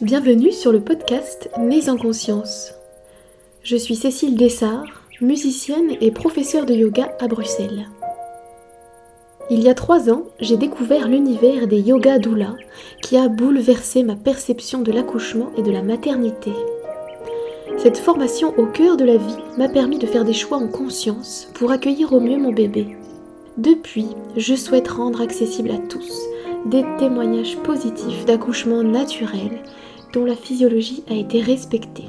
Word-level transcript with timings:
Bienvenue 0.00 0.52
sur 0.52 0.70
le 0.70 0.78
podcast 0.78 1.50
Nés 1.58 1.88
en 1.88 1.96
conscience. 1.96 2.72
Je 3.64 3.76
suis 3.76 3.96
Cécile 3.96 4.36
Dessart, 4.36 4.84
musicienne 5.20 5.96
et 6.00 6.12
professeure 6.12 6.66
de 6.66 6.72
yoga 6.72 7.16
à 7.18 7.26
Bruxelles. 7.26 7.88
Il 9.50 9.60
y 9.60 9.68
a 9.68 9.74
trois 9.74 10.08
ans, 10.08 10.22
j'ai 10.38 10.56
découvert 10.56 11.08
l'univers 11.08 11.66
des 11.66 11.80
yoga 11.80 12.20
doula 12.20 12.54
qui 13.02 13.16
a 13.16 13.26
bouleversé 13.26 14.04
ma 14.04 14.14
perception 14.14 14.82
de 14.82 14.92
l'accouchement 14.92 15.50
et 15.56 15.62
de 15.62 15.72
la 15.72 15.82
maternité. 15.82 16.52
Cette 17.76 17.98
formation 17.98 18.56
au 18.56 18.66
cœur 18.66 18.96
de 18.96 19.04
la 19.04 19.16
vie 19.16 19.36
m'a 19.56 19.68
permis 19.68 19.98
de 19.98 20.06
faire 20.06 20.24
des 20.24 20.32
choix 20.32 20.58
en 20.58 20.68
conscience 20.68 21.48
pour 21.54 21.72
accueillir 21.72 22.12
au 22.12 22.20
mieux 22.20 22.38
mon 22.38 22.52
bébé. 22.52 22.96
Depuis, 23.56 24.06
je 24.36 24.54
souhaite 24.54 24.86
rendre 24.86 25.20
accessible 25.20 25.72
à 25.72 25.78
tous 25.88 26.22
des 26.66 26.84
témoignages 26.98 27.56
positifs 27.58 28.24
d'accouchement 28.26 28.84
naturel 28.84 29.60
dont 30.12 30.24
la 30.24 30.34
physiologie 30.34 31.04
a 31.10 31.14
été 31.14 31.40
respectée. 31.40 32.04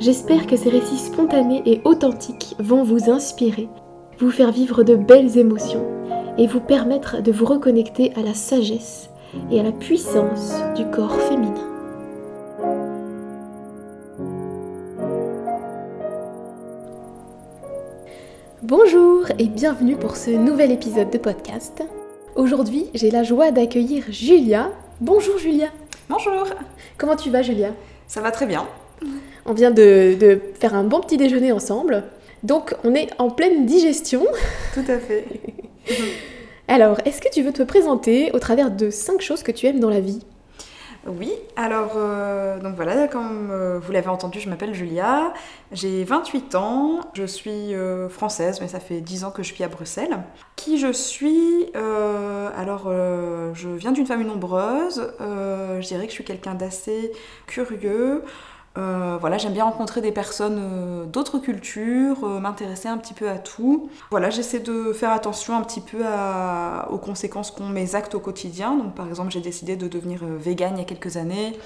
J'espère 0.00 0.46
que 0.46 0.56
ces 0.56 0.68
récits 0.68 0.98
spontanés 0.98 1.62
et 1.66 1.80
authentiques 1.84 2.54
vont 2.58 2.84
vous 2.84 3.10
inspirer, 3.10 3.68
vous 4.18 4.30
faire 4.30 4.52
vivre 4.52 4.84
de 4.84 4.94
belles 4.94 5.38
émotions 5.38 5.84
et 6.38 6.46
vous 6.46 6.60
permettre 6.60 7.20
de 7.20 7.32
vous 7.32 7.44
reconnecter 7.44 8.12
à 8.14 8.22
la 8.22 8.34
sagesse 8.34 9.10
et 9.50 9.58
à 9.58 9.62
la 9.62 9.72
puissance 9.72 10.54
du 10.76 10.84
corps 10.90 11.20
féminin. 11.22 11.54
Bonjour 18.62 19.24
et 19.38 19.46
bienvenue 19.46 19.96
pour 19.96 20.16
ce 20.16 20.30
nouvel 20.30 20.70
épisode 20.70 21.10
de 21.10 21.18
podcast. 21.18 21.82
Aujourd'hui, 22.36 22.86
j'ai 22.94 23.10
la 23.10 23.22
joie 23.22 23.50
d'accueillir 23.50 24.04
Julia. 24.10 24.70
Bonjour 25.00 25.38
Julia. 25.38 25.70
Bonjour. 26.08 26.46
Comment 26.96 27.16
tu 27.16 27.28
vas 27.28 27.42
Julia? 27.42 27.74
Ça 28.06 28.22
va 28.22 28.30
très 28.30 28.46
bien. 28.46 28.66
On 29.44 29.52
vient 29.52 29.70
de, 29.70 30.40
faire 30.58 30.74
un 30.74 30.84
bon 30.84 31.00
petit 31.00 31.18
déjeuner 31.18 31.52
ensemble. 31.52 32.04
Donc 32.42 32.74
on 32.82 32.94
est 32.94 33.10
en 33.18 33.28
pleine 33.28 33.66
digestion. 33.66 34.24
Tout 34.72 34.84
à 34.88 34.98
fait. 34.98 35.26
Alors, 36.68 36.98
est-ce 37.04 37.20
que 37.20 37.28
tu 37.30 37.42
veux 37.42 37.52
te 37.52 37.62
présenter 37.62 38.30
au 38.32 38.38
travers 38.38 38.70
de 38.70 38.88
cinq 38.88 39.20
choses 39.20 39.42
que 39.42 39.52
tu 39.52 39.66
aimes 39.66 39.80
dans 39.80 39.90
la 39.90 40.00
vie? 40.00 40.20
Oui, 41.08 41.32
alors 41.56 41.92
euh, 41.96 42.60
donc 42.60 42.76
voilà, 42.76 43.08
comme 43.08 43.50
euh, 43.50 43.78
vous 43.78 43.92
l'avez 43.92 44.08
entendu, 44.08 44.40
je 44.40 44.48
m'appelle 44.48 44.74
Julia, 44.74 45.32
j'ai 45.72 46.04
28 46.04 46.54
ans, 46.54 47.00
je 47.14 47.24
suis 47.24 47.74
euh, 47.74 48.08
française, 48.08 48.60
mais 48.60 48.68
ça 48.68 48.80
fait 48.80 49.00
10 49.00 49.24
ans 49.24 49.30
que 49.30 49.42
je 49.42 49.54
vis 49.54 49.64
à 49.64 49.68
Bruxelles. 49.68 50.18
Qui 50.56 50.78
je 50.78 50.92
suis 50.92 51.70
Alors, 51.74 52.90
je 53.54 53.68
viens 53.68 53.92
d'une 53.92 54.06
famille 54.06 54.26
nombreuse, 54.26 55.12
je 55.20 55.86
dirais 55.86 56.04
que 56.04 56.10
je 56.10 56.14
suis 56.14 56.24
quelqu'un 56.24 56.54
d'assez 56.54 57.12
curieux, 57.46 58.22
euh, 58.76 59.16
voilà, 59.20 59.38
j'aime 59.38 59.54
bien 59.54 59.64
rencontrer 59.64 60.00
des 60.00 60.12
personnes 60.12 60.60
euh, 60.60 61.04
d'autres 61.04 61.38
cultures, 61.38 62.22
euh, 62.24 62.38
m'intéresser 62.38 62.88
un 62.88 62.98
petit 62.98 63.14
peu 63.14 63.28
à 63.28 63.38
tout. 63.38 63.90
Voilà, 64.10 64.30
j'essaie 64.30 64.60
de 64.60 64.92
faire 64.92 65.10
attention 65.10 65.56
un 65.56 65.62
petit 65.62 65.80
peu 65.80 66.04
aux 66.90 66.98
conséquences 66.98 67.50
qu'ont 67.50 67.68
mes 67.68 67.94
actes 67.94 68.14
au 68.14 68.20
quotidien. 68.20 68.76
Donc, 68.76 68.94
par 68.94 69.08
exemple, 69.08 69.30
j'ai 69.30 69.40
décidé 69.40 69.76
de 69.76 69.88
devenir 69.88 70.24
végane 70.24 70.74
il 70.76 70.78
y 70.78 70.82
a 70.82 70.84
quelques 70.84 71.16
années 71.16 71.58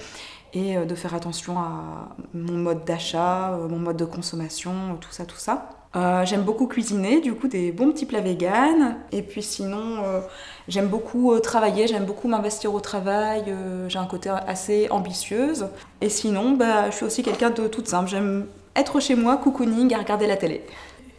et 0.54 0.76
de 0.76 0.94
faire 0.94 1.14
attention 1.14 1.58
à 1.58 2.14
mon 2.34 2.58
mode 2.58 2.84
d'achat, 2.84 3.58
mon 3.68 3.78
mode 3.78 3.96
de 3.96 4.04
consommation, 4.04 4.96
tout 5.00 5.10
ça, 5.10 5.24
tout 5.24 5.36
ça. 5.36 5.81
Euh, 5.94 6.24
j'aime 6.24 6.42
beaucoup 6.42 6.66
cuisiner, 6.66 7.20
du 7.20 7.34
coup 7.34 7.48
des 7.48 7.70
bons 7.70 7.92
petits 7.92 8.06
plats 8.06 8.20
véganes. 8.20 8.96
Et 9.12 9.22
puis 9.22 9.42
sinon, 9.42 10.02
euh, 10.04 10.20
j'aime 10.68 10.88
beaucoup 10.88 11.32
euh, 11.32 11.40
travailler, 11.40 11.86
j'aime 11.86 12.04
beaucoup 12.04 12.28
m'investir 12.28 12.72
au 12.72 12.80
travail. 12.80 13.44
j'ai 13.88 13.98
un 13.98 14.06
côté 14.06 14.30
assez 14.30 14.88
ambitieuse. 14.90 15.66
Et 16.00 16.08
sinon, 16.08 16.52
bah, 16.52 16.90
je 16.90 16.96
suis 16.96 17.04
aussi 17.04 17.22
quelqu'un 17.22 17.50
de 17.50 17.68
toute 17.68 17.88
simple. 17.88 18.08
J'aime 18.08 18.46
être 18.74 19.00
chez 19.00 19.14
moi, 19.14 19.36
cocooning, 19.36 19.94
à 19.94 19.98
regarder 19.98 20.26
la 20.26 20.36
télé. 20.36 20.64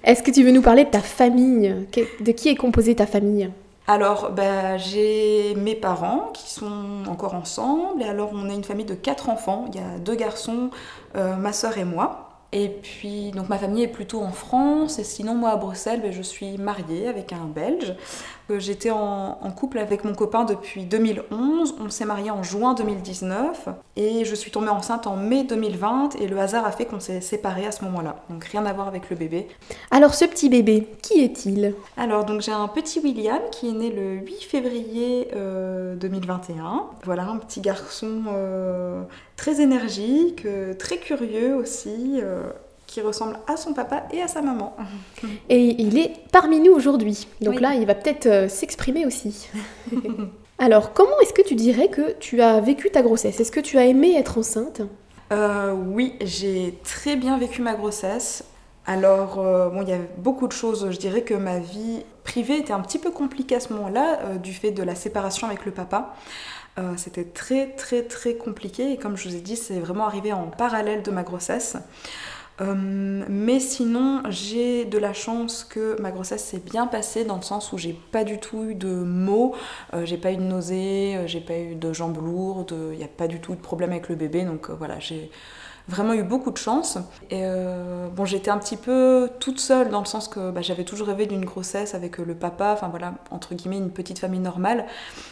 Est-ce 0.03 0.24
que 0.24 0.31
tu 0.31 0.44
veux 0.44 0.52
nous 0.52 0.62
parler 0.62 0.86
de 0.86 0.90
ta 0.90 1.02
famille? 1.02 1.88
De 2.20 2.31
qui 2.31 2.50
est 2.50 2.56
composée 2.56 2.96
ta 2.96 3.06
famille? 3.06 3.50
Alors, 3.86 4.31
bah, 4.31 4.78
j'ai 4.78 5.53
mes 5.56 5.76
parents 5.76 6.31
qui 6.34 6.50
sont 6.50 7.03
encore 7.08 7.36
ensemble. 7.36 8.02
Et 8.02 8.06
alors, 8.06 8.31
on 8.34 8.50
est 8.50 8.56
une 8.56 8.64
famille 8.64 8.86
de 8.86 8.96
quatre 8.96 9.30
enfants. 9.30 9.66
Il 9.70 9.76
y 9.76 9.84
a 9.84 10.00
deux 10.00 10.16
garçons, 10.16 10.72
ma 11.16 11.53
soeur 11.53 11.78
et 11.78 11.86
moi. 11.86 12.22
Et 12.56 12.69
puis, 12.69 13.31
donc 13.31 13.50
ma 13.50 13.58
famille 13.58 13.81
est 13.81 13.88
plutôt 13.88 14.22
en 14.22 14.31
France, 14.31 15.00
et 15.00 15.03
sinon, 15.03 15.34
moi 15.34 15.50
à 15.50 15.56
Bruxelles, 15.56 16.02
ben, 16.03 16.12
je 16.12 16.22
suis 16.22 16.59
mariée 16.59 17.08
avec 17.08 17.34
un 17.34 17.46
Belge. 17.46 17.96
Euh, 18.50 18.59
j'étais 18.59 18.92
en, 18.92 19.36
couple 19.56 19.78
avec 19.78 20.04
mon 20.04 20.14
copain 20.14 20.44
depuis 20.44 20.84
2011, 20.84 21.76
on 21.80 21.90
s'est 21.90 22.06
mariés 22.06 22.31
en 22.31 22.44
juin 22.44 22.74
2019, 22.74 23.70
et 23.96 24.26
je 24.26 24.36
suis 24.36 24.52
tombée 24.52 24.70
enceinte 24.70 25.08
en 25.08 25.16
mai 25.16 25.44
2020, 25.44 26.16
et 26.20 26.28
le 26.28 26.38
hasard 26.40 26.66
a 26.66 26.72
fait 26.72 26.86
qu'on 26.86 27.00
s'est 27.00 27.22
séparés 27.22 27.66
à 27.66 27.72
ce 27.72 27.86
moment-là. 27.86 28.18
Donc 28.30 28.44
rien 28.46 28.66
à 28.66 28.74
voir 28.74 28.88
avec 28.88 29.09
le 29.09 29.16
bébé. 29.16 29.48
Alors, 29.92 30.14
ce 30.14 30.26
petit 30.26 30.50
bébé, 30.50 30.88
qui 31.02 31.24
est-il? 31.24 31.76
Alors, 31.98 32.26
donc 32.26 32.42
j'ai 32.42 32.52
un 32.52 32.68
petit 32.68 33.00
William 33.00 33.40
qui 33.52 33.70
est 33.70 33.74
né 33.74 33.92
le 33.92 34.16
8 34.16 34.44
février 34.44 35.28
2021. 35.34 36.66
Euh, 36.66 36.68
voilà, 37.06 37.24
un 37.28 37.38
petit 37.38 37.62
garçon 37.62 38.24
euh, 38.28 39.03
très 39.38 39.62
énergique, 39.62 40.48
très 40.80 40.98
curieux 40.98 41.56
aussi 41.56 42.22
qui 42.94 43.02
ressemble 43.02 43.40
à 43.48 43.58
son 43.58 43.74
papa 43.74 44.04
et 44.12 44.22
à 44.22 44.28
sa 44.28 44.44
maman. 44.44 44.76
Et 45.50 45.81
il 45.81 45.98
est 45.98 46.12
parmi 46.31 46.59
nous 46.59 46.72
aujourd'hui. 46.72 47.28
Donc 47.42 47.59
là, 47.59 47.74
il 47.74 47.88
va 47.88 47.96
peut-être 47.96 48.28
euh, 48.28 48.48
s'exprimer 48.48 49.08
aussi. 49.08 49.50
Alors, 50.59 50.94
comment 50.94 51.20
est-ce 51.24 51.34
que 51.34 51.42
tu 51.42 51.56
dirais 51.56 51.88
que 51.88 52.12
tu 52.20 52.40
as 52.44 52.62
vécu 52.62 52.92
ta 52.92 53.02
grossesse? 53.02 53.40
Est-ce 53.40 53.52
que 53.52 53.59
tu 53.59 53.80
as 53.80 53.86
aimé 53.86 54.14
être 54.16 54.38
enceinte? 54.38 54.84
Euh, 55.32 55.74
Oui, 55.74 56.14
j'ai 56.22 56.78
très 56.84 57.16
bien 57.16 57.40
vécu 57.40 57.64
ma 57.64 57.74
grossesse. 57.74 58.44
Alors, 58.86 59.40
euh, 59.40 59.70
bon, 59.70 59.82
il 59.82 59.90
y 59.90 59.94
a 59.94 60.00
beaucoup 60.18 60.48
de 60.48 60.53
choses. 60.53 60.92
Je 60.92 60.98
dirais 60.98 61.24
que 61.24 61.34
ma 61.34 61.58
vie 61.58 62.03
privée 62.24 62.58
était 62.58 62.74
un 62.74 62.82
petit 62.82 63.00
peu 63.00 63.09
compliquée 63.09 63.56
à 63.56 63.59
ce 63.59 63.74
moment-là, 63.74 64.36
du 64.38 64.53
fait 64.53 64.70
de 64.72 64.84
la 64.84 64.94
séparation 64.94 65.48
avec 65.48 65.66
le 65.66 65.72
papa. 65.72 66.14
C'était 66.98 67.26
très, 67.26 67.72
très, 67.72 68.03
très 68.03 68.36
compliqué. 68.36 68.92
Et 68.92 68.98
comme 68.98 69.18
je 69.18 69.30
vous 69.30 69.36
ai 69.36 69.42
dit, 69.42 69.56
c'est 69.56 69.80
vraiment 69.80 70.06
arrivé 70.06 70.32
en 70.32 70.46
parallèle 70.46 71.02
de 71.02 71.12
ma 71.12 71.24
grossesse. 71.24 71.76
Euh, 72.62 73.25
mais 73.30 73.59
sinon, 73.59 74.22
j'ai 74.30 74.86
de 74.86 74.97
la 75.00 75.14
chance 75.14 75.64
que 75.64 76.00
ma 76.00 76.12
grossesse 76.12 76.44
s'est 76.44 76.59
bien 76.59 76.86
passée 76.86 77.25
dans 77.25 77.38
le 77.38 77.41
sens 77.41 77.74
où 77.74 77.78
j'ai 77.80 77.94
pas 78.12 78.24
du 78.24 78.40
tout 78.40 78.64
eu 78.66 78.75
de 78.75 78.90
maux, 78.94 79.56
euh, 79.94 80.06
j'ai 80.06 80.18
pas 80.18 80.31
eu 80.31 80.38
de 80.38 80.44
nausées, 80.44 81.16
euh, 81.18 81.28
j'ai 81.28 81.41
pas 81.41 81.58
eu 81.58 81.75
de 81.75 81.94
jambes 81.94 82.18
lourdes, 82.24 82.75
il 82.91 82.97
n'y 82.97 83.03
a 83.03 83.08
pas 83.08 83.28
du 83.28 83.40
tout 83.40 83.56
de 83.56 83.62
problème 83.62 83.91
avec 83.91 84.08
le 84.08 84.16
bébé, 84.16 84.44
donc 84.44 84.69
voilà, 84.69 85.00
j'ai 85.00 85.31
vraiment 85.88 86.14
eu 86.14 86.24
beaucoup 86.24 86.52
de 86.52 86.58
chance. 86.58 86.98
Et 87.30 87.42
euh, 87.44 88.08
bon, 88.08 88.26
j'étais 88.26 88.52
un 88.52 88.58
petit 88.58 88.78
peu 88.78 89.30
toute 89.40 89.60
seule 89.60 89.90
dans 89.90 90.00
le 90.00 90.06
sens 90.06 90.28
que 90.28 90.52
bah, 90.52 90.62
j'avais 90.62 90.84
toujours 90.86 91.08
rêvé 91.08 91.26
d'une 91.26 91.46
grossesse 91.46 91.94
avec 91.94 92.20
euh, 92.20 92.26
le 92.26 92.36
papa, 92.36 92.72
enfin 92.74 92.88
voilà, 92.88 93.16
entre 93.32 93.54
guillemets, 93.54 93.78
une 93.78 93.92
petite 93.92 94.20
famille 94.20 94.40
normale. 94.40 94.86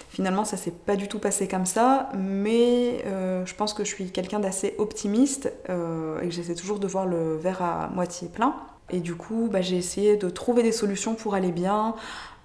Finalement, 0.09 0.43
ça 0.43 0.57
s'est 0.57 0.71
pas 0.71 0.95
du 0.95 1.07
tout 1.07 1.19
passé 1.19 1.47
comme 1.47 1.65
ça, 1.65 2.09
mais 2.17 3.03
euh, 3.05 3.45
je 3.45 3.55
pense 3.55 3.73
que 3.73 3.85
je 3.85 3.89
suis 3.89 4.11
quelqu'un 4.11 4.39
d'assez 4.39 4.75
optimiste 4.77 5.51
et 5.67 6.27
que 6.27 6.31
j'essaie 6.31 6.55
toujours 6.55 6.79
de 6.79 6.87
voir 6.87 7.05
le 7.05 7.37
verre 7.37 7.61
à 7.61 7.89
moitié 7.93 8.27
plein. 8.27 8.55
Et 8.91 8.99
du 8.99 9.15
coup, 9.15 9.47
bah, 9.49 9.61
j'ai 9.61 9.77
essayé 9.77 10.17
de 10.17 10.29
trouver 10.29 10.63
des 10.63 10.73
solutions 10.73 11.15
pour 11.15 11.33
aller 11.33 11.51
bien, 11.51 11.95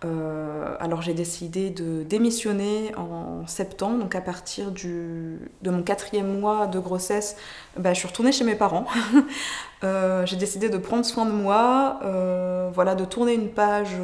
euh, 0.04 0.76
alors 0.78 1.00
j'ai 1.00 1.14
décidé 1.14 1.70
de 1.70 2.02
démissionner 2.02 2.94
en 2.96 3.46
septembre, 3.46 3.98
donc 3.98 4.14
à 4.14 4.20
partir 4.20 4.70
de 4.70 5.38
mon 5.64 5.82
quatrième 5.82 6.38
mois 6.38 6.66
de 6.66 6.78
grossesse, 6.78 7.36
bah, 7.78 7.94
je 7.94 8.00
suis 8.00 8.08
retournée 8.08 8.32
chez 8.32 8.44
mes 8.44 8.56
parents. 8.56 8.86
Euh, 9.84 10.24
j'ai 10.24 10.36
décidé 10.36 10.70
de 10.70 10.78
prendre 10.78 11.04
soin 11.04 11.26
de 11.26 11.30
moi, 11.30 12.00
euh, 12.02 12.70
voilà, 12.72 12.94
de 12.94 13.04
tourner 13.04 13.34
une 13.34 13.50
page 13.50 13.94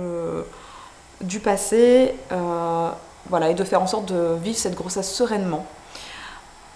du 1.23 1.41
passé, 1.41 2.15
voilà, 3.31 3.51
et 3.51 3.55
de 3.55 3.65
faire 3.65 3.81
en 3.81 3.87
sorte 3.87 4.13
de 4.13 4.37
vivre 4.37 4.59
cette 4.59 4.75
grossesse 4.75 5.11
sereinement. 5.11 5.67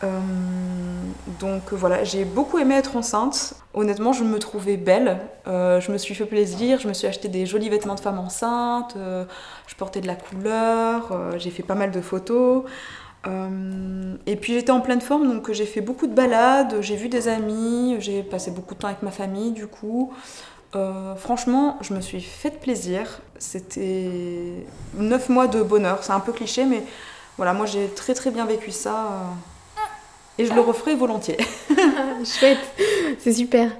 Euh, 0.04 0.20
donc 1.40 1.72
voilà, 1.72 2.04
j'ai 2.04 2.24
beaucoup 2.24 2.58
aimé 2.58 2.74
être 2.74 2.96
enceinte. 2.96 3.54
Honnêtement, 3.74 4.12
je 4.12 4.24
me 4.24 4.38
trouvais 4.38 4.76
belle. 4.76 5.18
Euh, 5.46 5.80
je 5.80 5.90
me 5.92 5.98
suis 5.98 6.14
fait 6.14 6.26
plaisir. 6.26 6.78
Je 6.80 6.88
me 6.88 6.92
suis 6.92 7.06
acheté 7.06 7.28
des 7.28 7.46
jolis 7.46 7.68
vêtements 7.68 7.94
de 7.94 8.00
femme 8.00 8.18
enceinte. 8.18 8.94
Euh, 8.96 9.24
je 9.66 9.74
portais 9.74 10.00
de 10.00 10.06
la 10.06 10.16
couleur. 10.16 11.38
j'ai 11.38 11.50
fait 11.50 11.62
pas 11.62 11.74
mal 11.74 11.90
de 11.90 12.00
photos. 12.00 12.64
et 14.26 14.36
puis 14.36 14.54
j'étais 14.54 14.70
en 14.70 14.80
pleine 14.80 15.00
forme, 15.00 15.26
donc 15.26 15.50
j'ai 15.52 15.66
fait 15.66 15.80
beaucoup 15.80 16.06
de 16.06 16.14
balades. 16.14 16.76
J'ai 16.80 16.96
vu 16.96 17.08
des 17.08 17.28
amis. 17.28 17.96
J'ai 18.00 18.22
passé 18.22 18.50
beaucoup 18.50 18.74
de 18.74 18.80
temps 18.80 18.88
avec 18.88 19.02
ma 19.02 19.10
famille, 19.10 19.52
du 19.52 19.66
coup. 19.66 20.12
franchement, 21.16 21.78
je 21.80 21.94
me 21.94 22.00
suis 22.00 22.20
fait 22.20 22.50
plaisir. 22.60 23.20
C'était 23.38 24.66
9 24.94 25.28
mois 25.30 25.46
de 25.48 25.62
bonheur. 25.62 26.04
C'est 26.04 26.12
un 26.12 26.20
peu 26.20 26.32
cliché, 26.32 26.64
mais 26.66 26.82
voilà, 27.36 27.52
moi 27.52 27.66
j'ai 27.66 27.88
très 27.88 28.14
très 28.14 28.30
bien 28.30 28.46
vécu 28.46 28.70
ça. 28.70 29.36
Et 30.38 30.44
je 30.44 30.52
le 30.52 30.60
referai 30.60 30.94
volontiers. 30.94 31.38
Chouette, 32.24 32.58
c'est 33.18 33.32
super. 33.32 33.70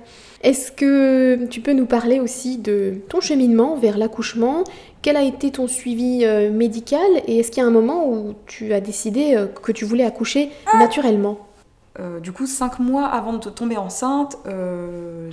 Est-ce 0.43 0.71
que 0.71 1.47
tu 1.47 1.61
peux 1.61 1.73
nous 1.73 1.87
parler 1.87 2.21
aussi 2.21 2.59
de 2.59 3.03
ton 3.09 3.21
cheminement 3.21 3.77
vers 3.77 3.99
l'accouchement? 3.99 4.65
Quel 5.03 5.17
a 5.17 5.23
été 5.23 5.51
ton 5.51 5.67
suivi 5.67 6.25
euh, 6.25 6.51
médical? 6.51 7.07
Et 7.27 7.39
est-ce 7.39 7.51
qu'il 7.51 7.63
y 7.63 7.65
a 7.65 7.69
un 7.69 7.73
moment 7.73 8.09
où 8.09 8.35
tu 8.47 8.73
as 8.73 8.81
décidé 8.81 9.35
euh, 9.35 9.47
que 9.47 9.73
tu 9.73 9.85
voulais 9.85 10.05
accoucher 10.05 10.51
naturellement? 10.79 11.46
Euh, 11.99 12.21
du 12.21 12.33
coup, 12.33 12.47
cinq 12.47 12.79
mois 12.79 13.07
avant 13.07 13.35
de 13.35 13.51
tomber 13.51 13.77
enceinte, 13.77 14.39
euh, 14.47 15.31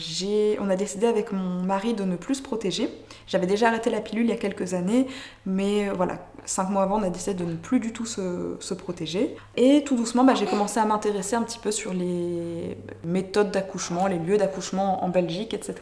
on 0.60 0.70
a 0.70 0.76
décidé 0.76 1.08
avec 1.08 1.32
mon 1.32 1.64
mari 1.64 1.94
de 1.94 2.04
ne 2.04 2.16
plus 2.16 2.36
se 2.36 2.42
protéger. 2.42 2.90
J'avais 3.28 3.48
déjà 3.48 3.68
arrêté 3.68 3.90
la 3.90 4.02
pilule 4.02 4.26
il 4.26 4.30
y 4.30 4.34
a 4.34 4.38
quelques 4.38 4.74
années, 4.74 5.08
mais 5.46 5.90
voilà, 5.90 6.20
cinq 6.46 6.70
mois 6.70 6.84
avant, 6.84 7.00
on 7.00 7.04
a 7.04 7.10
décidé 7.10 7.34
de 7.34 7.50
ne 7.50 7.56
plus 7.56 7.80
du 7.80 7.94
tout 7.94 8.06
se, 8.06 8.74
protéger. 8.74 9.36
Et 9.56 9.84
tout 9.84 9.96
doucement, 9.96 10.24
bah, 10.24 10.36
j'ai 10.36 10.46
commencé 10.46 10.80
à 10.80 10.86
m'intéresser 10.86 11.36
un 11.36 11.44
petit 11.44 11.60
peu 11.60 11.72
sur 11.72 11.94
les 11.94 12.78
méthodes 13.04 13.52
d'accouchement, 13.52 14.08
les 14.08 14.20
lieux 14.20 14.38
d'accouchement 14.38 15.04
en 15.04 15.10
Belgique, 15.10 15.54
etc. 15.54 15.76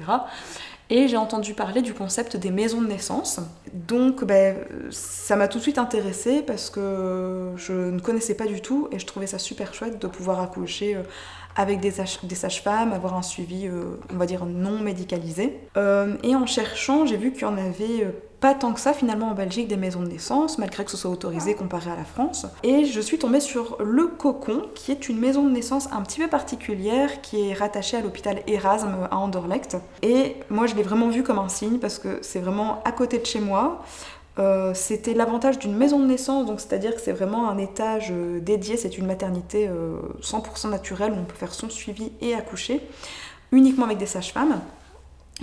Et 0.91 1.07
j'ai 1.07 1.15
entendu 1.15 1.53
parler 1.53 1.81
du 1.81 1.93
concept 1.93 2.35
des 2.35 2.51
maisons 2.51 2.81
de 2.81 2.87
naissance. 2.87 3.39
Donc 3.73 4.25
ben, 4.25 4.57
ça 4.89 5.37
m'a 5.37 5.47
tout 5.47 5.57
de 5.57 5.63
suite 5.63 5.77
intéressée 5.77 6.41
parce 6.41 6.69
que 6.69 7.53
je 7.55 7.71
ne 7.71 7.99
connaissais 8.01 8.35
pas 8.35 8.45
du 8.45 8.61
tout 8.61 8.89
et 8.91 8.99
je 8.99 9.05
trouvais 9.05 9.25
ça 9.25 9.39
super 9.39 9.73
chouette 9.73 10.01
de 10.01 10.07
pouvoir 10.07 10.41
accoucher 10.41 10.97
euh, 10.97 11.03
avec 11.55 11.79
des, 11.79 11.91
sages-femmes, 11.91 12.91
avoir 12.91 13.15
un 13.15 13.21
suivi, 13.21 13.67
euh, 13.67 13.99
on 14.13 14.17
va 14.17 14.25
dire, 14.25 14.45
non 14.45 14.79
médicalisé. 14.79 15.59
Euh, 15.77 16.17
et 16.23 16.35
en 16.35 16.45
cherchant, 16.45 17.05
j'ai 17.05 17.15
vu 17.15 17.31
qu'il 17.31 17.43
y 17.43 17.45
en 17.45 17.57
avait 17.57 18.13
pas 18.41 18.55
tant 18.55 18.73
que 18.73 18.79
ça 18.79 18.91
finalement 18.91 19.29
en 19.29 19.33
Belgique 19.35 19.67
des 19.67 19.77
maisons 19.77 20.01
de 20.01 20.07
naissance, 20.07 20.57
malgré 20.57 20.83
que 20.83 20.89
ce 20.89 20.97
soit 20.97 21.11
autorisé 21.11 21.53
comparé 21.53 21.91
à 21.91 21.95
la 21.95 22.03
France. 22.03 22.47
Et 22.63 22.85
je 22.85 22.99
suis 22.99 23.19
tombée 23.19 23.39
sur 23.39 23.77
Le 23.79 24.07
Cocon, 24.07 24.63
qui 24.73 24.91
est 24.91 25.07
une 25.07 25.19
maison 25.19 25.45
de 25.45 25.51
naissance 25.51 25.87
un 25.91 26.01
petit 26.01 26.19
peu 26.19 26.27
particulière, 26.27 27.21
qui 27.21 27.49
est 27.49 27.53
rattachée 27.53 27.97
à 27.97 28.01
l'hôpital 28.01 28.41
Erasme 28.47 29.07
à 29.11 29.15
Anderlecht. 29.15 29.77
Et 30.01 30.37
moi 30.49 30.65
je 30.65 30.73
l'ai 30.73 30.81
vraiment 30.81 31.09
vu 31.09 31.21
comme 31.21 31.37
un 31.37 31.49
signe, 31.49 31.77
parce 31.77 31.99
que 31.99 32.17
c'est 32.23 32.39
vraiment 32.39 32.81
à 32.83 32.91
côté 32.91 33.19
de 33.19 33.25
chez 33.25 33.39
moi. 33.39 33.83
Euh, 34.39 34.73
c'était 34.73 35.13
l'avantage 35.13 35.59
d'une 35.59 35.75
maison 35.75 35.99
de 35.99 36.05
naissance, 36.05 36.47
donc 36.47 36.61
c'est-à-dire 36.61 36.95
que 36.95 37.01
c'est 37.01 37.11
vraiment 37.11 37.47
un 37.47 37.59
étage 37.59 38.07
euh, 38.11 38.39
dédié, 38.39 38.75
c'est 38.75 38.97
une 38.97 39.05
maternité 39.05 39.69
100% 40.21 40.67
euh, 40.67 40.69
naturelle 40.69 41.11
où 41.11 41.17
on 41.19 41.25
peut 41.25 41.35
faire 41.35 41.53
son 41.53 41.69
suivi 41.69 42.11
et 42.21 42.33
accoucher, 42.33 42.81
uniquement 43.51 43.85
avec 43.85 43.99
des 43.99 44.07
sages-femmes. 44.07 44.61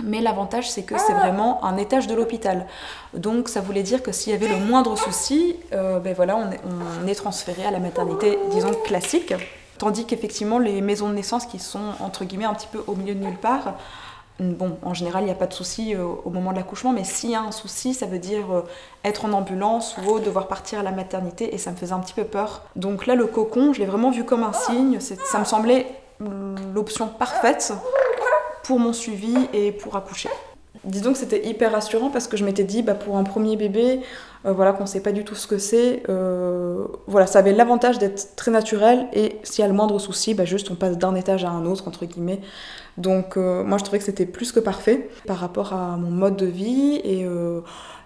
Mais 0.03 0.21
l'avantage, 0.21 0.69
c'est 0.69 0.83
que 0.83 0.97
c'est 0.97 1.13
vraiment 1.13 1.63
un 1.65 1.75
étage 1.75 2.07
de 2.07 2.15
l'hôpital. 2.15 2.67
Donc 3.13 3.49
ça 3.49 3.59
voulait 3.59 3.83
dire 3.83 4.01
que 4.01 4.13
s'il 4.13 4.31
y 4.31 4.35
avait 4.35 4.47
le 4.47 4.57
moindre 4.57 4.97
souci, 4.97 5.57
ben 5.71 6.13
voilà, 6.15 6.37
on 6.37 6.51
est, 6.51 6.59
on 7.03 7.05
est 7.05 7.15
transféré 7.15 7.65
à 7.65 7.71
la 7.71 7.79
maternité, 7.79 8.39
disons, 8.51 8.71
classique. 8.85 9.33
Tandis 9.77 10.05
qu'effectivement, 10.05 10.57
les 10.57 10.79
maisons 10.79 11.09
de 11.09 11.15
naissance 11.15 11.45
qui 11.45 11.59
sont, 11.59 11.93
entre 11.99 12.23
guillemets, 12.23 12.45
un 12.45 12.53
petit 12.53 12.69
peu 12.71 12.81
au 12.87 12.95
milieu 12.95 13.13
de 13.13 13.19
nulle 13.19 13.37
part, 13.37 13.75
Bon, 14.39 14.77
en 14.83 14.93
général, 14.93 15.23
il 15.23 15.25
n'y 15.25 15.31
a 15.31 15.35
pas 15.35 15.47
de 15.47 15.53
souci 15.53 15.93
euh, 15.93 16.05
au 16.23 16.29
moment 16.29 16.51
de 16.51 16.55
l'accouchement, 16.55 16.93
mais 16.93 17.03
s'il 17.03 17.31
y 17.31 17.35
a 17.35 17.41
un 17.41 17.51
souci, 17.51 17.93
ça 17.93 18.05
veut 18.05 18.19
dire 18.19 18.49
euh, 18.53 18.61
être 19.03 19.25
en 19.25 19.33
ambulance 19.33 19.97
ou 20.07 20.19
devoir 20.19 20.47
partir 20.47 20.79
à 20.79 20.83
la 20.83 20.91
maternité, 20.91 21.53
et 21.53 21.57
ça 21.57 21.71
me 21.71 21.75
faisait 21.75 21.91
un 21.91 21.99
petit 21.99 22.13
peu 22.13 22.23
peur. 22.23 22.61
Donc 22.77 23.05
là, 23.05 23.15
le 23.15 23.27
cocon, 23.27 23.73
je 23.73 23.79
l'ai 23.79 23.85
vraiment 23.85 24.11
vu 24.11 24.23
comme 24.23 24.43
un 24.43 24.53
signe, 24.53 24.99
ça 25.01 25.39
me 25.39 25.43
semblait 25.43 25.87
l'option 26.73 27.07
parfaite 27.07 27.73
pour 28.69 28.77
mon 28.77 28.93
suivi 28.93 29.35
et 29.51 29.71
pour 29.71 29.95
accoucher. 29.95 30.29
Disons 30.83 31.13
que 31.13 31.17
c'était 31.17 31.43
hyper 31.47 31.71
rassurant 31.71 32.11
parce 32.11 32.27
que 32.27 32.37
je 32.37 32.45
m'étais 32.45 32.63
dit, 32.63 32.83
bah, 32.83 32.93
pour 32.93 33.17
un 33.17 33.23
premier 33.23 33.57
bébé, 33.57 34.01
euh, 34.45 34.53
voilà, 34.53 34.73
qu'on 34.73 34.83
ne 34.83 34.87
sait 34.87 35.01
pas 35.01 35.11
du 35.11 35.23
tout 35.23 35.33
ce 35.33 35.47
que 35.47 35.57
c'est, 35.57 36.03
voilà, 37.07 37.25
ça 37.25 37.39
avait 37.39 37.51
l'avantage 37.51 37.97
d'être 37.97 38.35
très 38.35 38.51
naturel 38.51 39.07
et 39.11 39.37
s'il 39.41 39.63
y 39.63 39.65
a 39.65 39.67
le 39.67 39.73
moindre 39.73 39.97
souci, 39.97 40.35
bah, 40.35 40.45
juste 40.45 40.69
on 40.69 40.75
passe 40.75 40.99
d'un 40.99 41.15
étage 41.15 41.45
à 41.45 41.49
un 41.49 41.65
autre, 41.65 41.87
entre 41.87 42.05
guillemets. 42.05 42.41
Donc 42.99 43.37
euh, 43.37 43.63
moi 43.63 43.77
je 43.77 43.83
trouvais 43.83 43.99
que 43.99 44.05
c'était 44.05 44.25
plus 44.25 44.51
que 44.51 44.59
parfait 44.59 45.09
par 45.25 45.37
rapport 45.37 45.73
à 45.73 45.95
mon 45.97 46.11
mode 46.11 46.35
de 46.35 46.45
vie 46.45 46.99
et, 47.03 47.23
euh, 47.23 47.61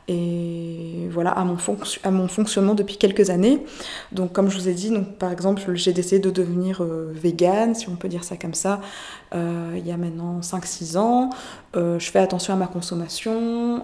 et 0.08 1.08
voilà 1.12 1.32
à 1.32 1.44
mon, 1.44 1.58
fonctionnement 2.28 2.76
depuis 2.76 2.98
quelques 2.98 3.30
années. 3.30 3.64
Donc 4.12 4.34
comme 4.34 4.50
je 4.50 4.58
vous 4.58 4.70
ai 4.70 4.74
dit, 4.74 4.90
donc, 4.90 5.18
par 5.18 5.32
exemple 5.32 5.62
j'ai 5.76 5.94
décidé 5.94 6.20
de 6.20 6.30
devenir 6.30 6.84
euh, 6.84 7.12
végane, 7.14 7.76
si 7.76 7.90
on 7.90 7.96
peut 7.96 8.10
dire 8.10 8.24
ça 8.24 8.36
comme 8.38 8.54
ça, 8.54 8.82
il 9.34 9.88
y 9.88 9.92
a 9.92 9.98
maintenant 9.98 10.42
5-6 10.42 10.98
ans. 10.98 11.32
je 11.74 11.98
fais 12.12 12.20
attention 12.20 12.54
à 12.54 12.58
ma 12.58 12.68
consommation, 12.68 13.82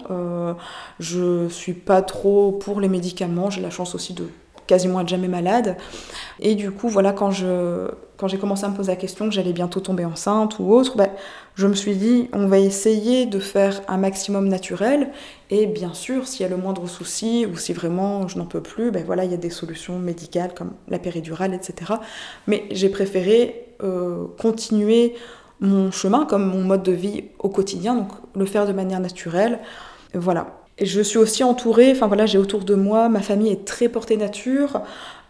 je 1.00 1.48
suis 1.48 1.72
pas 1.72 2.02
trop 2.02 2.52
pour 2.52 2.80
les 2.80 2.88
médicaments, 2.88 3.50
j'ai 3.50 3.60
la 3.60 3.70
chance 3.70 3.96
aussi 3.96 4.14
de 4.14 4.28
quasiment 4.70 5.04
jamais 5.04 5.26
malade. 5.26 5.76
Et 6.38 6.54
du 6.54 6.70
coup, 6.70 6.88
voilà, 6.88 7.12
quand 7.12 7.32
je 7.32 7.90
j'ai 8.28 8.38
commencé 8.38 8.64
à 8.64 8.68
me 8.68 8.76
poser 8.76 8.92
la 8.92 8.96
question 8.96 9.28
que 9.28 9.34
j'allais 9.34 9.52
bientôt 9.52 9.80
tomber 9.80 10.04
enceinte 10.04 10.58
ou 10.60 10.72
autre, 10.72 10.96
ben, 10.96 11.08
je 11.54 11.66
me 11.66 11.74
suis 11.74 11.96
dit, 11.96 12.28
on 12.32 12.46
va 12.46 12.58
essayer 12.58 13.26
de 13.26 13.38
faire 13.40 13.80
un 13.88 13.96
maximum 13.96 14.46
naturel. 14.46 15.10
Et 15.50 15.66
bien 15.66 15.92
sûr, 15.92 16.28
s'il 16.28 16.42
y 16.42 16.44
a 16.44 16.48
le 16.48 16.56
moindre 16.56 16.86
souci 16.86 17.46
ou 17.50 17.56
si 17.56 17.72
vraiment 17.72 18.28
je 18.28 18.38
n'en 18.38 18.46
peux 18.46 18.60
plus, 18.60 18.90
ben 18.90 19.02
voilà, 19.04 19.24
il 19.24 19.30
y 19.30 19.34
a 19.34 19.38
des 19.38 19.50
solutions 19.50 19.98
médicales 19.98 20.54
comme 20.54 20.72
la 20.88 20.98
péridurale, 20.98 21.54
etc. 21.54 21.94
Mais 22.46 22.64
j'ai 22.70 22.90
préféré 22.90 23.74
euh, 23.82 24.26
continuer 24.38 25.14
mon 25.60 25.90
chemin 25.90 26.26
comme 26.26 26.46
mon 26.46 26.62
mode 26.62 26.82
de 26.82 26.92
vie 26.92 27.24
au 27.38 27.48
quotidien, 27.48 27.94
donc 27.94 28.12
le 28.36 28.44
faire 28.46 28.66
de 28.66 28.72
manière 28.72 29.00
naturelle. 29.00 29.58
Voilà, 30.14 30.59
je 30.80 31.00
suis 31.00 31.18
aussi 31.18 31.44
entourée, 31.44 31.92
enfin 31.92 32.06
voilà, 32.06 32.26
j'ai 32.26 32.38
autour 32.38 32.64
de 32.64 32.74
moi, 32.74 33.08
ma 33.08 33.20
famille 33.20 33.52
est 33.52 33.64
très 33.64 33.88
portée 33.88 34.16
nature. 34.16 34.82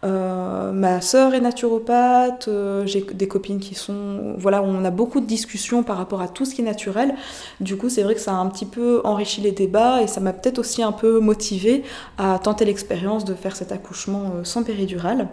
Euh, 0.03 0.71
ma 0.71 0.99
sœur 0.99 1.35
est 1.35 1.41
naturopathe, 1.41 2.47
euh, 2.47 2.85
j'ai 2.87 3.01
des 3.01 3.27
copines 3.27 3.59
qui 3.59 3.75
sont... 3.75 4.33
Voilà, 4.37 4.63
on 4.63 4.83
a 4.83 4.89
beaucoup 4.89 5.19
de 5.19 5.27
discussions 5.27 5.83
par 5.83 5.97
rapport 5.97 6.21
à 6.21 6.27
tout 6.27 6.43
ce 6.43 6.55
qui 6.55 6.61
est 6.61 6.65
naturel. 6.65 7.13
Du 7.59 7.77
coup, 7.77 7.87
c'est 7.89 8.01
vrai 8.01 8.15
que 8.15 8.21
ça 8.21 8.31
a 8.31 8.35
un 8.35 8.47
petit 8.47 8.65
peu 8.65 9.01
enrichi 9.03 9.41
les 9.41 9.51
débats 9.51 10.01
et 10.01 10.07
ça 10.07 10.19
m'a 10.19 10.33
peut-être 10.33 10.57
aussi 10.57 10.81
un 10.81 10.91
peu 10.91 11.19
motivée 11.19 11.83
à 12.17 12.39
tenter 12.39 12.65
l'expérience 12.65 13.25
de 13.25 13.35
faire 13.35 13.55
cet 13.55 13.71
accouchement 13.71 14.33
euh, 14.37 14.43
sans 14.43 14.63
péridurale. 14.63 15.27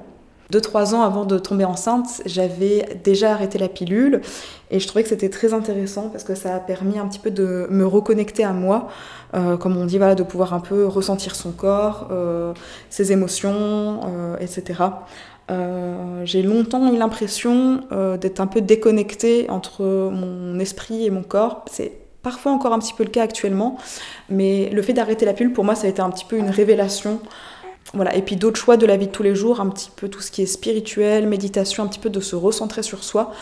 Deux, 0.50 0.62
trois 0.62 0.94
ans 0.94 1.02
avant 1.02 1.26
de 1.26 1.38
tomber 1.38 1.66
enceinte, 1.66 2.22
j'avais 2.24 2.98
déjà 3.04 3.32
arrêté 3.32 3.58
la 3.58 3.68
pilule 3.68 4.22
et 4.70 4.80
je 4.80 4.86
trouvais 4.86 5.02
que 5.02 5.10
c'était 5.10 5.28
très 5.28 5.52
intéressant 5.52 6.08
parce 6.08 6.24
que 6.24 6.34
ça 6.34 6.54
a 6.54 6.58
permis 6.58 6.98
un 6.98 7.06
petit 7.06 7.18
peu 7.18 7.30
de 7.30 7.66
me 7.70 7.86
reconnecter 7.86 8.44
à 8.44 8.54
moi, 8.54 8.88
euh, 9.34 9.58
comme 9.58 9.76
on 9.76 9.84
dit, 9.84 9.98
voilà, 9.98 10.14
de 10.14 10.22
pouvoir 10.22 10.54
un 10.54 10.60
peu 10.60 10.86
ressentir 10.86 11.36
son 11.36 11.52
corps, 11.52 12.08
euh, 12.10 12.54
ses 12.88 13.12
émotions, 13.12 14.00
euh, 14.06 14.36
etc. 14.40 14.84
j'ai 16.24 16.42
longtemps 16.42 16.92
eu 16.94 16.96
l'impression 16.96 17.82
d'être 18.20 18.40
un 18.40 18.46
peu 18.46 18.62
déconnectée 18.62 19.50
entre 19.50 19.82
mon 19.82 20.58
esprit 20.58 21.04
et 21.04 21.10
mon 21.10 21.22
corps. 21.22 21.64
C'est 21.70 21.92
parfois 22.22 22.52
encore 22.52 22.72
un 22.72 22.78
petit 22.78 22.94
peu 22.94 23.04
le 23.04 23.10
cas 23.10 23.22
actuellement, 23.22 23.76
mais 24.28 24.70
le 24.70 24.82
fait 24.82 24.92
d'arrêter 24.92 25.24
la 25.26 25.32
pilule, 25.34 25.52
pour 25.52 25.64
moi, 25.64 25.74
ça 25.74 25.86
a 25.86 25.90
été 25.90 26.00
un 26.00 26.10
petit 26.10 26.24
peu 26.24 26.36
une 26.36 26.50
révélation. 26.50 27.20
Voilà. 27.94 28.14
Et 28.16 28.22
puis 28.22 28.36
d'autres 28.36 28.60
choix 28.60 28.76
de 28.76 28.86
la 28.86 28.96
vie 28.96 29.06
de 29.06 29.12
tous 29.12 29.22
les 29.22 29.34
jours, 29.34 29.60
un 29.60 29.68
petit 29.68 29.90
peu 29.94 30.08
tout 30.08 30.20
ce 30.20 30.30
qui 30.30 30.42
est 30.42 30.46
spirituel, 30.46 31.26
méditation, 31.26 31.82
un 31.82 31.86
petit 31.86 31.98
peu 31.98 32.10
de 32.10 32.20
se 32.20 32.36
recentrer 32.36 32.82
sur 32.82 33.04
soi. 33.04 33.32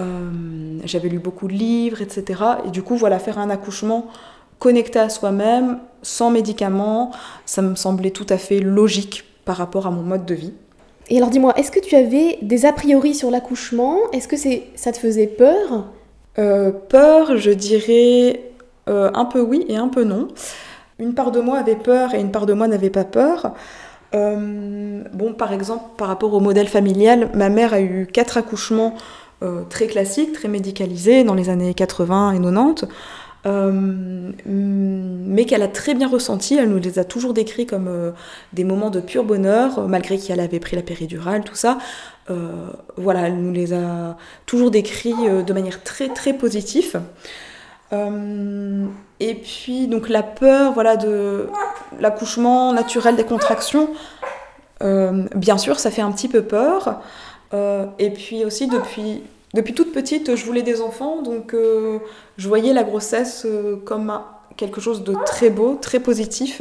Euh, 0.00 0.30
j'avais 0.84 1.08
lu 1.08 1.18
beaucoup 1.18 1.48
de 1.48 1.54
livres, 1.54 2.02
etc. 2.02 2.42
Et 2.66 2.70
du 2.70 2.82
coup, 2.82 2.96
voilà, 2.96 3.18
faire 3.18 3.38
un 3.38 3.50
accouchement 3.50 4.06
connecté 4.58 4.98
à 4.98 5.08
soi-même, 5.08 5.78
sans 6.02 6.30
médicaments, 6.30 7.12
ça 7.46 7.62
me 7.62 7.74
semblait 7.74 8.10
tout 8.10 8.26
à 8.28 8.38
fait 8.38 8.60
logique 8.60 9.24
par 9.44 9.56
rapport 9.56 9.86
à 9.86 9.90
mon 9.90 10.02
mode 10.02 10.26
de 10.26 10.34
vie. 10.34 10.52
Et 11.10 11.16
alors 11.16 11.30
dis-moi, 11.30 11.54
est-ce 11.56 11.70
que 11.70 11.80
tu 11.80 11.94
avais 11.96 12.38
des 12.42 12.66
a 12.66 12.72
priori 12.72 13.14
sur 13.14 13.30
l'accouchement? 13.30 13.98
Est-ce 14.12 14.28
que 14.28 14.36
c'est, 14.36 14.64
ça 14.74 14.92
te 14.92 14.98
faisait 14.98 15.26
peur? 15.26 15.86
Euh, 16.38 16.70
Peur, 16.70 17.36
je 17.36 17.50
dirais 17.50 18.42
euh, 18.88 19.10
un 19.14 19.24
peu 19.24 19.40
oui 19.40 19.64
et 19.68 19.76
un 19.76 19.88
peu 19.88 20.04
non. 20.04 20.28
Une 20.98 21.14
part 21.14 21.30
de 21.30 21.40
moi 21.40 21.58
avait 21.58 21.76
peur 21.76 22.14
et 22.14 22.20
une 22.20 22.32
part 22.32 22.46
de 22.46 22.52
moi 22.52 22.66
n'avait 22.66 22.90
pas 22.90 23.04
peur. 23.04 23.54
Euh, 24.14 25.02
bon, 25.12 25.32
par 25.32 25.52
exemple, 25.52 25.84
par 25.96 26.08
rapport 26.08 26.32
au 26.32 26.40
modèle 26.40 26.68
familial, 26.68 27.30
ma 27.34 27.48
mère 27.48 27.72
a 27.72 27.80
eu 27.80 28.06
quatre 28.06 28.36
accouchements 28.36 28.94
euh, 29.42 29.62
très 29.68 29.86
classiques, 29.86 30.32
très 30.32 30.48
médicalisés 30.48 31.24
dans 31.24 31.34
les 31.34 31.50
années 31.50 31.74
80 31.74 32.32
et 32.32 32.40
90, 32.40 32.86
euh, 33.46 34.32
mais 34.44 35.44
qu'elle 35.44 35.62
a 35.62 35.68
très 35.68 35.94
bien 35.94 36.08
ressenti. 36.08 36.56
Elle 36.56 36.70
nous 36.70 36.78
les 36.78 36.98
a 36.98 37.04
toujours 37.04 37.34
décrits 37.34 37.66
comme 37.66 38.12
des 38.52 38.64
moments 38.64 38.90
de 38.90 39.00
pur 39.00 39.22
bonheur, 39.22 39.86
malgré 39.86 40.18
qu'elle 40.18 40.40
avait 40.40 40.60
pris 40.60 40.74
la 40.74 40.82
péridurale, 40.82 41.44
tout 41.44 41.54
ça. 41.54 41.78
voilà, 42.96 43.28
elle 43.28 43.36
nous 43.36 43.52
les 43.52 43.72
a 43.72 44.16
toujours 44.46 44.70
décrits 44.70 45.14
de 45.14 45.52
manière 45.52 45.82
très 45.84 46.08
très 46.08 46.32
positive. 46.32 47.00
Euh, 47.92 48.86
et 49.20 49.34
puis 49.34 49.88
donc 49.88 50.08
la 50.08 50.22
peur 50.22 50.72
voilà 50.72 50.96
de 50.98 51.48
l'accouchement 51.98 52.74
naturel 52.74 53.16
des 53.16 53.24
contractions 53.24 53.88
euh, 54.82 55.24
bien 55.34 55.56
sûr 55.56 55.80
ça 55.80 55.90
fait 55.90 56.02
un 56.02 56.12
petit 56.12 56.28
peu 56.28 56.42
peur. 56.42 57.00
Euh, 57.54 57.86
et 57.98 58.10
puis 58.10 58.44
aussi 58.44 58.66
depuis 58.66 59.22
depuis 59.54 59.72
toute 59.72 59.92
petite 59.92 60.36
je 60.36 60.44
voulais 60.44 60.62
des 60.62 60.82
enfants 60.82 61.22
donc 61.22 61.54
je 61.54 62.48
voyais 62.48 62.74
la 62.74 62.84
grossesse 62.84 63.46
comme 63.86 64.20
quelque 64.56 64.80
chose 64.80 65.02
de 65.02 65.14
très 65.24 65.50
beau 65.50 65.78
très 65.80 66.00
positif. 66.00 66.60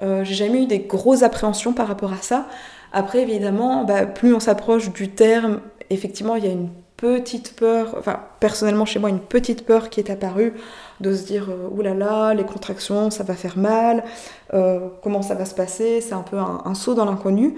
J'ai 0.00 0.34
jamais 0.34 0.62
eu 0.62 0.66
des 0.66 0.78
grosses 0.78 1.24
appréhensions 1.24 1.72
par 1.72 1.88
rapport 1.88 2.12
à 2.12 2.22
ça. 2.22 2.46
Après 2.92 3.22
évidemment 3.22 3.82
bah, 3.82 4.06
plus 4.06 4.32
on 4.32 4.40
s'approche 4.40 4.92
du 4.92 5.10
terme 5.10 5.60
effectivement 5.90 6.36
il 6.36 6.44
y 6.44 6.48
a 6.48 6.52
une 6.52 6.70
petite 6.98 7.54
peur, 7.54 7.94
enfin 7.96 8.20
personnellement 8.40 8.84
chez 8.84 8.98
moi 8.98 9.08
une 9.08 9.20
petite 9.20 9.64
peur 9.64 9.88
qui 9.88 10.00
est 10.00 10.10
apparue 10.10 10.52
de 11.00 11.14
se 11.14 11.24
dire 11.24 11.46
euh, 11.48 11.68
oulala 11.70 12.34
les 12.34 12.44
contractions 12.44 13.10
ça 13.10 13.22
va 13.22 13.34
faire 13.34 13.56
mal, 13.56 14.04
euh, 14.52 14.80
comment 15.02 15.22
ça 15.22 15.34
va 15.34 15.46
se 15.46 15.54
passer, 15.54 16.00
c'est 16.00 16.12
un 16.12 16.22
peu 16.22 16.36
un, 16.36 16.74
saut 16.74 16.94
dans 16.94 17.04
l'inconnu. 17.04 17.54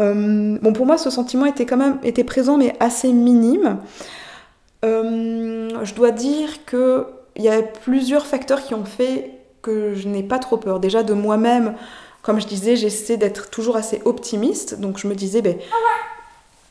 Euh, 0.00 0.58
bon 0.60 0.72
pour 0.72 0.86
moi 0.86 0.96
ce 0.96 1.10
sentiment 1.10 1.44
était 1.44 1.66
quand 1.66 1.76
même 1.76 1.98
présent 2.24 2.56
mais 2.56 2.74
assez 2.80 3.12
minime. 3.12 3.78
je 4.82 5.94
dois 5.94 6.10
dire 6.10 6.64
que 6.64 7.06
il 7.36 7.44
y 7.44 7.48
a 7.48 7.62
plusieurs 7.62 8.26
facteurs 8.26 8.62
qui 8.62 8.74
ont 8.74 8.86
fait 8.86 9.32
que 9.60 9.94
je 9.94 10.08
n'ai 10.08 10.22
pas 10.22 10.38
trop 10.38 10.56
peur. 10.56 10.80
Déjà 10.80 11.02
de 11.02 11.12
moi-même, 11.12 11.74
comme 12.22 12.40
je 12.40 12.46
disais, 12.46 12.74
j'essaie 12.74 13.16
d'être 13.16 13.50
toujours 13.50 13.76
assez 13.76 14.00
optimiste, 14.04 14.80
donc 14.80 14.98
je 14.98 15.06
me 15.06 15.14
disais 15.14 15.42
ben 15.42 15.56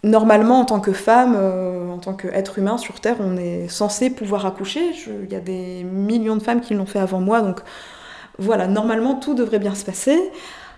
normalement, 0.03 0.59
en 0.59 0.65
tant 0.65 0.79
que 0.79 0.93
femme, 0.93 1.35
euh, 1.37 1.89
en 1.89 1.97
tant 1.97 2.13
qu'être 2.13 2.59
humain 2.59 2.77
sur 2.77 2.99
Terre, 2.99 3.17
on 3.19 3.37
est 3.37 3.67
censé 3.67 4.09
pouvoir 4.09 4.45
accoucher. 4.45 4.91
Il 5.23 5.31
y 5.31 5.35
a 5.35 5.39
des 5.39 5.83
millions 5.83 6.35
de 6.35 6.43
femmes 6.43 6.61
qui 6.61 6.73
l'ont 6.73 6.85
fait 6.85 6.99
avant 6.99 7.19
moi, 7.19 7.41
donc 7.41 7.61
voilà, 8.39 8.67
normalement, 8.67 9.15
tout 9.15 9.33
devrait 9.33 9.59
bien 9.59 9.75
se 9.75 9.85
passer. 9.85 10.17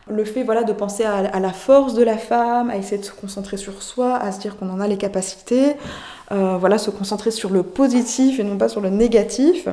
Le 0.09 0.23
fait 0.23 0.43
voilà, 0.43 0.63
de 0.63 0.73
penser 0.73 1.03
à, 1.03 1.39
la 1.39 1.53
force 1.53 1.93
de 1.93 2.03
la 2.03 2.17
femme, 2.17 2.71
à 2.71 2.77
essayer 2.77 2.97
de 2.97 3.05
se 3.05 3.11
concentrer 3.11 3.57
sur 3.57 3.83
soi, 3.83 4.15
à 4.15 4.31
se 4.31 4.39
dire 4.39 4.57
qu'on 4.57 4.69
en 4.69 4.79
a 4.79 4.87
les 4.87 4.97
capacités, 4.97 5.75
euh, 6.31 6.57
voilà, 6.57 6.79
se 6.79 6.89
concentrer 6.89 7.29
sur 7.29 7.51
le 7.51 7.61
positif 7.61 8.39
et 8.39 8.43
non 8.43 8.57
pas 8.57 8.69
sur 8.69 8.81
le 8.81 8.89
négatif. 8.89 9.67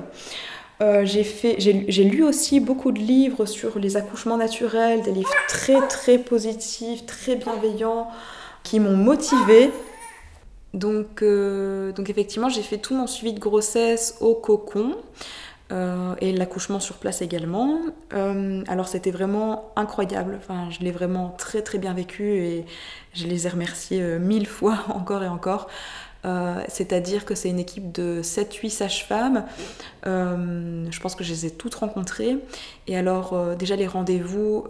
Euh, 0.83 1.07
j'ai 1.07 2.05
lu 2.05 2.23
aussi 2.23 2.61
beaucoup 2.61 2.93
de 2.93 2.99
livres 2.99 3.47
sur 3.47 3.79
les 3.79 3.97
accouchements 3.97 4.37
naturels, 4.37 5.01
des 5.03 5.13
livres 5.13 5.31
très 5.49 5.81
très 5.89 6.19
positifs, 6.19 7.07
très 7.07 7.37
bienveillants, 7.37 8.09
qui 8.67 8.81
m'ont 8.81 8.97
motivée. 8.97 9.71
Donc, 10.75 11.23
euh, 11.23 11.93
donc 11.93 12.11
effectivement, 12.11 12.49
j'ai 12.49 12.63
fait 12.63 12.79
tout 12.79 12.95
mon 12.95 13.07
suivi 13.07 13.33
de 13.33 13.39
grossesse 13.39 14.17
au 14.21 14.35
cocon. 14.35 14.97
Euh, 15.73 16.15
et 16.21 16.33
l'accouchement 16.33 16.79
sur 16.79 16.97
place 16.97 17.23
également. 17.23 17.81
Euh, 18.13 18.63
alors 18.69 18.87
c'était 18.87 19.11
vraiment 19.11 19.73
incroyable, 19.75 20.39
je 20.71 20.79
l'ai 20.85 20.93
vraiment 20.93 21.35
très 21.37 21.61
très 21.61 21.79
bien 21.79 21.93
vécu 21.93 22.23
et 22.23 22.67
je 23.15 23.27
les 23.27 23.49
ai 23.49 23.51
remerciés 23.51 24.01
mille 24.21 24.47
fois 24.47 24.79
encore 24.95 25.25
et 25.25 25.29
encore. 25.29 25.67
Euh, 26.27 26.63
c'est-à-dire 26.69 27.25
que 27.25 27.35
c'est 27.35 27.49
une 27.49 27.59
équipe 27.59 27.93
de 27.93 28.21
7-8 28.23 28.71
sages-femmes. 28.71 29.45
Euh, 30.07 30.87
je 30.91 31.01
pense 31.01 31.15
que 31.15 31.25
je 31.25 31.33
les 31.33 31.47
ai 31.47 31.51
toutes 31.51 31.75
rencontrées. 31.77 32.37
Et 32.89 32.97
alors, 32.97 33.33
euh, 33.33 33.55
déjà, 33.55 33.77
les 33.77 33.87
rendez-vous 33.87 34.65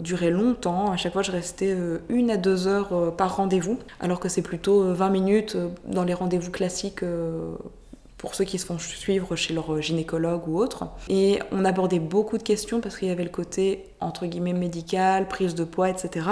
duraient 0.00 0.30
longtemps. 0.30 0.92
À 0.92 0.96
chaque 0.96 1.12
fois, 1.12 1.22
je 1.22 1.32
restais 1.32 1.76
une 2.08 2.30
à 2.30 2.36
deux 2.36 2.66
heures 2.66 3.14
par 3.16 3.36
rendez-vous, 3.36 3.78
alors 4.00 4.20
que 4.20 4.28
c'est 4.28 4.42
plutôt 4.42 4.92
20 4.92 5.10
minutes 5.10 5.56
dans 5.86 6.04
les 6.04 6.14
rendez-vous 6.14 6.50
classiques 6.50 7.04
pour 8.18 8.34
ceux 8.34 8.44
qui 8.44 8.58
se 8.58 8.66
font 8.66 8.78
suivre 8.78 9.36
chez 9.36 9.54
leur 9.54 9.80
gynécologue 9.80 10.48
ou 10.48 10.58
autre. 10.58 10.86
Et 11.08 11.38
on 11.52 11.64
abordait 11.64 11.98
beaucoup 11.98 12.38
de 12.38 12.42
questions 12.42 12.80
parce 12.80 12.96
qu'il 12.96 13.08
y 13.08 13.10
avait 13.10 13.24
le 13.24 13.30
côté 13.30 13.84
entre 14.00 14.26
guillemets 14.26 14.52
médical, 14.52 15.28
prise 15.28 15.54
de 15.54 15.64
poids, 15.64 15.90
etc. 15.90 16.26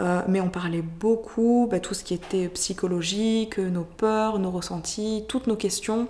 Euh, 0.00 0.22
mais 0.28 0.40
on 0.40 0.48
parlait 0.48 0.82
beaucoup, 0.82 1.68
bah, 1.70 1.78
tout 1.78 1.94
ce 1.94 2.04
qui 2.04 2.14
était 2.14 2.48
psychologique, 2.48 3.58
nos 3.58 3.84
peurs, 3.84 4.38
nos 4.38 4.50
ressentis, 4.50 5.24
toutes 5.28 5.46
nos 5.46 5.56
questions. 5.56 6.08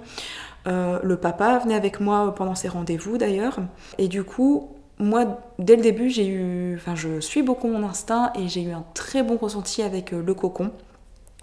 Euh, 0.66 1.00
le 1.02 1.16
papa 1.16 1.58
venait 1.58 1.74
avec 1.74 2.00
moi 2.00 2.34
pendant 2.34 2.54
ces 2.54 2.68
rendez-vous 2.68 3.18
d'ailleurs. 3.18 3.58
Et 3.98 4.08
du 4.08 4.22
coup, 4.22 4.70
moi, 4.98 5.40
dès 5.58 5.76
le 5.76 5.82
début, 5.82 6.08
j'ai 6.10 6.28
eu, 6.28 6.76
enfin, 6.76 6.94
je 6.94 7.20
suis 7.20 7.42
beaucoup 7.42 7.68
mon 7.68 7.86
instinct 7.86 8.32
et 8.38 8.48
j'ai 8.48 8.62
eu 8.62 8.70
un 8.70 8.84
très 8.94 9.22
bon 9.22 9.36
ressenti 9.36 9.82
avec 9.82 10.12
euh, 10.12 10.22
le 10.22 10.34
cocon 10.34 10.70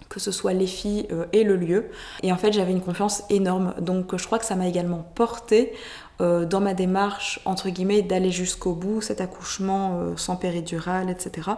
que 0.08 0.20
ce 0.20 0.30
soit 0.30 0.54
les 0.54 0.66
filles 0.66 1.06
et 1.34 1.44
le 1.44 1.56
lieu. 1.56 1.90
Et 2.22 2.32
en 2.32 2.38
fait, 2.38 2.50
j'avais 2.50 2.72
une 2.72 2.80
confiance 2.80 3.24
énorme. 3.28 3.74
Donc, 3.78 4.16
je 4.16 4.24
crois 4.24 4.38
que 4.38 4.46
ça 4.46 4.54
m'a 4.54 4.66
également 4.66 5.04
porté 5.14 5.74
dans 6.18 6.60
ma 6.60 6.72
démarche, 6.72 7.40
entre 7.44 7.68
guillemets, 7.68 8.00
d'aller 8.00 8.30
jusqu'au 8.30 8.72
bout, 8.72 9.02
cet 9.02 9.20
accouchement 9.20 10.16
sans 10.16 10.36
péridurale, 10.36 11.10
etc. 11.10 11.50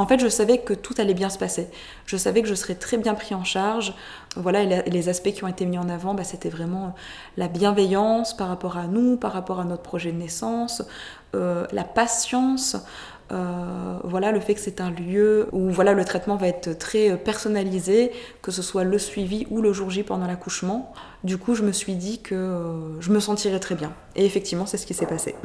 En 0.00 0.06
fait, 0.06 0.18
je 0.18 0.28
savais 0.28 0.56
que 0.56 0.72
tout 0.72 0.94
allait 0.96 1.12
bien 1.12 1.28
se 1.28 1.36
passer. 1.36 1.68
Je 2.06 2.16
savais 2.16 2.40
que 2.40 2.48
je 2.48 2.54
serais 2.54 2.74
très 2.74 2.96
bien 2.96 3.12
pris 3.12 3.34
en 3.34 3.44
charge. 3.44 3.92
Voilà, 4.34 4.64
les 4.64 5.08
aspects 5.10 5.32
qui 5.32 5.44
ont 5.44 5.48
été 5.48 5.66
mis 5.66 5.76
en 5.76 5.90
avant, 5.90 6.14
bah, 6.14 6.24
c'était 6.24 6.48
vraiment 6.48 6.94
la 7.36 7.48
bienveillance 7.48 8.34
par 8.34 8.48
rapport 8.48 8.78
à 8.78 8.86
nous, 8.86 9.18
par 9.18 9.34
rapport 9.34 9.60
à 9.60 9.64
notre 9.64 9.82
projet 9.82 10.10
de 10.10 10.16
naissance, 10.16 10.82
euh, 11.36 11.66
la 11.72 11.84
patience. 11.84 12.78
Euh, 13.30 13.98
voilà 14.02 14.32
le 14.32 14.40
fait 14.40 14.54
que 14.54 14.60
c'est 14.60 14.80
un 14.80 14.90
lieu 14.90 15.48
où 15.52 15.68
voilà 15.68 15.92
le 15.92 16.04
traitement 16.06 16.36
va 16.36 16.48
être 16.48 16.76
très 16.78 17.18
personnalisé, 17.18 18.10
que 18.40 18.50
ce 18.52 18.62
soit 18.62 18.84
le 18.84 18.98
suivi 18.98 19.46
ou 19.50 19.60
le 19.60 19.74
jour 19.74 19.90
J 19.90 20.02
pendant 20.02 20.26
l'accouchement. 20.26 20.94
Du 21.24 21.36
coup, 21.36 21.54
je 21.54 21.62
me 21.62 21.72
suis 21.72 21.94
dit 21.94 22.22
que 22.22 22.34
euh, 22.34 23.00
je 23.02 23.12
me 23.12 23.20
sentirais 23.20 23.60
très 23.60 23.74
bien. 23.74 23.92
Et 24.16 24.24
effectivement, 24.24 24.64
c'est 24.64 24.78
ce 24.78 24.86
qui 24.86 24.94
s'est 24.94 25.04
passé. 25.04 25.34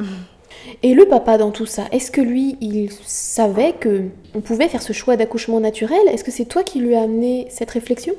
Et 0.82 0.94
le 0.94 1.06
papa 1.06 1.38
dans 1.38 1.50
tout 1.50 1.66
ça, 1.66 1.84
est-ce 1.92 2.10
que 2.10 2.20
lui, 2.20 2.56
il 2.60 2.90
savait 3.04 3.72
que 3.72 4.04
on 4.34 4.40
pouvait 4.40 4.68
faire 4.68 4.82
ce 4.82 4.92
choix 4.92 5.16
d'accouchement 5.16 5.60
naturel? 5.60 6.00
Est-ce 6.08 6.24
que 6.24 6.30
c'est 6.30 6.44
toi 6.44 6.62
qui 6.62 6.80
lui 6.80 6.94
as 6.94 7.02
amené 7.02 7.46
cette 7.50 7.70
réflexion? 7.70 8.14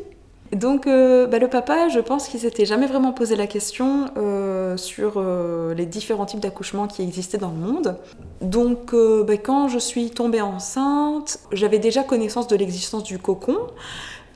Donc 0.53 0.87
euh, 0.87 1.27
bah, 1.27 1.39
le 1.39 1.49
papa, 1.49 1.89
je 1.89 1.99
pense 1.99 2.27
qu'il 2.27 2.39
s'était 2.39 2.65
jamais 2.65 2.87
vraiment 2.87 3.11
posé 3.11 3.35
la 3.35 3.47
question 3.47 4.05
euh, 4.17 4.77
sur 4.77 5.13
euh, 5.17 5.73
les 5.73 5.85
différents 5.85 6.25
types 6.25 6.39
d'accouchements 6.39 6.87
qui 6.87 7.01
existaient 7.01 7.37
dans 7.37 7.51
le 7.51 7.57
monde. 7.57 7.97
Donc 8.41 8.93
bah, 8.93 9.37
quand 9.37 9.67
je 9.67 9.79
suis 9.79 10.09
tombée 10.09 10.41
enceinte, 10.41 11.39
j'avais 11.51 11.79
déjà 11.79 12.03
connaissance 12.03 12.47
de 12.47 12.55
l'existence 12.55 13.03
du 13.03 13.19
cocon. 13.19 13.57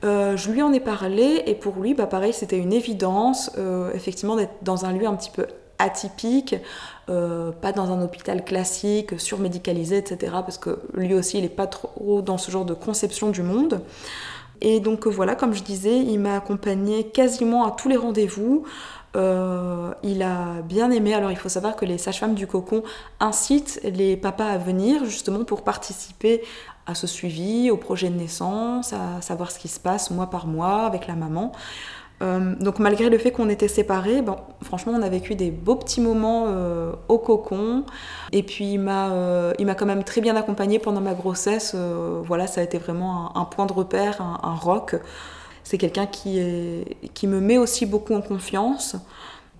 je 0.02 0.50
lui 0.50 0.60
en 0.60 0.72
ai 0.72 0.80
parlé 0.80 1.42
et 1.46 1.54
pour 1.54 1.76
lui, 1.76 1.94
bah, 1.94 2.06
pareil, 2.06 2.32
c'était 2.32 2.58
une 2.58 2.72
évidence, 2.72 3.50
effectivement, 3.94 4.36
d'être 4.36 4.54
dans 4.62 4.84
un 4.84 4.92
lieu 4.92 5.06
un 5.06 5.14
petit 5.14 5.30
peu 5.30 5.46
atypique, 5.82 6.54
euh, 7.08 7.52
pas 7.52 7.72
dans 7.72 7.90
un 7.90 8.02
hôpital 8.02 8.44
classique, 8.44 9.18
surmédicalisé, 9.18 9.98
etc. 9.98 10.32
Parce 10.32 10.58
que 10.58 10.80
lui 10.94 11.14
aussi, 11.14 11.38
il 11.38 11.42
n'est 11.42 11.48
pas 11.48 11.66
trop 11.66 12.22
dans 12.22 12.38
ce 12.38 12.50
genre 12.50 12.64
de 12.64 12.74
conception 12.74 13.30
du 13.30 13.42
monde. 13.42 13.82
Et 14.60 14.78
donc 14.78 15.06
voilà, 15.06 15.34
comme 15.34 15.54
je 15.54 15.62
disais, 15.62 15.98
il 15.98 16.20
m'a 16.20 16.36
accompagné 16.36 17.04
quasiment 17.04 17.66
à 17.66 17.72
tous 17.72 17.88
les 17.88 17.96
rendez-vous. 17.96 18.64
Euh, 19.14 19.92
il 20.02 20.22
a 20.22 20.62
bien 20.62 20.90
aimé. 20.90 21.14
Alors 21.14 21.30
il 21.30 21.36
faut 21.36 21.48
savoir 21.48 21.76
que 21.76 21.84
les 21.84 21.98
sages-femmes 21.98 22.34
du 22.34 22.46
cocon 22.46 22.82
incitent 23.20 23.80
les 23.84 24.16
papas 24.16 24.46
à 24.46 24.58
venir 24.58 25.04
justement 25.04 25.44
pour 25.44 25.62
participer 25.62 26.42
à 26.86 26.94
ce 26.94 27.06
suivi, 27.06 27.70
au 27.70 27.76
projet 27.76 28.08
de 28.08 28.16
naissance, 28.16 28.92
à 28.92 29.20
savoir 29.20 29.50
ce 29.50 29.58
qui 29.58 29.68
se 29.68 29.78
passe 29.78 30.10
mois 30.10 30.30
par 30.30 30.46
mois 30.46 30.82
avec 30.82 31.06
la 31.06 31.14
maman. 31.14 31.52
Euh, 32.22 32.54
donc 32.60 32.78
malgré 32.78 33.10
le 33.10 33.18
fait 33.18 33.32
qu'on 33.32 33.48
était 33.48 33.68
séparés, 33.68 34.22
bon, 34.22 34.36
franchement 34.62 34.92
on 34.96 35.02
a 35.02 35.08
vécu 35.08 35.34
des 35.34 35.50
beaux 35.50 35.74
petits 35.74 36.00
moments 36.00 36.46
euh, 36.48 36.92
au 37.08 37.18
cocon. 37.18 37.84
Et 38.32 38.42
puis 38.42 38.72
il 38.72 38.78
m'a, 38.78 39.10
euh, 39.10 39.52
quand 39.58 39.86
même 39.86 40.04
très 40.04 40.20
bien 40.20 40.36
accompagnée 40.36 40.78
pendant 40.78 41.00
ma 41.00 41.14
grossesse. 41.14 41.74
voilà, 41.74 42.46
ça 42.46 42.60
a 42.60 42.64
été 42.64 42.78
vraiment 42.78 43.36
un, 43.36 43.44
point 43.44 43.66
de 43.66 43.72
repère, 43.72 44.20
un, 44.20 44.54
rock. 44.54 44.96
C'est 45.64 45.78
quelqu'un 45.78 46.06
qui 46.06 47.26
me 47.26 47.40
met 47.40 47.58
aussi 47.58 47.86
beaucoup 47.86 48.14
en 48.14 48.22
confiance. 48.22 48.96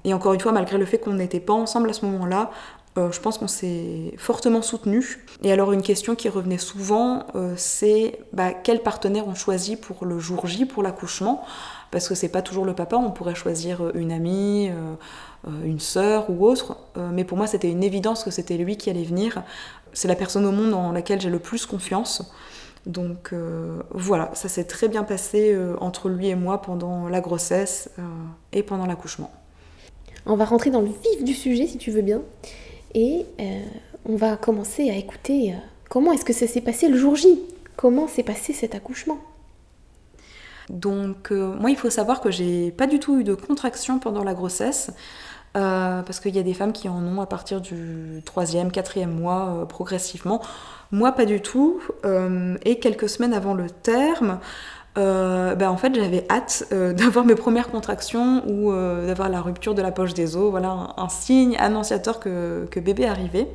Et 0.04 0.14
encore 0.14 0.32
une 0.32 0.40
fois, 0.40 0.52
malgré 0.52 0.78
le 0.78 0.84
fait 0.84 0.98
qu'on 0.98 1.14
n'était 1.14 1.40
pas 1.40 1.52
ensemble 1.52 1.90
à 1.90 1.92
ce 1.92 2.04
moment-là, 2.06 2.50
je 2.96 3.20
pense 3.20 3.38
qu'on 3.38 3.48
s'est 3.48 4.12
fortement 4.18 4.62
soutenu. 4.62 5.24
Et 5.42 5.52
alors 5.52 5.72
une 5.72 5.82
question 5.82 6.14
qui 6.14 6.28
revenait 6.28 6.58
souvent, 6.58 7.24
c'est 7.56 8.18
bah, 8.32 8.52
quel 8.52 8.82
partenaire 8.82 9.26
on 9.26 9.34
choisit 9.34 9.80
pour 9.80 10.04
le 10.04 10.18
jour 10.18 10.46
J, 10.46 10.66
pour 10.66 10.82
l'accouchement? 10.82 11.44
Parce 11.92 12.08
que 12.08 12.14
c'est 12.16 12.30
pas 12.30 12.42
toujours 12.42 12.64
le 12.64 12.74
papa, 12.74 12.96
on 12.96 13.12
pourrait 13.12 13.36
choisir 13.36 13.82
euh, 13.82 13.92
une 13.94 14.10
amie, 14.10 14.70
euh, 14.70 14.94
euh, 15.46 15.64
une 15.64 15.78
sœur 15.78 16.28
ou 16.30 16.44
autre, 16.44 16.78
mais 16.96 17.22
pour 17.22 17.36
moi 17.36 17.46
c'était 17.46 17.70
une 17.70 17.84
évidence 17.84 18.24
que 18.24 18.30
c'était 18.30 18.56
lui 18.56 18.76
qui 18.76 18.90
allait 18.90 19.04
venir. 19.04 19.44
C'est 19.92 20.08
la 20.08 20.16
personne 20.16 20.46
au 20.46 20.52
monde 20.52 20.72
en 20.72 20.90
laquelle 20.90 21.20
j'ai 21.20 21.30
le 21.30 21.38
plus 21.38 21.66
confiance. 21.66 22.32
Donc 22.86 23.32
voilà, 23.90 24.30
ça 24.32 24.48
s'est 24.48 24.64
très 24.64 24.88
bien 24.88 25.04
passé 25.04 25.56
entre 25.80 26.08
lui 26.08 26.28
et 26.28 26.34
moi 26.34 26.62
pendant 26.62 27.08
la 27.08 27.20
grossesse 27.20 27.90
et 28.52 28.62
pendant 28.62 28.86
l'accouchement. 28.86 29.30
On 30.26 30.34
va 30.34 30.46
rentrer 30.46 30.70
dans 30.70 30.80
le 30.80 30.88
vif 30.88 31.22
du 31.22 31.34
sujet 31.34 31.66
si 31.66 31.78
tu 31.78 31.90
veux 31.90 32.02
bien. 32.02 32.22
Et 32.94 33.26
on 34.04 34.16
va 34.16 34.36
commencer 34.36 34.90
à 34.90 34.96
écouter 34.96 35.54
comment 35.90 36.12
est-ce 36.12 36.24
que 36.24 36.32
ça 36.32 36.46
s'est 36.46 36.60
passé 36.60 36.88
le 36.88 36.96
jour 36.96 37.14
J? 37.14 37.38
Comment 37.76 38.08
s'est 38.08 38.24
passé 38.24 38.52
cet 38.52 38.74
accouchement? 38.74 39.18
Donc 40.70 41.32
euh, 41.32 41.54
moi 41.58 41.70
il 41.70 41.76
faut 41.76 41.90
savoir 41.90 42.20
que 42.20 42.30
j'ai 42.30 42.70
pas 42.70 42.86
du 42.86 42.98
tout 42.98 43.18
eu 43.18 43.24
de 43.24 43.34
contraction 43.34 43.98
pendant 43.98 44.24
la 44.24 44.34
grossesse. 44.34 44.90
Euh, 45.54 46.00
parce 46.00 46.18
qu'il 46.18 46.34
y 46.34 46.38
a 46.38 46.42
des 46.42 46.54
femmes 46.54 46.72
qui 46.72 46.88
en 46.88 47.04
ont 47.04 47.20
à 47.20 47.26
partir 47.26 47.60
du 47.60 48.22
troisième, 48.24 48.72
quatrième 48.72 49.10
mois 49.10 49.48
euh, 49.50 49.64
progressivement. 49.66 50.40
Moi, 50.92 51.12
pas 51.12 51.26
du 51.26 51.42
tout. 51.42 51.80
et 52.64 52.78
quelques 52.78 53.08
semaines 53.08 53.34
avant 53.34 53.52
le 53.52 53.68
terme, 53.68 54.38
ben, 54.96 55.68
en 55.68 55.76
fait, 55.76 55.94
j'avais 55.94 56.26
hâte 56.30 56.64
d'avoir 56.70 57.26
mes 57.26 57.34
premières 57.34 57.70
contractions 57.70 58.42
ou 58.46 58.72
d'avoir 59.06 59.28
la 59.28 59.42
rupture 59.42 59.74
de 59.74 59.82
la 59.82 59.90
poche 59.90 60.14
des 60.14 60.36
os. 60.36 60.50
Voilà 60.50 60.94
un, 60.96 61.08
signe 61.10 61.56
annonciateur 61.58 62.18
que, 62.18 62.66
que, 62.70 62.80
bébé 62.80 63.06
arrivait. 63.06 63.48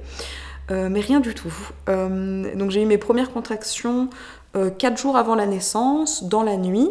Mais 0.69 0.99
rien 0.99 1.19
du 1.19 1.33
tout. 1.33 1.53
donc 1.87 2.71
j'ai 2.71 2.81
eu 2.81 2.85
mes 2.85 2.97
premières 2.97 3.31
contractions 3.31 4.09
4 4.53 4.97
jours 4.97 5.17
avant 5.17 5.35
la 5.35 5.45
naissance, 5.45 6.23
dans 6.23 6.43
la 6.43 6.57
nuit. 6.57 6.89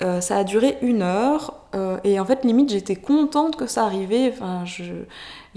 ça 0.00 0.36
a 0.36 0.44
duré 0.44 0.78
une 0.82 1.02
heure. 1.02 1.54
et 2.04 2.18
en 2.20 2.24
fait, 2.24 2.44
limite, 2.44 2.70
j'étais 2.70 2.96
contente 2.96 3.56
que 3.56 3.66
ça 3.66 3.84
arrivait. 3.84 4.32
Enfin, 4.32 4.64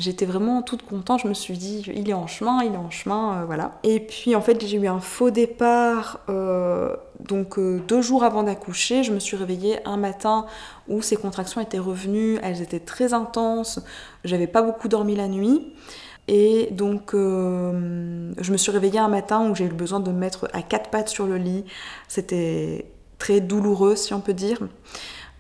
J'étais 0.02 0.26
vraiment 0.26 0.64
toute 0.64 0.84
contente, 0.84 1.22
je 1.22 1.28
me 1.28 1.34
suis 1.36 1.58
dit, 1.58 1.84
il 1.94 2.10
est 2.10 2.14
en 2.14 2.26
chemin, 2.26 2.64
il 2.64 2.74
est 2.74 2.78
en 2.78 2.90
chemin, 2.90 3.42
euh, 3.42 3.46
voilà. 3.46 3.78
Et 3.84 4.00
puis 4.00 4.36
en 4.36 4.42
fait, 4.42 4.66
j'ai 4.66 4.78
eu 4.78 4.88
un 4.88 5.00
faux 5.00 5.30
départ, 5.30 6.22
euh, 6.28 6.96
donc 7.20 7.60
euh, 7.60 7.80
deux 7.88 8.02
jours 8.02 8.24
avant 8.24 8.42
d'accoucher, 8.42 9.04
je 9.04 9.12
me 9.12 9.20
suis 9.20 9.38
réveillée 9.38 9.78
un 9.86 9.98
matin 9.98 10.48
où 10.88 11.04
ces 11.04 11.18
contractions 11.18 11.62
étaient 11.62 11.78
revenues, 11.78 12.40
elles 12.42 12.64
étaient 12.64 12.80
très 12.80 13.14
intenses, 13.14 13.80
j'avais 14.24 14.48
pas 14.48 14.64
beaucoup 14.64 14.88
dormi 14.88 15.16
la 15.16 15.28
nuit. 15.28 15.72
Et 16.28 16.70
donc, 16.72 17.12
je 17.14 18.52
me 18.52 18.58
suis 18.58 18.72
réveillée 18.72 19.00
un 19.00 19.10
matin 19.10 19.50
où 19.50 19.56
j'ai 19.56 19.66
eu 19.66 19.70
besoin 19.70 20.00
de 20.00 20.12
me 20.12 20.18
mettre 20.18 20.48
à 20.54 20.62
quatre 20.62 20.90
pattes 20.90 21.10
sur 21.10 21.26
le 21.26 21.38
lit. 21.38 21.66
C'était 22.08 22.86
très 23.18 23.42
douloureux, 23.42 23.96
si 23.96 24.14
on 24.14 24.22
peut 24.22 24.34
dire. 24.34 24.60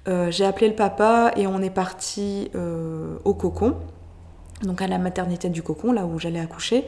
j'ai 0.07 0.43
appelé 0.43 0.67
le 0.67 0.75
papa 0.75 1.31
et 1.37 1.47
on 1.47 1.61
est 1.61 1.69
parti 1.69 2.51
au 3.23 3.33
cocon 3.33 3.77
donc 4.63 4.81
à 4.81 4.87
la 4.87 4.97
maternité 4.97 5.49
du 5.49 5.63
cocon, 5.63 5.91
là 5.91 6.05
où 6.05 6.19
j'allais 6.19 6.39
accoucher. 6.39 6.85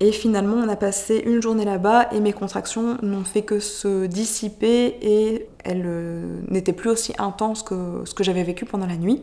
Et 0.00 0.12
finalement, 0.12 0.56
on 0.56 0.68
a 0.68 0.76
passé 0.76 1.22
une 1.26 1.42
journée 1.42 1.64
là-bas 1.64 2.08
et 2.12 2.20
mes 2.20 2.32
contractions 2.32 2.98
n'ont 3.02 3.24
fait 3.24 3.42
que 3.42 3.58
se 3.58 4.06
dissiper 4.06 4.96
et 5.02 5.48
elles 5.64 5.82
euh, 5.86 6.40
n'étaient 6.48 6.72
plus 6.72 6.90
aussi 6.90 7.14
intenses 7.18 7.64
que 7.64 8.02
ce 8.04 8.14
que 8.14 8.22
j'avais 8.22 8.44
vécu 8.44 8.64
pendant 8.64 8.86
la 8.86 8.96
nuit. 8.96 9.22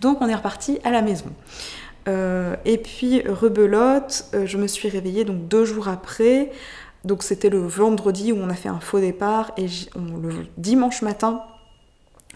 Donc 0.00 0.18
on 0.20 0.28
est 0.28 0.34
reparti 0.34 0.80
à 0.82 0.90
la 0.90 1.02
maison. 1.02 1.26
Euh, 2.08 2.56
et 2.64 2.78
puis 2.78 3.22
rebelote, 3.22 4.26
euh, 4.34 4.46
je 4.46 4.58
me 4.58 4.66
suis 4.66 4.88
réveillée 4.88 5.24
donc 5.24 5.48
deux 5.48 5.64
jours 5.64 5.88
après. 5.88 6.50
Donc 7.04 7.22
c'était 7.22 7.50
le 7.50 7.58
vendredi 7.58 8.32
où 8.32 8.36
on 8.36 8.48
a 8.48 8.54
fait 8.54 8.68
un 8.68 8.80
faux 8.80 9.00
départ 9.00 9.52
et 9.56 9.66
le 9.96 10.46
dimanche 10.56 11.02
matin, 11.02 11.42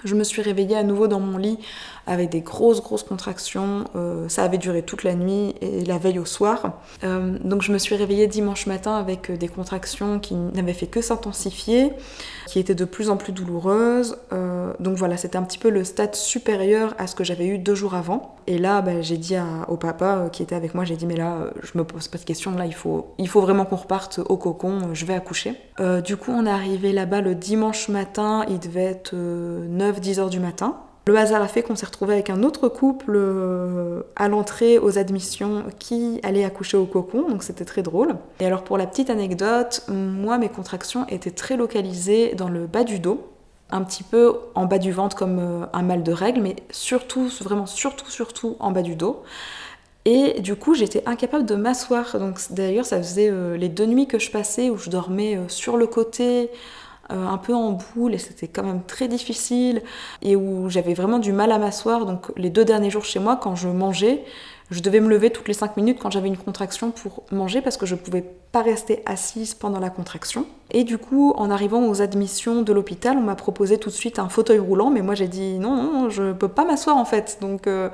je 0.04 0.14
me 0.14 0.25
suis 0.25 0.42
réveillée 0.42 0.76
à 0.76 0.82
nouveau 0.82 1.06
dans 1.08 1.20
mon 1.20 1.38
lit 1.38 1.58
avec 2.06 2.30
des 2.30 2.40
grosses, 2.40 2.82
grosses 2.82 3.02
contractions. 3.02 3.84
Euh, 3.96 4.28
ça 4.28 4.44
avait 4.44 4.58
duré 4.58 4.82
toute 4.82 5.02
la 5.02 5.14
nuit 5.14 5.54
et 5.60 5.84
la 5.84 5.98
veille 5.98 6.18
au 6.18 6.25
soir. 6.25 6.80
Euh, 7.04 7.36
donc 7.42 7.62
je 7.62 7.72
me 7.72 7.78
suis 7.78 7.96
réveillée 7.96 8.28
dimanche 8.28 8.66
matin 8.66 8.96
avec 8.96 9.30
euh, 9.30 9.36
des 9.36 9.48
contractions 9.48 10.20
qui 10.20 10.34
n'avaient 10.34 10.72
fait 10.72 10.86
que 10.86 11.00
s'intensifier, 11.00 11.92
qui 12.46 12.60
étaient 12.60 12.75
de 12.75 12.84
plus 12.84 13.10
en 13.10 13.16
plus 13.16 13.32
douloureuses. 13.32 14.16
donc 14.78 14.96
voilà, 14.96 15.16
c'était 15.16 15.36
un 15.36 15.42
petit 15.42 15.58
peu 15.58 15.68
le 15.68 15.82
stade 15.84 16.14
supérieur 16.14 16.94
à 16.98 17.06
ce 17.06 17.14
que 17.14 17.25
j'avais 17.25 17.46
eu 17.46 17.58
deux 17.58 17.75
jours 17.75 17.94
avant. 17.94 18.36
Et 18.46 18.58
là, 18.58 18.80
bah, 18.82 19.00
j'ai 19.00 19.16
dit 19.16 19.34
au 19.66 19.76
papa 19.76 20.28
qui 20.30 20.42
était 20.42 20.54
avec 20.54 20.75
moi, 20.75 20.84
j'ai 20.84 20.96
dit 20.96 21.06
mais 21.06 21.16
là, 21.16 21.50
je 21.62 21.76
me 21.76 21.84
pose 21.84 22.06
pas 22.06 22.18
de 22.18 22.25
questions, 22.25 22.52
là, 22.52 22.66
il 22.66 22.75
faut, 22.75 23.14
il 23.18 23.28
faut 23.28 23.40
vraiment 23.40 23.64
qu'on 23.64 23.76
reparte 23.76 24.20
au 24.28 24.36
cocon, 24.36 24.90
je 24.92 25.04
vais 25.04 25.14
accoucher. 25.14 25.54
du 26.04 26.16
coup, 26.16 26.30
on 26.30 26.46
est 26.46 26.50
arrivé 26.50 26.92
là-bas 26.92 27.20
le 27.20 27.34
dimanche 27.34 27.88
matin, 27.88 28.44
il 28.48 28.60
devait 28.60 28.84
être 28.84 29.14
9-10 29.14 30.20
heures 30.20 30.30
du 30.30 30.40
matin. 30.40 30.76
Le 31.08 31.16
hasard 31.16 31.40
a 31.40 31.46
fait 31.46 31.62
qu'on 31.62 31.76
s'est 31.76 31.86
retrouvé 31.86 32.14
avec 32.14 32.30
un 32.30 32.42
autre 32.42 32.68
couple 32.68 33.12
euh, 33.14 34.02
à 34.16 34.26
l'entrée 34.26 34.78
aux 34.78 34.98
admissions 34.98 35.62
qui 35.78 36.18
allait 36.25 36.44
accoucher 36.44 36.76
au 36.76 36.84
cocon, 36.84 37.28
donc 37.28 37.44
c'était 37.44 37.64
très 37.64 37.82
drôle. 37.82 38.16
Et 38.40 38.46
alors 38.46 38.64
pour 38.64 38.76
la 38.76 38.88
petite 38.88 39.08
anecdote, 39.08 39.86
moi 39.88 40.36
mes 40.36 40.48
contractions 40.48 41.06
étaient 41.06 41.30
très 41.30 41.56
localisées 41.56 42.34
dans 42.34 42.48
le 42.48 42.66
bas 42.66 42.82
du 42.82 42.98
dos, 42.98 43.25
un 43.70 43.82
petit 43.82 44.02
peu 44.02 44.34
en 44.56 44.64
bas 44.64 44.78
du 44.78 44.90
ventre 44.90 45.16
comme 45.16 45.38
euh, 45.38 45.66
un 45.72 45.82
mal 45.82 46.02
de 46.02 46.10
règle, 46.10 46.40
mais 46.40 46.56
surtout, 46.72 47.30
vraiment 47.40 47.66
surtout, 47.66 48.10
surtout 48.10 48.56
en 48.58 48.72
bas 48.72 48.82
du 48.82 48.96
dos. 48.96 49.22
Et 50.06 50.40
du 50.40 50.56
coup, 50.56 50.75
j'étais 50.75 51.04
incapable 51.06 51.46
de 51.46 51.54
m'asseoir. 51.54 52.18
Donc 52.18 52.40
d'ailleurs, 52.50 52.84
ça 52.84 52.98
faisait 52.98 53.30
euh, 53.30 53.56
les 53.56 53.68
deux 53.68 53.86
nuits 53.86 54.08
que 54.08 54.18
je 54.18 54.32
passais 54.32 54.70
où 54.70 54.76
je 54.76 54.90
dormais 54.90 55.38
sur 55.46 55.76
le 55.76 55.86
côté, 55.86 56.50
euh, 57.10 57.26
un 57.26 57.38
peu 57.38 57.54
en 57.54 57.72
boule 57.72 58.14
et 58.14 58.18
c'était 58.18 58.48
quand 58.48 58.64
même 58.64 58.82
très 58.82 59.08
difficile 59.08 59.82
et 60.22 60.36
où 60.36 60.68
j'avais 60.68 60.94
vraiment 60.94 61.18
du 61.18 61.32
mal 61.32 61.52
à 61.52 61.58
m'asseoir. 61.58 62.06
Donc 62.06 62.32
les 62.36 62.50
deux 62.50 62.64
derniers 62.64 62.90
jours 62.90 63.04
chez 63.04 63.20
moi, 63.20 63.36
quand 63.36 63.54
je 63.54 63.68
mangeais, 63.68 64.25
je 64.70 64.80
devais 64.80 64.99
me 64.99 65.08
lever 65.08 65.30
toutes 65.30 65.46
les 65.46 65.54
5 65.54 65.76
minutes 65.76 65.99
quand 66.00 66.11
j'avais 66.11 66.26
une 66.26 66.37
contraction 66.37 66.90
pour 66.90 67.23
manger 67.30 67.61
parce 67.61 67.76
que 67.76 67.87
je 67.87 67.94
ne 67.94 68.00
pouvais 68.00 68.25
pas 68.50 68.62
rester 68.62 69.00
assise 69.06 69.54
pendant 69.54 69.78
la 69.78 69.90
contraction. 69.90 70.44
Et 70.73 70.82
du 70.82 70.99
coup, 70.99 71.32
en 71.37 71.50
arrivant 71.50 71.86
aux 71.86 72.02
admissions 72.02 72.62
de 72.62 72.73
l'hôpital, 72.73 73.17
on 73.17 73.21
m'a 73.21 73.36
proposé 73.36 73.78
tout 73.78 73.90
de 73.90 73.95
suite 73.95 74.19
un 74.19 74.28
fauteuil 74.28 74.58
roulant, 74.58 74.90
mais 74.90 75.02
moi 75.02 75.14
j'ai 75.14 75.28
dit 75.28 75.60
non, 75.60 75.76
non, 75.76 76.10
je 76.10 76.32
peux 76.32 76.49
pas 76.49 76.64
m'asseoir 76.64 76.97
en 76.97 77.04
fait. 77.04 77.38
Donc 77.40 77.69
euh, 77.69 77.90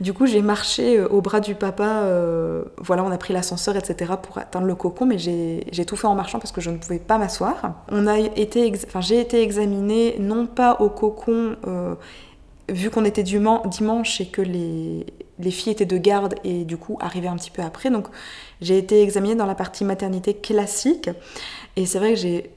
du 0.00 0.12
coup, 0.12 0.26
j'ai 0.26 0.42
marché 0.42 0.98
euh, 0.98 1.08
au 1.08 1.20
bras 1.20 1.38
du 1.38 1.54
papa, 1.54 2.02
euh, 2.02 2.64
voilà, 2.78 3.04
on 3.04 3.12
a 3.12 3.18
pris 3.18 3.32
l'ascenseur, 3.32 3.76
etc. 3.76 4.14
pour 4.20 4.38
atteindre 4.38 4.66
le 4.66 4.74
cocon, 4.74 5.06
mais 5.06 5.18
j'ai 5.18 5.84
tout 5.86 5.96
fait 5.96 6.08
en 6.08 6.16
marchant 6.16 6.40
parce 6.40 6.50
que 6.50 6.60
je 6.60 6.70
ne 6.70 6.78
pouvais 6.78 6.98
pas 6.98 7.18
m'asseoir. 7.18 7.84
J'ai 9.00 9.20
été 9.20 9.42
examinée 9.42 10.16
non 10.18 10.46
pas 10.46 10.78
au 10.80 10.88
cocon, 10.88 11.56
vu 12.68 12.90
qu'on 12.90 13.04
était 13.04 13.22
dimanche 13.22 14.20
et 14.20 14.26
que 14.26 14.42
les 14.42 15.06
les 15.38 15.50
filles 15.50 15.72
étaient 15.72 15.86
de 15.86 15.98
garde 15.98 16.34
et 16.44 16.64
du 16.64 16.76
coup 16.76 16.98
arrivaient 17.00 17.28
un 17.28 17.36
petit 17.36 17.50
peu 17.50 17.62
après. 17.62 17.90
Donc 17.90 18.08
j'ai 18.60 18.78
été 18.78 19.02
examinée 19.02 19.34
dans 19.34 19.46
la 19.46 19.54
partie 19.54 19.84
maternité 19.84 20.34
classique 20.34 21.10
et 21.76 21.86
c'est 21.86 21.98
vrai 21.98 22.10
que 22.10 22.20
j'ai 22.20 22.50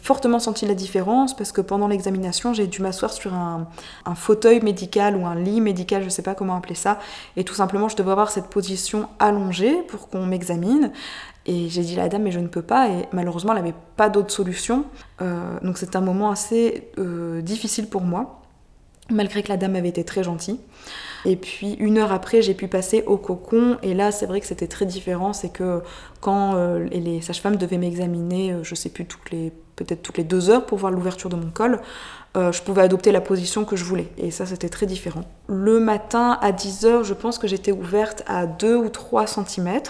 fortement 0.00 0.38
senti 0.38 0.66
la 0.66 0.74
différence 0.74 1.34
parce 1.36 1.52
que 1.52 1.60
pendant 1.60 1.88
l'examination 1.88 2.54
j'ai 2.54 2.66
dû 2.66 2.80
m'asseoir 2.80 3.12
sur 3.12 3.34
un, 3.34 3.66
fauteuil 4.14 4.60
médical 4.60 5.16
ou 5.16 5.26
un 5.26 5.34
lit 5.34 5.60
médical, 5.60 6.02
je 6.04 6.08
sais 6.08 6.22
pas 6.22 6.34
comment 6.34 6.56
appeler 6.56 6.74
ça, 6.74 6.98
et 7.36 7.44
tout 7.44 7.54
simplement 7.54 7.88
je 7.88 7.96
devais 7.96 8.12
avoir 8.12 8.30
cette 8.30 8.46
position 8.46 9.08
allongée 9.18 9.82
pour 9.88 10.08
qu'on 10.08 10.26
m'examine. 10.26 10.92
Et 11.46 11.68
j'ai 11.68 11.82
dit 11.82 11.98
à 12.00 12.04
la 12.04 12.08
dame 12.08 12.22
mais 12.22 12.30
je 12.30 12.40
ne 12.40 12.46
peux 12.46 12.62
pas 12.62 12.88
et 12.88 13.06
malheureusement 13.12 13.52
elle 13.52 13.58
n'avait 13.58 13.74
pas 13.96 14.08
d'autre 14.08 14.30
solution. 14.30 14.84
Euh, 15.20 15.58
donc 15.62 15.76
c'est 15.76 15.96
un 15.96 16.00
moment 16.00 16.30
assez 16.30 16.90
euh, 16.98 17.42
difficile 17.42 17.88
pour 17.88 18.02
moi 18.02 18.43
malgré 19.10 19.42
que 19.42 19.48
la 19.48 19.56
dame 19.56 19.76
avait 19.76 19.88
été 19.88 20.04
très 20.04 20.22
gentille. 20.22 20.58
Et 21.24 21.36
puis 21.36 21.74
une 21.74 21.98
heure 21.98 22.12
après, 22.12 22.42
j'ai 22.42 22.54
pu 22.54 22.68
passer 22.68 23.02
au 23.06 23.16
cocon. 23.16 23.78
Et 23.82 23.94
là, 23.94 24.12
c'est 24.12 24.26
vrai 24.26 24.40
que 24.40 24.46
c'était 24.46 24.66
très 24.66 24.86
différent. 24.86 25.32
C'est 25.32 25.50
que 25.50 25.82
quand 26.20 26.54
euh, 26.54 26.84
les 26.90 27.20
sages-femmes 27.20 27.56
devaient 27.56 27.78
m'examiner, 27.78 28.52
euh, 28.52 28.62
je 28.62 28.74
sais 28.74 28.88
plus, 28.88 29.06
toutes 29.06 29.30
les, 29.30 29.52
peut-être 29.76 30.02
toutes 30.02 30.18
les 30.18 30.24
deux 30.24 30.50
heures 30.50 30.66
pour 30.66 30.78
voir 30.78 30.92
l'ouverture 30.92 31.30
de 31.30 31.36
mon 31.36 31.50
col, 31.50 31.80
euh, 32.36 32.52
je 32.52 32.62
pouvais 32.62 32.82
adopter 32.82 33.12
la 33.12 33.20
position 33.20 33.64
que 33.64 33.76
je 33.76 33.84
voulais. 33.84 34.08
Et 34.18 34.30
ça, 34.30 34.44
c'était 34.46 34.68
très 34.68 34.86
différent. 34.86 35.24
Le 35.46 35.80
matin, 35.80 36.38
à 36.40 36.52
10 36.52 36.84
heures, 36.84 37.04
je 37.04 37.14
pense 37.14 37.38
que 37.38 37.46
j'étais 37.46 37.72
ouverte 37.72 38.22
à 38.26 38.46
2 38.46 38.76
ou 38.76 38.88
3 38.88 39.26
cm. 39.26 39.80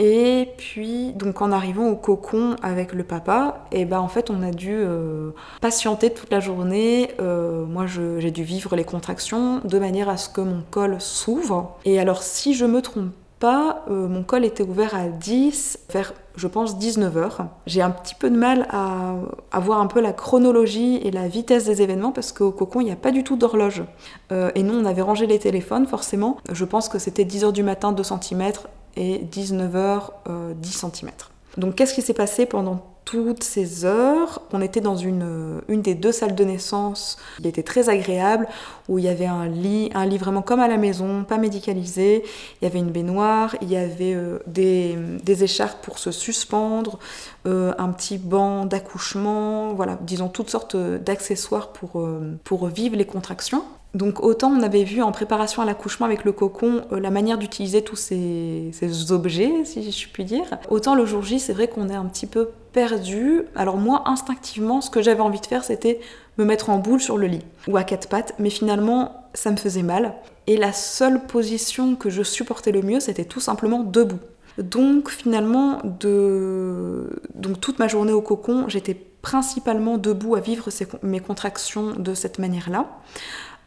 Et 0.00 0.50
puis, 0.56 1.12
donc 1.14 1.42
en 1.42 1.50
arrivant 1.50 1.88
au 1.88 1.96
cocon 1.96 2.54
avec 2.62 2.92
le 2.92 3.02
papa, 3.02 3.66
et 3.72 3.80
eh 3.80 3.84
ben 3.84 3.98
en 3.98 4.06
fait 4.06 4.30
on 4.30 4.44
a 4.44 4.52
dû 4.52 4.72
euh, 4.72 5.32
patienter 5.60 6.10
toute 6.10 6.30
la 6.30 6.38
journée. 6.38 7.10
Euh, 7.20 7.66
moi 7.66 7.86
j'ai 7.86 8.30
dû 8.30 8.44
vivre 8.44 8.76
les 8.76 8.84
contractions 8.84 9.60
de 9.64 9.78
manière 9.80 10.08
à 10.08 10.16
ce 10.16 10.28
que 10.28 10.40
mon 10.40 10.62
col 10.70 11.00
s'ouvre. 11.00 11.76
Et 11.84 11.98
alors 11.98 12.22
si 12.22 12.54
je 12.54 12.64
me 12.64 12.80
trompe 12.80 13.10
pas, 13.40 13.84
euh, 13.90 14.06
mon 14.06 14.22
col 14.22 14.44
était 14.44 14.62
ouvert 14.62 14.94
à 14.94 15.08
10, 15.08 15.80
vers 15.92 16.14
je 16.36 16.46
pense 16.46 16.78
19h. 16.78 17.46
J'ai 17.66 17.82
un 17.82 17.90
petit 17.90 18.14
peu 18.14 18.30
de 18.30 18.36
mal 18.36 18.68
à, 18.70 19.16
à, 19.50 19.58
voir 19.58 19.80
un 19.80 19.88
peu 19.88 20.00
la 20.00 20.12
chronologie 20.12 21.00
et 21.02 21.10
la 21.10 21.26
vitesse 21.26 21.64
des 21.64 21.82
événements 21.82 22.12
parce 22.12 22.30
qu'au 22.30 22.52
cocon 22.52 22.80
il 22.80 22.84
n'y 22.84 22.92
a 22.92 22.96
pas 22.96 23.10
du 23.10 23.24
tout 23.24 23.34
d'horloge. 23.34 23.82
et 24.30 24.62
nous 24.62 24.74
on 24.74 24.84
avait 24.84 25.02
rangé 25.02 25.26
les 25.26 25.40
téléphones 25.40 25.88
forcément. 25.88 26.36
Je 26.52 26.64
pense 26.64 26.88
que 26.88 27.00
c'était 27.00 27.24
10h 27.24 27.50
du 27.50 27.64
matin, 27.64 27.90
2 27.90 28.04
cm, 28.04 28.52
et 28.98 29.24
19h, 29.24 30.10
10 30.54 30.72
cm. 30.72 31.10
Donc 31.56 31.74
qu'est-ce 31.74 31.94
qui 31.94 32.02
s'est 32.02 32.14
passé 32.14 32.46
pendant 32.46 32.84
toutes 33.04 33.42
ces 33.42 33.84
heures? 33.84 34.42
On 34.52 34.60
était 34.60 34.80
dans 34.80 34.96
une, 34.96 35.60
une 35.68 35.82
des 35.82 35.94
deux 35.94 36.12
salles 36.12 36.34
de 36.34 36.44
naissance 36.44 37.16
qui 37.40 37.48
était 37.48 37.62
très 37.62 37.88
agréable, 37.88 38.46
où 38.88 38.98
il 38.98 39.06
y 39.06 39.08
avait 39.08 39.26
un 39.26 39.48
lit, 39.48 39.90
un 39.94 40.04
lit 40.04 40.18
vraiment 40.18 40.42
comme 40.42 40.60
à 40.60 40.68
la 40.68 40.76
maison, 40.76 41.24
pas 41.24 41.38
médicalisé, 41.38 42.22
il 42.60 42.64
y 42.64 42.66
avait 42.66 42.78
une 42.78 42.90
baignoire, 42.90 43.56
il 43.62 43.70
y 43.70 43.76
avait 43.76 44.14
euh, 44.14 44.38
des, 44.46 45.42
écharpes 45.42 45.82
pour 45.84 45.98
se 45.98 46.10
suspendre, 46.10 46.98
euh, 47.46 47.72
un 47.78 47.88
petit 47.90 48.18
banc 48.18 48.66
d'accouchement, 48.66 49.72
voilà, 49.74 49.98
disons 50.02 50.28
toutes 50.28 50.50
sortes 50.50 50.76
d'accessoires 50.76 51.68
pour, 51.72 52.00
euh, 52.00 52.38
pour 52.44 52.66
vivre 52.66 52.96
les 52.96 53.06
contractions. 53.06 53.64
Donc 53.98 54.22
autant 54.22 54.52
on 54.52 54.62
avait 54.62 54.84
vu 54.84 55.02
en 55.02 55.10
préparation 55.10 55.60
à 55.60 55.64
l'accouchement 55.64 56.06
avec 56.06 56.22
le 56.22 56.30
cocon 56.30 56.82
euh, 56.92 57.00
la 57.00 57.10
manière 57.10 57.36
d'utiliser 57.36 57.82
tous 57.82 57.96
ces, 57.96 58.70
objets, 59.10 59.64
si 59.64 59.90
je 59.90 60.08
puis 60.08 60.24
dire, 60.24 60.44
autant 60.70 60.94
le 60.94 61.04
jour 61.04 61.22
J 61.22 61.40
c'est 61.40 61.52
vrai 61.52 61.66
qu'on 61.66 61.88
est 61.88 61.96
un 61.96 62.04
petit 62.06 62.28
peu 62.28 62.50
perdu. 62.72 63.42
Alors 63.56 63.76
moi 63.76 64.04
instinctivement 64.06 64.80
ce 64.80 64.88
que 64.88 65.02
j'avais 65.02 65.20
envie 65.20 65.40
de 65.40 65.46
faire 65.46 65.64
c'était 65.64 65.98
me 66.38 66.44
mettre 66.44 66.70
en 66.70 66.78
boule 66.78 67.00
sur 67.00 67.18
le 67.18 67.26
lit 67.26 67.44
ou 67.66 67.76
à 67.76 67.82
quatre 67.82 68.08
pattes, 68.08 68.34
mais 68.38 68.50
finalement 68.50 69.28
ça 69.34 69.50
me 69.50 69.56
faisait 69.56 69.82
mal. 69.82 70.14
Et 70.46 70.56
la 70.56 70.72
seule 70.72 71.26
position 71.26 71.96
que 71.96 72.08
je 72.08 72.22
supportais 72.22 72.70
le 72.70 72.82
mieux 72.82 73.00
c'était 73.00 73.24
tout 73.24 73.40
simplement 73.40 73.82
debout. 73.82 74.20
Donc 74.58 75.10
finalement 75.10 75.80
de... 75.82 77.20
Donc 77.34 77.60
toute 77.60 77.80
ma 77.80 77.88
journée 77.88 78.12
au 78.12 78.22
cocon 78.22 78.66
j'étais 78.68 78.94
principalement 79.22 79.98
debout 79.98 80.36
à 80.36 80.40
vivre 80.40 80.68
mes 81.02 81.18
contractions 81.18 81.94
de 81.98 82.14
cette 82.14 82.38
manière-là. 82.38 82.86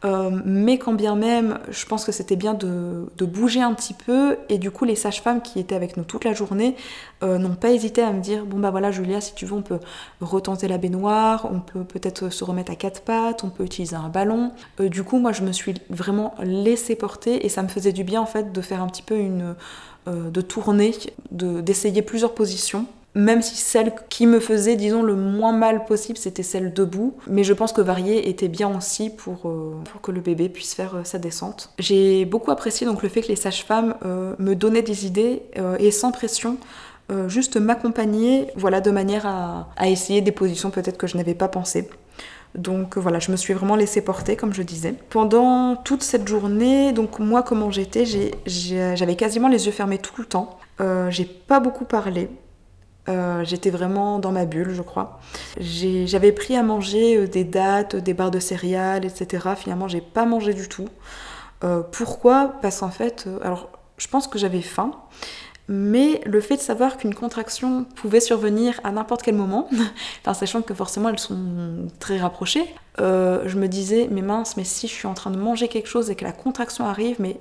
Euh, 0.04 0.30
mais 0.44 0.78
quand 0.78 0.94
bien 0.94 1.14
même, 1.14 1.58
je 1.70 1.86
pense 1.86 2.04
que 2.04 2.12
c'était 2.12 2.36
bien 2.36 2.54
de, 2.54 3.06
bouger 3.20 3.62
un 3.62 3.72
petit 3.72 3.94
peu. 3.94 4.36
Et 4.48 4.58
du 4.58 4.70
coup, 4.70 4.84
les 4.84 4.96
sages-femmes 4.96 5.42
qui 5.42 5.60
étaient 5.60 5.74
avec 5.74 5.96
nous 5.96 6.04
toute 6.04 6.24
la 6.24 6.34
journée 6.34 6.76
euh, 7.22 7.38
n'ont 7.38 7.54
pas 7.54 7.70
hésité 7.70 8.02
à 8.02 8.12
me 8.12 8.20
dire 8.20 8.44
bon 8.44 8.58
bah 8.58 8.70
voilà 8.70 8.90
Julia, 8.90 9.20
si 9.20 9.34
tu 9.34 9.46
veux, 9.46 9.54
on 9.54 9.62
peut 9.62 9.78
retenter 10.20 10.66
la 10.66 10.78
baignoire, 10.78 11.48
on 11.52 11.60
peut 11.60 11.84
peut-être 11.84 12.30
se 12.30 12.44
remettre 12.44 12.72
à 12.72 12.74
quatre 12.74 13.02
pattes, 13.02 13.44
on 13.44 13.50
peut 13.50 13.64
utiliser 13.64 13.96
un 13.96 14.08
ballon. 14.08 14.52
Euh, 14.80 14.88
du 14.88 15.04
coup, 15.04 15.18
moi, 15.18 15.32
je 15.32 15.42
me 15.42 15.52
suis 15.52 15.74
vraiment 15.88 16.34
laissée 16.42 16.96
porter 16.96 17.46
et 17.46 17.48
ça 17.48 17.62
me 17.62 17.68
faisait 17.68 17.92
du 17.92 18.04
bien 18.04 18.20
en 18.20 18.26
fait 18.26 18.52
de 18.52 18.60
faire 18.60 18.82
un 18.82 18.88
petit 18.88 19.02
peu 19.02 19.16
une 19.16 19.54
de 20.08 20.40
tourner, 20.40 20.92
d'essayer 21.30 22.02
plusieurs 22.02 22.34
positions 22.34 22.86
même 23.14 23.42
si 23.42 23.56
celle 23.56 23.92
qui 24.08 24.26
me 24.26 24.40
faisait, 24.40 24.76
disons, 24.76 25.02
le 25.02 25.14
moins 25.14 25.52
mal 25.52 25.84
possible, 25.84 26.16
c'était 26.18 26.42
celle 26.42 26.72
debout. 26.72 27.14
Mais 27.26 27.44
je 27.44 27.52
pense 27.52 27.72
que 27.72 27.80
varier 27.80 28.28
était 28.28 28.48
bien 28.48 28.74
aussi 28.74 29.10
pour, 29.10 29.48
euh, 29.48 29.74
pour 29.90 30.00
que 30.00 30.10
le 30.10 30.20
bébé 30.20 30.48
puisse 30.48 30.74
faire 30.74 30.96
euh, 30.96 31.04
sa 31.04 31.18
descente. 31.18 31.70
J'ai 31.78 32.24
beaucoup 32.24 32.50
apprécié 32.50 32.86
donc 32.86 33.02
le 33.02 33.08
fait 33.08 33.20
que 33.20 33.28
les 33.28 33.36
sages-femmes 33.36 33.96
euh, 34.04 34.34
me 34.38 34.54
donnaient 34.54 34.82
des 34.82 35.06
idées 35.06 35.42
et 35.78 35.90
sans 35.90 36.12
pression. 36.12 36.56
juste 37.28 37.58
m'accompagner, 37.58 38.46
voilà, 38.56 38.80
de 38.80 38.90
manière 38.90 39.26
à, 39.26 39.68
à 39.76 39.88
essayer 39.88 40.22
des 40.22 40.32
positions 40.32 40.70
peut-être 40.70 40.96
que 40.96 41.06
je 41.06 41.18
n'avais 41.18 41.34
pas 41.34 41.48
pensé. 41.48 41.90
Donc 42.54 42.96
voilà, 42.96 43.18
je 43.18 43.30
me 43.30 43.36
suis 43.36 43.52
vraiment 43.52 43.76
laissée 43.76 44.00
porter, 44.00 44.34
comme 44.36 44.54
je 44.54 44.62
disais. 44.62 44.94
Pendant 45.10 45.76
toute 45.76 46.02
cette 46.02 46.26
journée, 46.26 46.92
donc 46.92 47.18
moi, 47.18 47.42
comment 47.42 47.70
j'étais, 47.70 48.04
j'avais 48.46 49.16
quasiment 49.16 49.48
les 49.48 49.66
yeux 49.66 49.72
fermés 49.72 49.98
tout 49.98 50.14
le 50.18 50.24
temps. 50.24 50.58
j'ai 51.10 51.24
pas 51.24 51.60
beaucoup 51.60 51.84
parlé. 51.84 52.30
Euh, 53.08 53.42
j'étais 53.44 53.70
vraiment 53.70 54.18
dans 54.18 54.30
ma 54.30 54.44
bulle, 54.44 54.72
je 54.72 54.82
crois. 54.82 55.18
J'avais 55.58 56.32
pris 56.32 56.56
à 56.56 56.62
manger 56.62 57.16
euh, 57.16 57.26
des 57.26 57.44
dates, 57.44 57.96
des 57.96 58.14
barres 58.14 58.30
de 58.30 58.38
céréales, 58.38 59.04
etc. 59.04 59.50
Finalement, 59.56 59.88
j'ai 59.88 60.00
pas 60.00 60.24
mangé 60.24 60.54
du 60.54 60.68
tout. 60.68 60.88
Euh, 61.64 61.82
pourquoi? 61.82 62.54
Parce 62.62 62.80
qu'en 62.80 62.90
fait, 62.90 63.28
alors, 63.42 63.70
je 63.96 64.06
pense 64.06 64.28
que 64.28 64.38
j'avais 64.38 64.62
faim, 64.62 64.92
mais 65.68 66.20
le 66.26 66.40
fait 66.40 66.56
de 66.56 66.60
savoir 66.60 66.96
qu'une 66.96 67.14
contraction 67.14 67.84
pouvait 67.96 68.20
survenir 68.20 68.80
à 68.84 68.92
n'importe 68.92 69.22
quel 69.22 69.34
moment, 69.34 69.68
enfin, 70.20 70.34
sachant 70.34 70.62
que 70.62 70.74
forcément 70.74 71.08
elles 71.08 71.18
sont 71.18 71.88
très 71.98 72.18
rapprochées, 72.18 72.72
je 72.98 73.58
me 73.58 73.66
disais, 73.66 74.08
mais 74.10 74.22
mince, 74.22 74.56
mais 74.56 74.64
si 74.64 74.88
je 74.88 74.92
suis 74.92 75.06
en 75.06 75.14
train 75.14 75.30
de 75.30 75.38
manger 75.38 75.68
quelque 75.68 75.88
chose 75.88 76.10
et 76.10 76.16
que 76.16 76.24
la 76.24 76.32
contraction 76.32 76.86
arrive, 76.86 77.16
mais 77.20 77.40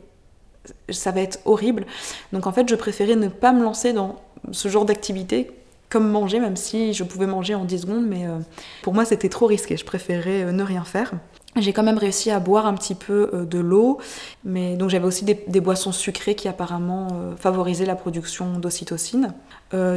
ça 0.90 1.12
va 1.12 1.22
être 1.22 1.40
horrible. 1.46 1.86
Donc 2.32 2.46
en 2.46 2.52
fait, 2.52 2.70
je 2.70 2.76
préférais 2.76 3.16
ne 3.16 3.28
pas 3.28 3.54
me 3.54 3.64
lancer 3.64 3.94
dans 3.94 4.18
ce 4.52 4.68
genre 4.68 4.86
d'activité 4.86 5.52
comme 5.92 6.10
manger, 6.10 6.40
même 6.40 6.56
si 6.56 6.94
je 6.94 7.04
pouvais 7.04 7.28
manger 7.28 7.54
en 7.54 7.66
10 7.66 7.80
secondes, 7.80 8.06
mais 8.08 8.26
euh, 8.26 8.40
pour 8.82 8.94
moi 8.94 9.04
c'était 9.06 9.30
trop 9.30 9.46
risqué, 9.46 9.76
je 9.76 9.86
préférais 9.86 10.44
euh, 10.44 10.52
ne 10.52 10.64
rien 10.64 10.86
faire. 10.86 11.12
J'ai 11.58 11.74
quand 11.74 11.84
même 11.84 11.98
réussi 11.98 12.32
à 12.32 12.40
boire 12.40 12.66
un 12.66 12.74
petit 12.74 12.96
peu 12.96 13.30
euh, 13.34 13.44
de 13.44 13.60
l'eau, 13.60 14.00
mais 14.46 14.78
donc 14.78 14.90
j'avais 14.90 15.06
aussi 15.06 15.26
des, 15.26 15.60
boissons 15.60 15.92
sucrées 15.92 16.34
qui 16.34 16.48
apparemment 16.48 17.10
favorisaient 17.38 17.86
la 17.86 17.96
production 17.96 18.58
d'ocytocine. 18.58 19.34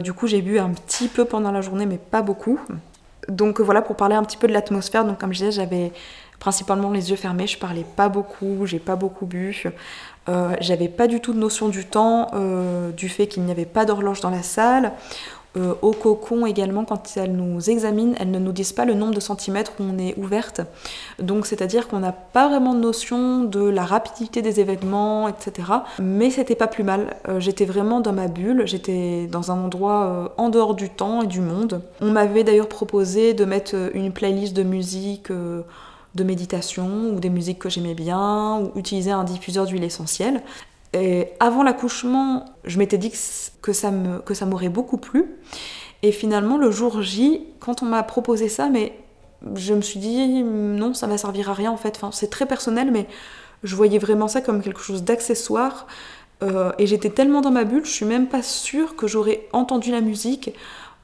du 0.03 0.13
coup 0.13 0.27
j'ai 0.27 0.43
bu 0.43 0.59
un 0.59 0.71
petit 0.71 1.07
peu 1.07 1.25
pendant 1.25 1.53
la 1.53 1.61
journée, 1.61 1.87
mais 1.87 1.99
pas 1.99 2.23
beaucoup. 2.23 2.59
Donc 3.29 3.61
voilà 3.61 3.81
pour 3.81 3.97
parler 3.97 4.17
un 4.17 4.25
petit 4.25 4.37
peu 4.37 4.49
de 4.49 4.53
l'atmosphère. 4.53 5.05
Donc 5.05 5.19
comme 5.19 5.33
je 5.33 5.39
disais, 5.39 5.53
j'avais 5.53 5.93
principalement 6.41 6.91
les 6.91 7.11
yeux 7.11 7.17
fermés, 7.17 7.47
je 7.47 7.57
parlais 7.57 7.87
pas 7.97 8.09
beaucoup, 8.09 8.67
j'ai 8.67 8.81
pas 8.81 8.97
beaucoup 8.97 9.25
bu. 9.25 9.65
Euh, 10.29 10.55
j'avais 10.61 10.89
pas 10.89 11.07
du 11.07 11.21
tout 11.21 11.33
de 11.33 11.39
notion 11.39 11.69
du 11.69 11.85
temps, 11.85 12.29
euh, 12.35 12.91
du 12.93 13.09
fait 13.09 13.27
qu'il 13.27 13.43
n'y 13.43 13.51
avait 13.51 13.65
pas 13.65 13.85
d'horloge 13.85 14.21
dans 14.21 14.31
la 14.31 14.43
salle. 14.43 14.93
Euh, 15.57 15.75
au 15.83 15.93
cocon 15.93 16.47
également, 16.47 16.85
quand 16.85 17.17
elles 17.17 17.31
nous 17.31 17.71
examinent, 17.71 18.17
elles 18.19 18.33
ne 18.33 18.41
nous 18.41 18.51
disent 18.51 18.73
pas 18.73 18.85
le 18.85 18.95
nombre 18.95 19.15
de 19.15 19.21
centimètres 19.21 19.75
où 19.79 19.85
on 19.85 19.99
est 19.99 20.19
ouverte. 20.19 20.63
Donc 21.21 21.47
c'est-à-dire 21.47 21.87
qu'on 21.87 22.01
n'a 22.01 22.11
pas 22.11 22.49
vraiment 22.49 22.75
de 22.75 22.81
notion 22.81 23.45
de 23.45 23.61
la 23.61 23.85
rapidité 23.85 24.43
des 24.43 24.59
événements, 24.59 25.29
etc. 25.29 25.69
Mais 26.01 26.31
c'était 26.31 26.57
pas 26.57 26.67
plus 26.67 26.83
mal. 26.83 27.15
j'étais 27.39 27.67
vraiment 27.67 28.01
dans 28.01 28.13
ma 28.13 28.27
bulle, 28.27 28.67
j'étais 28.67 29.29
dans 29.29 29.53
un 29.53 29.63
endroit 29.63 30.35
en 30.39 30.49
dehors 30.49 30.75
du 30.75 30.91
temps 30.91 31.23
et 31.23 31.29
du 31.29 31.41
monde. 31.41 31.83
On 32.01 32.11
m'avait 32.11 32.43
d'ailleurs 32.43 32.69
proposé 32.69 33.33
de 33.33 33.45
mettre 33.45 33.77
une 33.95 34.13
playlist 34.13 34.57
de 34.57 34.65
musique 34.65 35.31
de 36.15 36.25
méditation 36.25 37.11
ou 37.15 37.21
des 37.21 37.31
musiques 37.31 37.59
que 37.59 37.69
j'aimais 37.69 37.95
bien 37.95 38.61
ou 38.61 38.79
utiliser 38.79 39.11
un 39.11 39.25
diffuseur 39.25 39.67
d'huile 39.67 39.85
essentielle. 39.85 40.43
Et 40.93 41.29
avant 41.41 41.63
l'accouchement, 41.63 42.45
je 42.65 42.79
m'étais 42.79 42.99
dit 42.99 43.11
que 43.11 43.73
ça, 43.73 43.93
que 44.25 44.35
ça 44.35 44.47
m'aurait 44.47 44.69
beaucoup 44.69 44.97
plu. 44.97 45.27
Et 46.03 46.13
finalement, 46.13 46.57
le 46.57 46.71
jour 46.71 47.03
J, 47.03 47.47
quand 47.61 47.83
on 47.83 47.87
m'a 47.87 48.03
proposé 48.03 48.49
ça, 48.49 48.69
mais 48.69 48.97
je 49.57 49.75
me 49.75 49.81
suis 49.81 49.99
dit 49.99 50.43
non, 50.43 50.95
ça 50.95 51.07
va 51.07 51.19
servir 51.19 51.51
à 51.51 51.55
rien 51.55 51.71
en 51.71 51.77
fait. 51.77 52.01
C'est 52.13 52.31
très 52.31 52.47
personnel, 52.47 52.91
mais 52.93 53.07
je 53.63 53.75
voyais 53.75 53.99
vraiment 53.99 54.29
ça 54.29 54.41
comme 54.41 54.63
quelque 54.63 54.81
chose 54.81 55.03
d'accessoire. 55.03 55.87
Euh, 56.43 56.73
et 56.79 56.87
j'étais 56.87 57.11
tellement 57.11 57.41
dans 57.41 57.51
ma 57.51 57.65
bulle, 57.65 57.85
je 57.85 57.91
suis 57.91 58.05
même 58.05 58.29
pas 58.29 58.43
sûre 58.43 58.97
que 58.97 59.07
j'aurais 59.07 59.49
entendu 59.53 59.91
la 59.91 60.01
musique 60.01 60.51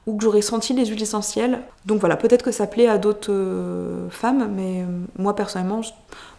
ou 0.07 0.17
que 0.17 0.23
j'aurais 0.23 0.41
senti 0.41 0.73
les 0.73 0.85
huiles 0.87 1.01
essentielles. 1.01 1.59
Donc 1.85 1.99
voilà, 1.99 2.17
peut-être 2.17 2.43
que 2.43 2.51
ça 2.51 2.67
plaît 2.67 2.87
à 2.87 2.97
d'autres 2.97 3.31
euh, 3.31 4.09
femmes, 4.09 4.51
mais 4.55 4.81
euh, 4.81 4.85
moi 5.17 5.35
personnellement, 5.35 5.81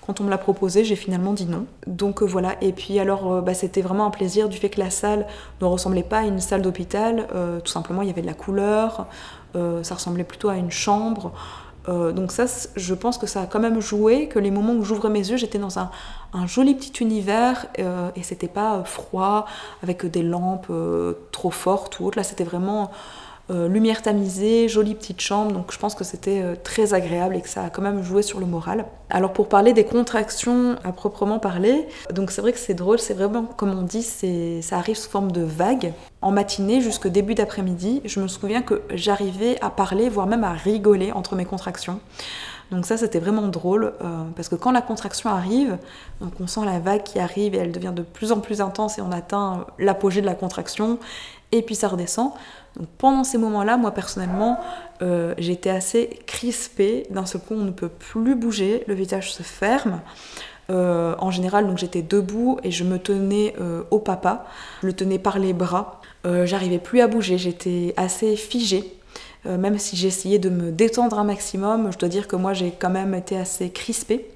quand 0.04 0.20
on 0.20 0.24
me 0.24 0.30
l'a 0.30 0.38
proposé, 0.38 0.84
j'ai 0.84 0.96
finalement 0.96 1.32
dit 1.32 1.46
non. 1.46 1.66
Donc 1.86 2.22
euh, 2.22 2.26
voilà, 2.26 2.56
et 2.60 2.72
puis 2.72 2.98
alors 2.98 3.40
bah, 3.40 3.54
c'était 3.54 3.82
vraiment 3.82 4.06
un 4.06 4.10
plaisir 4.10 4.48
du 4.48 4.58
fait 4.58 4.68
que 4.68 4.80
la 4.80 4.90
salle 4.90 5.26
ne 5.60 5.66
ressemblait 5.66 6.02
pas 6.02 6.18
à 6.18 6.22
une 6.22 6.40
salle 6.40 6.62
d'hôpital, 6.62 7.28
tout 7.64 7.70
simplement 7.70 8.02
il 8.02 8.08
y 8.08 8.10
avait 8.10 8.22
de 8.22 8.26
la 8.26 8.34
couleur, 8.34 9.06
ça 9.54 9.94
ressemblait 9.94 10.24
plutôt 10.24 10.48
à 10.48 10.56
une 10.56 10.70
chambre. 10.70 11.32
donc 11.86 12.32
ça, 12.32 12.46
je 12.74 12.94
pense 12.94 13.16
que 13.16 13.26
ça 13.26 13.42
a 13.42 13.46
quand 13.46 13.60
même 13.60 13.80
joué, 13.80 14.28
que 14.28 14.38
les 14.38 14.50
moments 14.50 14.72
où 14.72 14.82
j'ouvrais 14.82 15.10
mes 15.10 15.30
yeux, 15.30 15.36
j'étais 15.36 15.58
dans 15.58 15.78
un, 15.78 15.90
un, 16.32 16.46
joli 16.46 16.74
petit 16.74 17.02
univers 17.02 17.66
et 17.76 18.22
c'était 18.22 18.48
pas 18.48 18.82
froid 18.84 19.46
avec 19.82 20.04
des 20.06 20.22
lampes 20.22 20.72
trop 21.30 21.50
fortes 21.50 22.00
ou 22.00 22.06
autre. 22.06 22.18
Là, 22.18 22.24
c'était 22.24 22.44
vraiment 22.44 22.90
euh, 23.50 23.68
lumière 23.68 24.02
tamisée, 24.02 24.68
jolie 24.68 24.94
petite 24.94 25.20
chambre, 25.20 25.52
donc 25.52 25.72
je 25.72 25.78
pense 25.78 25.94
que 25.94 26.04
c'était 26.04 26.40
euh, 26.42 26.54
très 26.62 26.94
agréable 26.94 27.36
et 27.36 27.40
que 27.40 27.48
ça 27.48 27.64
a 27.64 27.70
quand 27.70 27.82
même 27.82 28.02
joué 28.02 28.22
sur 28.22 28.38
le 28.40 28.46
moral. 28.46 28.86
Alors 29.10 29.32
pour 29.32 29.48
parler 29.48 29.72
des 29.72 29.84
contractions 29.84 30.76
à 30.84 30.92
proprement 30.92 31.38
parler, 31.38 31.86
donc 32.12 32.30
c'est 32.30 32.40
vrai 32.40 32.52
que 32.52 32.58
c'est 32.58 32.74
drôle, 32.74 32.98
c'est 32.98 33.14
vraiment 33.14 33.44
comme 33.44 33.76
on 33.76 33.82
dit, 33.82 34.02
ça 34.02 34.76
arrive 34.76 34.96
sous 34.96 35.10
forme 35.10 35.32
de 35.32 35.42
vague. 35.42 35.92
En 36.20 36.30
matinée 36.30 36.80
jusqu'au 36.80 37.08
début 37.08 37.34
d'après-midi, 37.34 38.00
je 38.04 38.20
me 38.20 38.28
souviens 38.28 38.62
que 38.62 38.82
j'arrivais 38.94 39.58
à 39.60 39.70
parler, 39.70 40.08
voire 40.08 40.26
même 40.26 40.44
à 40.44 40.52
rigoler 40.52 41.10
entre 41.12 41.34
mes 41.34 41.44
contractions. 41.44 42.00
Donc 42.72 42.86
ça, 42.86 42.96
c'était 42.96 43.18
vraiment 43.18 43.48
drôle, 43.48 43.92
euh, 44.02 44.24
parce 44.34 44.48
que 44.48 44.54
quand 44.54 44.72
la 44.72 44.80
contraction 44.80 45.28
arrive, 45.28 45.76
donc 46.22 46.32
on 46.40 46.46
sent 46.46 46.64
la 46.64 46.78
vague 46.78 47.02
qui 47.02 47.18
arrive 47.18 47.54
et 47.54 47.58
elle 47.58 47.70
devient 47.70 47.92
de 47.94 48.02
plus 48.02 48.32
en 48.32 48.40
plus 48.40 48.62
intense 48.62 48.96
et 48.96 49.02
on 49.02 49.12
atteint 49.12 49.66
l'apogée 49.78 50.22
de 50.22 50.26
la 50.26 50.34
contraction, 50.34 50.98
et 51.52 51.60
puis 51.60 51.74
ça 51.74 51.88
redescend. 51.88 52.32
Donc 52.76 52.88
pendant 52.98 53.24
ces 53.24 53.38
moments-là, 53.38 53.76
moi 53.76 53.92
personnellement, 53.92 54.58
euh, 55.02 55.34
j'étais 55.38 55.70
assez 55.70 56.20
crispée. 56.26 57.06
D'un 57.10 57.26
seul 57.26 57.40
coup, 57.40 57.54
on 57.54 57.64
ne 57.64 57.70
peut 57.70 57.88
plus 57.88 58.34
bouger, 58.34 58.84
le 58.86 58.94
visage 58.94 59.32
se 59.32 59.42
ferme. 59.42 60.00
Euh, 60.70 61.14
en 61.18 61.30
général, 61.30 61.66
donc 61.66 61.76
j'étais 61.76 62.02
debout 62.02 62.58
et 62.62 62.70
je 62.70 62.84
me 62.84 62.98
tenais 62.98 63.54
euh, 63.60 63.82
au 63.90 63.98
papa, 63.98 64.46
je 64.80 64.86
le 64.86 64.92
tenais 64.92 65.18
par 65.18 65.38
les 65.38 65.52
bras. 65.52 66.00
J'arrivais 66.44 66.78
plus 66.78 67.00
à 67.00 67.08
bouger, 67.08 67.36
j'étais 67.36 67.94
assez 67.96 68.36
figée. 68.36 68.94
même 69.44 69.76
si 69.76 69.96
j'essayais 69.96 70.38
de 70.38 70.50
me 70.50 70.70
détendre 70.70 71.18
un 71.18 71.24
maximum, 71.24 71.90
je 71.90 71.98
dois 71.98 72.08
dire 72.08 72.28
que 72.28 72.36
moi 72.36 72.52
j'ai 72.52 72.70
quand 72.70 72.90
même 72.90 73.12
été 73.12 73.36
assez 73.36 73.70
crispée. 73.70 74.30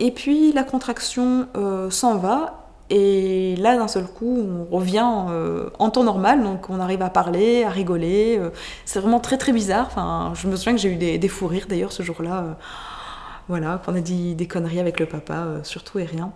Et 0.00 0.10
puis 0.10 0.50
la 0.50 0.64
contraction 0.64 1.46
s'en 1.90 2.16
va 2.16 2.63
et 2.90 3.56
là, 3.56 3.76
d'un 3.76 3.88
seul 3.88 4.04
coup, 4.04 4.46
on 4.70 4.76
revient 4.76 5.06
euh, 5.30 5.70
en 5.78 5.88
temps 5.90 6.04
normal, 6.04 6.42
donc 6.42 6.68
on 6.68 6.80
arrive 6.80 7.00
à 7.00 7.08
parler, 7.08 7.64
à 7.64 7.70
rigoler. 7.70 8.36
Euh, 8.38 8.50
c'est 8.84 9.00
vraiment 9.00 9.20
très 9.20 9.38
très 9.38 9.52
bizarre. 9.52 9.86
Enfin, 9.86 10.32
je 10.34 10.46
me 10.48 10.56
souviens 10.56 10.74
que 10.74 10.78
j'ai 10.78 10.90
eu 10.90 11.18
des, 11.18 11.28
fous 11.28 11.46
rires 11.46 11.66
d'ailleurs 11.68 11.92
ce 11.92 12.02
jour-là. 12.02 12.38
Euh, 12.40 12.52
voilà, 13.48 13.80
qu'on 13.84 13.94
a 13.94 14.00
dit 14.00 14.34
des 14.34 14.46
conneries 14.46 14.80
avec 14.80 15.00
le 15.00 15.06
papa, 15.06 15.46
surtout 15.62 15.98
et 15.98 16.04
rien. 16.04 16.32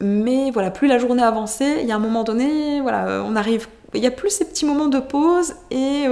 Mais 0.00 0.50
voilà, 0.50 0.70
plus 0.70 0.88
la 0.88 0.98
journée 0.98 1.22
avançait, 1.22 1.82
il 1.82 1.88
y 1.88 1.92
a 1.92 1.96
un 1.96 2.00
moment 2.00 2.24
donné, 2.24 2.80
voilà, 2.80 3.22
on 3.26 3.36
arrive. 3.36 3.68
Il 3.94 4.00
n'y 4.00 4.06
a 4.06 4.10
plus 4.10 4.30
ces 4.30 4.46
petits 4.46 4.66
moments 4.66 4.88
de 4.88 4.98
pause 4.98 5.54
et 5.70 6.06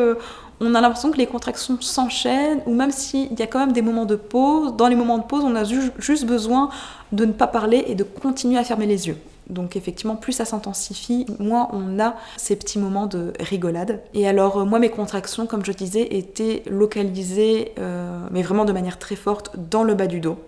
on 0.60 0.74
a 0.74 0.80
l'impression 0.80 1.10
que 1.10 1.18
les 1.18 1.26
contractions 1.26 1.78
s'enchaînent, 1.80 2.62
ou 2.66 2.74
même 2.74 2.90
s'il 2.90 3.38
y 3.38 3.42
a 3.42 3.46
quand 3.46 3.58
même 3.58 3.72
des 3.72 3.82
moments 3.82 4.06
de 4.06 4.16
pause, 4.16 4.76
dans 4.76 4.88
les 4.88 4.96
moments 4.96 5.18
de 5.18 5.24
pause, 5.24 5.44
on 5.44 5.54
a 5.56 5.64
juste 5.64 6.24
besoin 6.24 6.70
de 7.12 7.26
ne 7.26 7.32
pas 7.32 7.46
parler 7.46 7.84
et 7.86 7.94
de 7.94 8.04
continuer 8.04 8.58
à 8.58 8.64
fermer 8.64 8.86
les 8.86 9.08
yeux. 9.08 9.16
Donc 9.50 9.76
effectivement, 9.76 10.16
plus 10.16 10.32
ça 10.32 10.44
s'intensifie, 10.44 11.26
moins 11.38 11.68
on 11.72 12.00
a 12.00 12.14
ces 12.36 12.56
petits 12.56 12.78
moments 12.78 13.06
de 13.06 13.32
rigolade. 13.40 14.00
Et 14.14 14.26
alors 14.26 14.58
euh, 14.58 14.64
moi, 14.64 14.78
mes 14.78 14.90
contractions, 14.90 15.46
comme 15.46 15.64
je 15.64 15.72
disais, 15.72 16.16
étaient 16.16 16.62
localisées, 16.70 17.72
euh, 17.78 18.26
mais 18.30 18.42
vraiment 18.42 18.64
de 18.64 18.72
manière 18.72 18.98
très 18.98 19.16
forte, 19.16 19.52
dans 19.56 19.82
le 19.82 19.94
bas 19.94 20.06
du 20.06 20.20
dos. 20.20 20.38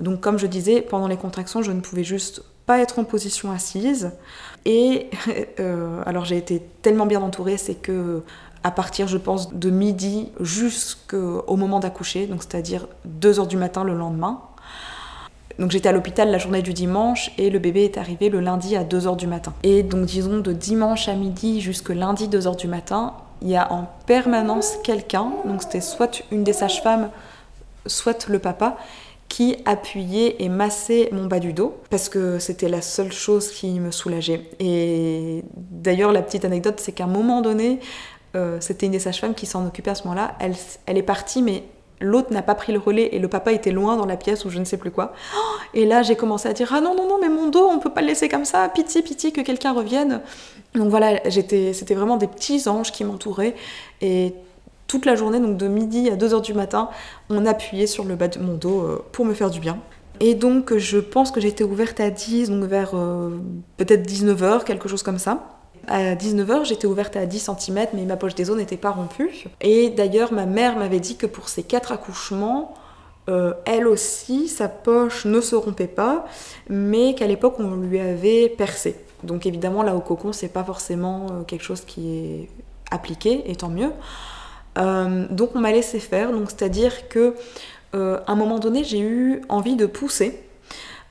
Donc 0.00 0.20
comme 0.20 0.38
je 0.38 0.46
disais, 0.46 0.80
pendant 0.82 1.08
les 1.08 1.16
contractions, 1.16 1.62
je 1.62 1.72
ne 1.72 1.80
pouvais 1.80 2.04
juste 2.04 2.42
pas 2.66 2.78
être 2.78 2.98
en 2.98 3.04
position 3.04 3.50
assise. 3.50 4.12
Et 4.64 5.10
euh, 5.60 6.02
alors 6.06 6.24
j'ai 6.24 6.36
été 6.36 6.62
tellement 6.82 7.06
bien 7.06 7.20
entourée, 7.20 7.56
c'est 7.56 7.74
que 7.74 8.22
à 8.62 8.70
partir, 8.70 9.08
je 9.08 9.16
pense, 9.16 9.54
de 9.54 9.70
midi 9.70 10.28
jusqu'au 10.38 11.56
moment 11.56 11.80
d'accoucher, 11.80 12.26
donc 12.26 12.42
c'est-à-dire 12.42 12.86
2 13.06 13.40
heures 13.40 13.46
du 13.46 13.56
matin 13.56 13.84
le 13.84 13.94
lendemain, 13.94 14.42
Donc 15.60 15.70
j'étais 15.70 15.90
à 15.90 15.92
l'hôpital 15.92 16.30
la 16.30 16.38
journée 16.38 16.62
du 16.62 16.72
dimanche 16.72 17.30
et 17.36 17.50
le 17.50 17.58
bébé 17.58 17.84
est 17.84 17.98
arrivé 17.98 18.30
le 18.30 18.40
lundi 18.40 18.76
à 18.76 18.82
2h 18.82 19.16
du 19.16 19.26
matin. 19.26 19.52
Et 19.62 19.82
donc 19.82 20.06
disons 20.06 20.38
de 20.38 20.52
dimanche 20.54 21.06
à 21.06 21.14
midi 21.14 21.60
jusque 21.60 21.90
lundi 21.90 22.28
2h 22.28 22.56
du 22.56 22.66
matin, 22.66 23.12
il 23.42 23.50
y 23.50 23.56
a 23.56 23.70
en 23.70 23.86
permanence 24.06 24.78
quelqu'un, 24.82 25.30
donc 25.44 25.62
c'était 25.62 25.82
soit 25.82 26.22
une 26.32 26.44
des 26.44 26.54
sages-femmes, 26.54 27.10
soit 27.84 28.26
le 28.28 28.38
papa, 28.38 28.78
qui 29.28 29.58
appuyait 29.66 30.36
et 30.42 30.48
massait 30.48 31.10
mon 31.12 31.26
bas 31.26 31.38
du 31.38 31.52
dos 31.52 31.76
parce 31.90 32.08
que 32.08 32.38
c'était 32.38 32.70
la 32.70 32.80
seule 32.80 33.12
chose 33.12 33.50
qui 33.50 33.78
me 33.80 33.90
soulageait. 33.90 34.48
Et 34.60 35.44
d'ailleurs, 35.54 36.12
la 36.12 36.22
petite 36.22 36.46
anecdote, 36.46 36.80
c'est 36.80 36.92
qu'à 36.92 37.04
un 37.04 37.06
moment 37.06 37.42
donné, 37.42 37.80
euh, 38.34 38.56
c'était 38.60 38.86
une 38.86 38.92
des 38.92 38.98
sages-femmes 38.98 39.34
qui 39.34 39.44
s'en 39.44 39.66
occupait 39.66 39.90
à 39.90 39.94
ce 39.94 40.04
moment-là. 40.04 40.36
Elle, 40.40 40.54
elle 40.86 40.96
est 40.96 41.02
partie, 41.02 41.42
mais 41.42 41.64
l'autre 42.00 42.32
n'a 42.32 42.42
pas 42.42 42.54
pris 42.54 42.72
le 42.72 42.78
relais 42.78 43.10
et 43.12 43.18
le 43.18 43.28
papa 43.28 43.52
était 43.52 43.72
loin 43.72 43.96
dans 43.96 44.06
la 44.06 44.16
pièce 44.16 44.44
ou 44.44 44.50
je 44.50 44.58
ne 44.58 44.64
sais 44.64 44.76
plus 44.76 44.90
quoi. 44.90 45.12
Et 45.74 45.84
là, 45.84 46.02
j'ai 46.02 46.16
commencé 46.16 46.48
à 46.48 46.52
dire 46.52 46.72
Ah 46.74 46.80
non, 46.80 46.94
non, 46.94 47.08
non, 47.08 47.18
mais 47.20 47.28
mon 47.28 47.48
dos, 47.48 47.68
on 47.70 47.78
peut 47.78 47.90
pas 47.90 48.00
le 48.00 48.08
laisser 48.08 48.28
comme 48.28 48.44
ça, 48.44 48.68
pitié, 48.68 49.02
pitié, 49.02 49.32
que 49.32 49.40
quelqu'un 49.40 49.72
revienne. 49.72 50.20
Donc 50.74 50.88
voilà, 50.88 51.20
c'était 51.30 51.94
vraiment 51.94 52.16
des 52.16 52.26
petits 52.26 52.68
anges 52.68 52.92
qui 52.92 53.04
m'entouraient 53.04 53.54
et 54.00 54.34
toute 54.86 55.06
la 55.06 55.14
journée, 55.14 55.38
donc 55.38 55.56
de 55.56 55.68
midi 55.68 56.10
à 56.10 56.16
2h 56.16 56.42
du 56.42 56.52
matin, 56.52 56.88
on 57.28 57.46
appuyait 57.46 57.86
sur 57.86 58.04
le 58.04 58.16
bas 58.16 58.26
de 58.26 58.40
mon 58.40 58.54
dos 58.54 58.80
euh, 58.80 59.04
pour 59.12 59.24
me 59.24 59.34
faire 59.34 59.50
du 59.50 59.60
bien. 59.60 59.78
Et 60.18 60.34
donc 60.34 60.76
je 60.76 60.98
pense 60.98 61.30
que 61.30 61.40
j'étais 61.40 61.62
ouverte 61.62 62.00
à 62.00 62.10
10, 62.10 62.50
donc 62.50 62.64
vers 62.64 62.90
euh, 62.94 63.38
peut-être 63.76 64.04
19h, 64.08 64.64
quelque 64.64 64.88
chose 64.88 65.04
comme 65.04 65.18
ça. 65.18 65.59
À 65.90 66.14
19h, 66.14 66.64
j'étais 66.64 66.86
ouverte 66.86 67.16
à 67.16 67.26
10 67.26 67.50
cm, 67.58 67.88
mais 67.94 68.04
ma 68.04 68.16
poche 68.16 68.34
des 68.34 68.48
os 68.48 68.56
n'était 68.56 68.76
pas 68.76 68.90
rompue. 68.90 69.44
Et 69.60 69.90
d'ailleurs, 69.90 70.32
ma 70.32 70.46
mère 70.46 70.76
m'avait 70.76 71.00
dit 71.00 71.16
que 71.16 71.26
pour 71.26 71.48
ces 71.48 71.64
quatre 71.64 71.90
accouchements, 71.92 72.74
euh, 73.28 73.52
elle 73.66 73.86
aussi, 73.86 74.48
sa 74.48 74.68
poche 74.68 75.24
ne 75.24 75.40
se 75.40 75.56
rompait 75.56 75.88
pas, 75.88 76.24
mais 76.68 77.14
qu'à 77.14 77.26
l'époque, 77.26 77.56
on 77.58 77.74
lui 77.74 77.98
avait 77.98 78.48
percé. 78.48 78.96
Donc 79.24 79.46
évidemment, 79.46 79.82
là 79.82 79.94
au 79.96 80.00
cocon, 80.00 80.32
c'est 80.32 80.48
pas 80.48 80.64
forcément 80.64 81.44
quelque 81.46 81.64
chose 81.64 81.82
qui 81.82 82.16
est 82.16 82.48
appliqué, 82.90 83.50
et 83.50 83.56
tant 83.56 83.68
mieux. 83.68 83.90
Euh, 84.78 85.26
donc 85.30 85.50
on 85.54 85.60
m'a 85.60 85.72
laissé 85.72 85.98
faire, 85.98 86.32
donc 86.32 86.50
c'est-à-dire 86.50 87.08
que 87.08 87.34
euh, 87.94 88.20
un 88.26 88.36
moment 88.36 88.58
donné 88.58 88.84
j'ai 88.84 89.00
eu 89.00 89.42
envie 89.48 89.76
de 89.76 89.86
pousser. 89.86 90.40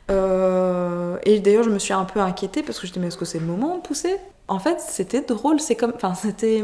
Euh, 0.09 1.17
et 1.23 1.39
d'ailleurs 1.39 1.63
je 1.63 1.69
me 1.69 1.79
suis 1.79 1.93
un 1.93 2.05
peu 2.05 2.19
inquiétée 2.19 2.63
parce 2.63 2.79
que 2.79 2.87
je 2.87 2.91
me 2.91 2.93
disais 2.93 3.01
mais 3.01 3.07
est-ce 3.07 3.17
que 3.17 3.25
c'est 3.25 3.39
le 3.39 3.45
moment 3.45 3.77
de 3.77 3.81
pousser? 3.81 4.15
En 4.49 4.59
fait 4.59 4.79
c'était 4.79 5.21
drôle, 5.21 5.59
c'est 5.59 5.75
comme, 5.75 5.93
enfin, 5.95 6.13
c'était, 6.15 6.63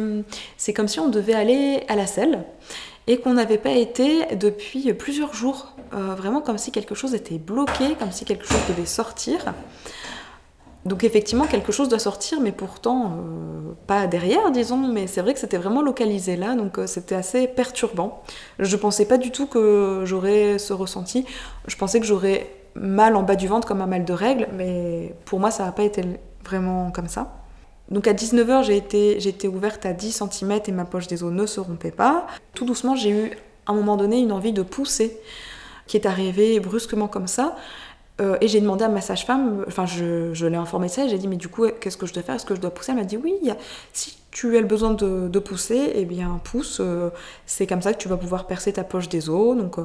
c'est 0.57 0.73
comme 0.73 0.87
si 0.87 0.99
on 0.99 1.09
devait 1.09 1.33
aller 1.33 1.83
à 1.87 1.95
la 1.95 2.07
selle 2.07 2.43
et 3.07 3.19
qu'on 3.19 3.33
n'avait 3.33 3.59
pas 3.59 3.71
été 3.71 4.35
depuis 4.35 4.91
plusieurs 4.93 5.33
jours. 5.33 5.73
vraiment 5.91 6.41
comme 6.41 6.57
si 6.57 6.71
quelque 6.71 6.95
chose 6.95 7.13
était 7.13 7.37
bloqué, 7.37 7.95
comme 7.99 8.11
si 8.11 8.25
quelque 8.25 8.45
chose 8.45 8.61
devait 8.67 8.87
sortir. 8.87 9.53
Donc 10.85 11.03
effectivement, 11.03 11.45
quelque 11.47 11.71
chose 11.71 11.89
doit 11.89 11.99
sortir, 11.99 12.39
mais 12.39 12.51
pourtant 12.51 13.17
euh, 13.17 13.73
pas 13.87 14.05
derrière, 14.05 14.51
disons. 14.51 14.77
Mais 14.77 15.07
c'est 15.07 15.21
vrai 15.21 15.33
que 15.33 15.39
c'était 15.39 15.57
vraiment 15.57 15.81
localisé 15.81 16.35
là, 16.35 16.55
donc 16.55 16.77
euh, 16.77 16.85
c'était 16.85 17.15
assez 17.15 17.47
perturbant. 17.47 18.21
Je 18.59 18.75
pensais 18.75 19.05
pas 19.05 19.17
du 19.17 19.31
tout 19.31 19.47
que 19.47 20.03
j'aurais 20.05 20.59
ce 20.59 20.73
ressenti. 20.73 21.25
Je 21.67 21.75
pensais 21.75 21.99
que 21.99 22.05
j'aurais 22.05 22.47
mal 22.75 23.15
en 23.15 23.23
bas 23.23 23.35
du 23.35 23.47
ventre 23.47 23.67
comme 23.67 23.81
un 23.81 23.87
mal 23.87 24.05
de 24.05 24.13
règle, 24.13 24.47
mais 24.53 25.15
pour 25.25 25.39
moi 25.39 25.49
ça 25.49 25.65
n'a 25.65 25.71
pas 25.71 25.83
été 25.83 26.03
vraiment 26.43 26.91
comme 26.91 27.07
ça. 27.07 27.44
Donc 27.89 28.07
à 28.07 28.13
19h, 28.13 28.63
j'ai 28.63 28.77
été, 28.77 29.27
été 29.27 29.47
ouverte 29.47 29.85
à 29.85 29.93
10 29.93 30.23
cm 30.31 30.59
et 30.67 30.71
ma 30.71 30.85
poche 30.85 31.07
des 31.07 31.23
os 31.23 31.31
ne 31.31 31.45
se 31.45 31.59
rompait 31.59 31.91
pas. 31.91 32.27
Tout 32.53 32.65
doucement, 32.65 32.95
j'ai 32.95 33.09
eu 33.09 33.31
à 33.67 33.71
un 33.71 33.75
moment 33.75 33.97
donné 33.97 34.19
une 34.19 34.31
envie 34.31 34.53
de 34.53 34.63
pousser 34.63 35.17
qui 35.87 35.97
est 35.97 36.07
arrivée 36.07 36.59
brusquement 36.59 37.07
comme 37.07 37.27
ça. 37.27 37.55
Euh, 38.21 38.37
et 38.39 38.47
j'ai 38.47 38.61
demandé 38.61 38.85
à 38.85 38.87
ma 38.87 39.01
sage-femme, 39.01 39.65
enfin 39.67 39.85
je, 39.85 40.33
je 40.33 40.45
l'ai 40.45 40.55
informée 40.55 40.87
de 40.87 40.91
ça, 40.91 41.05
j'ai 41.05 41.17
dit 41.17 41.27
mais 41.27 41.35
du 41.35 41.49
coup 41.49 41.65
qu'est-ce 41.81 41.97
que 41.97 42.05
je 42.05 42.13
dois 42.13 42.23
faire, 42.23 42.35
est-ce 42.35 42.45
que 42.45 42.55
je 42.55 42.61
dois 42.61 42.69
pousser? 42.69 42.93
Elle 42.93 42.97
m'a 42.97 43.03
dit 43.03 43.17
oui, 43.17 43.35
si 43.91 44.15
tu 44.31 44.55
as 44.57 44.61
le 44.61 44.67
besoin 44.67 44.91
de, 44.93 45.27
de 45.27 45.39
pousser, 45.39 45.91
eh 45.95 46.05
bien 46.05 46.39
pousse, 46.43 46.79
euh, 46.79 47.09
c'est 47.45 47.67
comme 47.67 47.81
ça 47.81 47.93
que 47.93 47.97
tu 47.97 48.07
vas 48.07 48.17
pouvoir 48.17 48.47
percer 48.47 48.71
ta 48.71 48.85
poche 48.85 49.09
des 49.09 49.29
os. 49.29 49.57
Donc, 49.57 49.79
euh, 49.79 49.83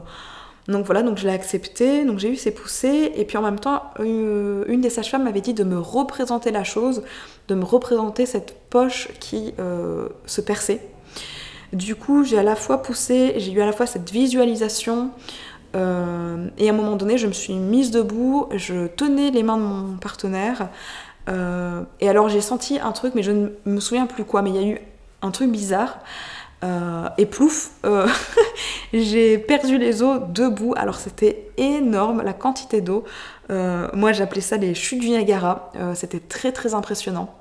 donc 0.70 0.87
voilà, 0.87 1.02
donc 1.02 1.18
je 1.18 1.26
l'ai 1.26 1.33
accepté, 1.33 2.04
donc 2.04 2.18
j'ai 2.18 2.30
eu 2.30 2.37
ces 2.37 2.50
poussées, 2.50 3.12
et 3.14 3.24
puis 3.24 3.37
en 3.37 3.42
même 3.42 3.59
temps 3.59 3.83
une 3.98 4.80
des 4.80 4.90
sages-femmes 4.90 5.24
m'avait 5.24 5.40
dit 5.40 5.54
de 5.54 5.64
me 5.64 5.78
représenter 5.78 6.50
la 6.50 6.64
chose, 6.64 7.02
de 7.48 7.54
me 7.54 7.64
représenter 7.64 8.26
cette 8.26 8.56
poche 8.70 9.09
qui 9.20 9.54
se 10.26 10.40
perçait. 10.40 10.80
Du 11.72 11.94
coup 11.94 12.24
j'ai 12.24 12.38
à 12.38 12.42
la 12.42 12.56
fois 12.56 12.83
poussé, 12.83 13.35
j'ai 13.37 13.52
eu 13.52 13.61
à 13.61 13.66
la 13.66 13.72
fois 13.72 13.87
cette 13.87 14.11
visualisation, 14.11 15.11
euh, 15.76 16.48
et 16.59 16.68
à 16.68 16.72
un 16.72 16.76
moment 16.76 16.96
donné, 16.96 17.18
je 17.18 17.26
me 17.26 17.33
suis 17.33 17.54
mise 17.54 17.90
debout, 17.90 18.48
je 18.54 18.87
tenais 18.87 19.30
les 19.30 19.42
mains 19.42 19.56
de 19.56 19.62
mon 19.62 19.96
partenaire. 19.96 20.68
Euh, 21.28 21.83
et 22.00 22.09
alors 22.09 22.28
j'ai 22.28 22.40
senti 22.40 22.78
un 22.80 22.92
truc, 22.92 23.14
mais 23.14 23.22
je 23.22 23.30
ne 23.30 23.48
me 23.66 23.80
souviens 23.80 24.06
plus 24.06 24.24
quoi, 24.24 24.42
mais 24.42 24.50
il 24.50 24.56
y 24.56 24.59
a 24.59 24.66
eu 24.66 24.80
un 25.22 25.30
truc 25.30 25.50
bizarre. 25.50 25.98
Euh, 26.62 27.08
et 27.16 27.26
plouf, 27.26 27.70
j'ai 28.92 29.38
perdu 29.38 29.78
les 29.78 30.02
os 30.02 30.20
debout. 30.28 30.74
Alors 30.76 30.96
c'était 30.96 31.50
énorme, 31.56 32.22
la 32.22 32.32
quantité 32.32 32.80
d'eau. 32.80 33.04
moi 33.48 34.12
j'appelais 34.12 34.40
ça 34.40 34.56
les 34.56 34.74
chutes 34.74 35.00
du 35.00 35.08
Niagara. 35.08 35.72
c'était 35.94 36.20
très 36.20 36.52
très 36.52 36.74
impressionnant. 36.74 37.34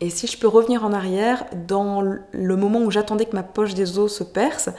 Et 0.00 0.08
si 0.08 0.26
je 0.26 0.38
peux 0.38 0.48
revenir 0.48 0.84
en 0.84 0.92
arrière, 0.92 1.44
dans 1.66 2.00
le 2.00 2.56
moment 2.56 2.80
où 2.80 2.90
j'attendais 2.90 3.26
que 3.26 3.36
ma 3.36 3.42
poche 3.42 3.74
des 3.74 3.98
os 3.98 4.16
se 4.16 4.24
perce, 4.24 4.70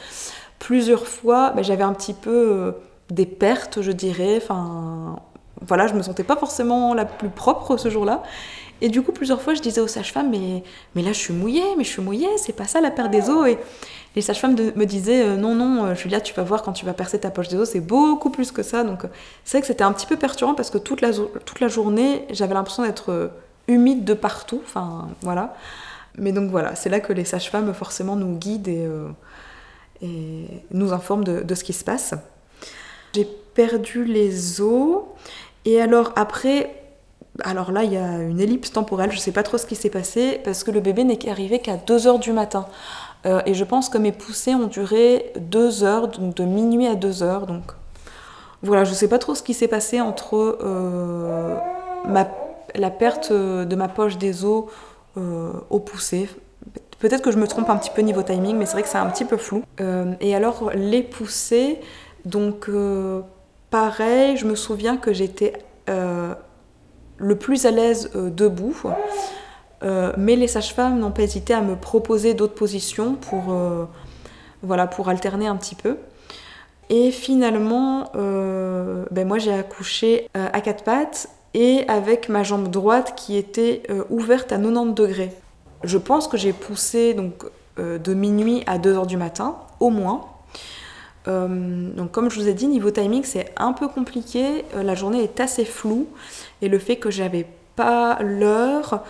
plusieurs 0.61 1.07
fois, 1.07 1.51
bah, 1.51 1.61
j'avais 1.63 1.83
un 1.83 1.93
petit 1.93 2.13
peu 2.13 2.31
euh, 2.31 2.71
des 3.09 3.25
pertes, 3.25 3.81
je 3.81 3.91
dirais. 3.91 4.37
Enfin, 4.37 5.17
voilà, 5.61 5.87
je 5.87 5.93
me 5.93 6.01
sentais 6.01 6.23
pas 6.23 6.37
forcément 6.37 6.93
la 6.93 7.05
plus 7.05 7.29
propre 7.29 7.77
ce 7.77 7.89
jour-là. 7.89 8.23
Et 8.81 8.89
du 8.89 9.03
coup, 9.03 9.11
plusieurs 9.11 9.41
fois, 9.41 9.53
je 9.53 9.61
disais 9.61 9.79
aux 9.79 9.87
sages-femmes, 9.87 10.31
mais, 10.31 10.63
là, 11.01 11.13
je 11.13 11.19
suis 11.19 11.33
mouillée, 11.33 11.63
mais 11.77 11.83
je 11.83 11.89
suis 11.89 12.01
mouillée, 12.01 12.27
c'est 12.37 12.55
pas 12.55 12.65
ça 12.65 12.81
la 12.81 12.89
perte 12.89 13.11
des 13.11 13.29
os. 13.29 13.47
Et 13.47 13.59
les 14.15 14.21
sages-femmes 14.21 14.55
me 14.75 14.85
disaient, 14.85 15.23
euh, 15.23 15.37
non, 15.37 15.53
non, 15.53 15.85
euh, 15.85 15.95
Julia, 15.95 16.19
tu 16.19 16.33
vas 16.33 16.43
voir 16.43 16.63
quand 16.63 16.73
tu 16.73 16.85
vas 16.85 16.93
percer 16.93 17.19
ta 17.19 17.29
poche 17.29 17.47
des 17.47 17.57
os, 17.57 17.69
c'est 17.69 17.79
beaucoup 17.79 18.31
plus 18.31 18.51
que 18.51 18.63
ça. 18.63 18.83
Donc, 18.83 19.03
c'est 19.45 19.57
vrai 19.57 19.61
que 19.61 19.67
c'était 19.67 19.83
un 19.83 19.93
petit 19.93 20.07
peu 20.07 20.17
perturbant 20.17 20.55
parce 20.55 20.71
que 20.71 20.79
toute 20.79 21.01
la, 21.01 21.67
journée, 21.67 22.25
j'avais 22.31 22.55
l'impression 22.55 22.83
d'être 22.83 23.31
humide 23.67 24.03
de 24.03 24.15
partout. 24.15 24.61
Enfin, 24.65 25.09
voilà. 25.21 25.55
Mais 26.17 26.31
donc, 26.31 26.49
voilà, 26.49 26.75
c'est 26.75 26.89
là 26.89 26.99
que 26.99 27.13
les 27.13 27.23
sages-femmes, 27.23 27.71
forcément, 27.75 28.15
nous 28.15 28.35
guident 28.35 28.67
et 28.67 28.87
nous 30.71 30.91
informe 30.91 31.23
de, 31.23 31.53
ce 31.53 31.63
qui 31.63 31.73
se 31.73 31.83
passe. 31.83 32.15
J'ai 33.13 33.27
perdu 33.53 34.05
les 34.05 34.59
os 34.59 35.03
et 35.65 35.79
alors 35.79 36.13
après, 36.15 36.80
alors 37.43 37.71
là 37.71 37.83
il 37.83 37.93
y 37.93 37.97
a 37.97 38.21
une 38.21 38.39
ellipse 38.39 38.71
temporelle, 38.71 39.11
je 39.11 39.17
sais 39.17 39.31
pas 39.31 39.43
trop 39.43 39.57
ce 39.57 39.65
qui 39.65 39.75
s'est 39.75 39.89
passé 39.89 40.39
parce 40.43 40.63
que 40.63 40.71
le 40.71 40.79
bébé 40.79 41.03
n'est 41.03 41.29
arrivé 41.29 41.59
qu'à 41.59 41.77
2h 41.77 42.19
du 42.19 42.31
matin. 42.31 42.65
Euh, 43.25 43.41
et 43.45 43.53
je 43.53 43.63
pense 43.63 43.89
que 43.89 43.97
mes 43.97 44.11
poussées 44.11 44.55
ont 44.55 44.67
duré 44.67 45.31
2 45.39 45.83
heures, 45.83 46.07
donc 46.07 46.35
de 46.35 46.43
minuit 46.43 46.87
à 46.87 46.95
2 46.95 47.21
heures. 47.21 47.45
Donc 47.45 47.63
voilà, 48.63 48.83
je 48.83 48.93
sais 48.93 49.07
pas 49.07 49.19
trop 49.19 49.35
ce 49.35 49.43
qui 49.43 49.53
s'est 49.53 49.67
passé 49.67 50.01
entre 50.01 50.57
euh, 50.61 51.55
la 52.05 52.89
perte 52.89 53.31
de 53.31 53.75
ma 53.75 53.87
poche 53.87 54.17
des 54.17 54.43
os 54.43 54.65
euh, 55.17 55.51
au 55.69 55.79
poussé. 55.79 56.29
Peut-être 57.01 57.23
que 57.23 57.31
je 57.31 57.39
me 57.39 57.47
trompe 57.47 57.69
un 57.71 57.77
petit 57.77 57.89
peu 57.89 58.03
niveau 58.03 58.21
timing, 58.21 58.55
mais 58.57 58.67
c'est 58.67 58.73
vrai 58.73 58.83
que 58.83 58.87
c'est 58.87 58.99
un 58.99 59.09
petit 59.09 59.25
peu 59.25 59.35
flou. 59.35 59.63
Euh, 59.79 60.13
et 60.21 60.35
alors, 60.35 60.69
les 60.75 61.01
poussées, 61.01 61.79
donc 62.25 62.69
euh, 62.69 63.21
pareil, 63.71 64.37
je 64.37 64.45
me 64.45 64.53
souviens 64.53 64.97
que 64.97 65.11
j'étais 65.11 65.53
euh, 65.89 66.35
le 67.21 67.35
plus 67.35 67.65
à 67.65 67.71
l'aise 67.71 68.11
debout. 68.13 68.75
mais 70.17 70.35
les 70.35 70.47
sages-femmes 70.47 70.99
n'ont 70.99 71.11
pas 71.11 71.23
hésité 71.23 71.53
à 71.53 71.61
me 71.61 71.75
proposer 71.75 72.33
d'autres 72.33 72.55
positions 72.55 73.15
pour, 73.15 73.55
voilà, 74.63 74.87
pour 74.87 75.09
alterner 75.09 75.47
un 75.47 75.55
petit 75.55 75.75
peu. 75.75 75.97
Et 76.89 77.11
finalement, 77.11 78.11
ben 78.13 79.27
moi 79.27 79.37
j'ai 79.37 79.53
accouché 79.53 80.29
à 80.33 80.61
quatre 80.61 80.83
pattes 80.83 81.29
et 81.53 81.85
avec 81.87 82.29
ma 82.29 82.43
jambe 82.43 82.69
droite 82.69 83.13
qui 83.15 83.37
était 83.37 83.83
ouverte 84.09 84.51
à 84.51 84.57
90 84.57 84.93
degrés. 84.93 85.31
Je 85.83 85.97
pense 85.97 86.27
que 86.27 86.37
j'ai 86.37 86.53
poussé 86.53 87.13
donc, 87.13 87.43
euh, 87.79 87.97
de 87.97 88.13
minuit 88.13 88.63
à 88.67 88.77
2h 88.77 89.07
du 89.07 89.17
matin, 89.17 89.55
au 89.79 89.89
moins. 89.89 90.25
Euh, 91.27 91.91
donc 91.93 92.11
comme 92.11 92.29
je 92.29 92.39
vous 92.39 92.47
ai 92.47 92.53
dit, 92.53 92.67
niveau 92.67 92.91
timing, 92.91 93.23
c'est 93.23 93.53
un 93.57 93.73
peu 93.73 93.87
compliqué. 93.87 94.65
Euh, 94.75 94.83
la 94.83 94.95
journée 94.95 95.23
est 95.23 95.39
assez 95.39 95.65
floue. 95.65 96.07
Et 96.61 96.69
le 96.69 96.79
fait 96.79 96.97
que 96.97 97.11
j'avais 97.11 97.45
pas 97.75 98.19
l'heure, 98.21 99.03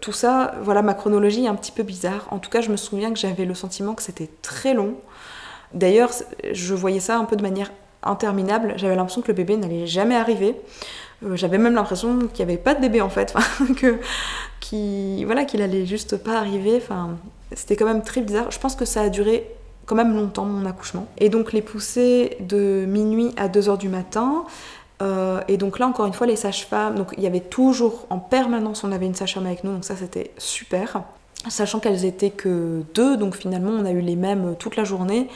tout 0.00 0.12
ça, 0.12 0.54
voilà, 0.62 0.82
ma 0.82 0.94
chronologie 0.94 1.44
est 1.44 1.48
un 1.48 1.54
petit 1.54 1.72
peu 1.72 1.82
bizarre. 1.82 2.26
En 2.30 2.38
tout 2.38 2.50
cas, 2.50 2.60
je 2.60 2.70
me 2.70 2.76
souviens 2.76 3.12
que 3.12 3.18
j'avais 3.18 3.44
le 3.44 3.54
sentiment 3.54 3.94
que 3.94 4.02
c'était 4.02 4.30
très 4.42 4.74
long. 4.74 4.94
D'ailleurs, 5.72 6.10
je 6.52 6.74
voyais 6.74 7.00
ça 7.00 7.16
un 7.16 7.24
peu 7.24 7.36
de 7.36 7.42
manière 7.42 7.70
interminable. 8.02 8.74
J'avais 8.76 8.94
l'impression 8.94 9.22
que 9.22 9.28
le 9.28 9.34
bébé 9.34 9.56
n'allait 9.56 9.86
jamais 9.86 10.14
arriver. 10.14 10.54
J'avais 11.32 11.58
même 11.58 11.74
l'impression 11.74 12.18
qu'il 12.32 12.44
n'y 12.44 12.52
avait 12.52 12.60
pas 12.60 12.74
de 12.74 12.80
bébé 12.80 13.00
en 13.00 13.08
fait, 13.08 13.34
que, 13.76 13.98
voilà 15.24 15.44
qu'il 15.44 15.62
allait 15.62 15.86
juste 15.86 16.16
pas 16.18 16.38
arriver. 16.38 16.76
Enfin, 16.76 17.16
c'était 17.54 17.76
quand 17.76 17.86
même 17.86 18.02
très 18.02 18.20
bizarre. 18.20 18.50
Je 18.50 18.58
pense 18.58 18.76
que 18.76 18.84
ça 18.84 19.02
a 19.02 19.08
duré 19.08 19.46
quand 19.86 19.94
même 19.94 20.14
longtemps 20.14 20.44
mon 20.44 20.66
accouchement. 20.66 21.06
Et 21.18 21.28
donc 21.28 21.52
les 21.52 21.62
poussées 21.62 22.36
de 22.40 22.84
minuit 22.86 23.30
à 23.36 23.48
2h 23.48 23.78
du 23.78 23.88
matin. 23.88 24.44
Euh, 25.02 25.40
et 25.48 25.56
donc 25.56 25.78
là, 25.78 25.86
encore 25.86 26.06
une 26.06 26.12
fois, 26.12 26.26
les 26.26 26.36
sages-femmes, 26.36 26.94
donc 26.94 27.14
il 27.16 27.22
y 27.22 27.26
avait 27.26 27.40
toujours 27.40 28.06
en 28.10 28.18
permanence, 28.18 28.84
on 28.84 28.92
avait 28.92 29.06
une 29.06 29.14
sage-femme 29.14 29.46
avec 29.46 29.64
nous, 29.64 29.72
donc 29.72 29.84
ça 29.84 29.96
c'était 29.96 30.30
super. 30.38 31.02
Sachant 31.48 31.80
qu'elles 31.80 32.04
étaient 32.04 32.30
que 32.30 32.82
deux, 32.94 33.16
donc 33.16 33.34
finalement 33.34 33.70
on 33.70 33.84
a 33.84 33.90
eu 33.90 34.00
les 34.00 34.16
mêmes 34.16 34.54
toute 34.58 34.76
la 34.76 34.84
journée 34.84 35.28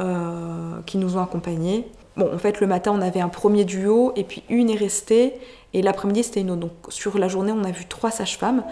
euh, 0.00 0.80
qui 0.86 0.98
nous 0.98 1.16
ont 1.16 1.22
accompagnés. 1.22 1.86
Bon, 2.16 2.32
en 2.32 2.38
fait, 2.38 2.60
le 2.60 2.66
matin, 2.66 2.92
on 2.94 3.00
avait 3.00 3.20
un 3.20 3.28
premier 3.28 3.64
duo, 3.64 4.12
et 4.16 4.24
puis 4.24 4.42
une 4.48 4.70
est 4.70 4.76
restée, 4.76 5.34
et 5.74 5.82
l'après-midi, 5.82 6.24
c'était 6.24 6.40
une 6.40 6.50
autre. 6.50 6.60
Donc, 6.60 6.72
sur 6.88 7.18
la 7.18 7.28
journée, 7.28 7.52
on 7.52 7.64
a 7.64 7.70
vu 7.70 7.86
trois 7.86 8.10
sages-femmes. 8.10 8.62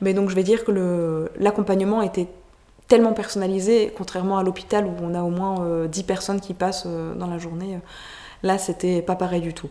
Mais 0.00 0.12
donc, 0.12 0.28
je 0.28 0.34
vais 0.34 0.42
dire 0.42 0.64
que 0.64 1.30
l'accompagnement 1.38 2.02
était 2.02 2.28
tellement 2.90 3.12
personnalisé, 3.12 3.94
contrairement 3.96 4.36
à 4.36 4.42
l'hôpital 4.42 4.84
où 4.84 4.90
on 5.00 5.14
a 5.14 5.22
au 5.22 5.30
moins 5.30 5.86
10 5.86 6.00
euh, 6.00 6.02
personnes 6.04 6.40
qui 6.40 6.54
passent 6.54 6.84
euh, 6.86 7.14
dans 7.14 7.28
la 7.28 7.38
journée. 7.38 7.78
Là, 8.42 8.58
c'était 8.58 9.00
pas 9.00 9.14
pareil 9.14 9.40
du 9.40 9.54
tout. 9.54 9.68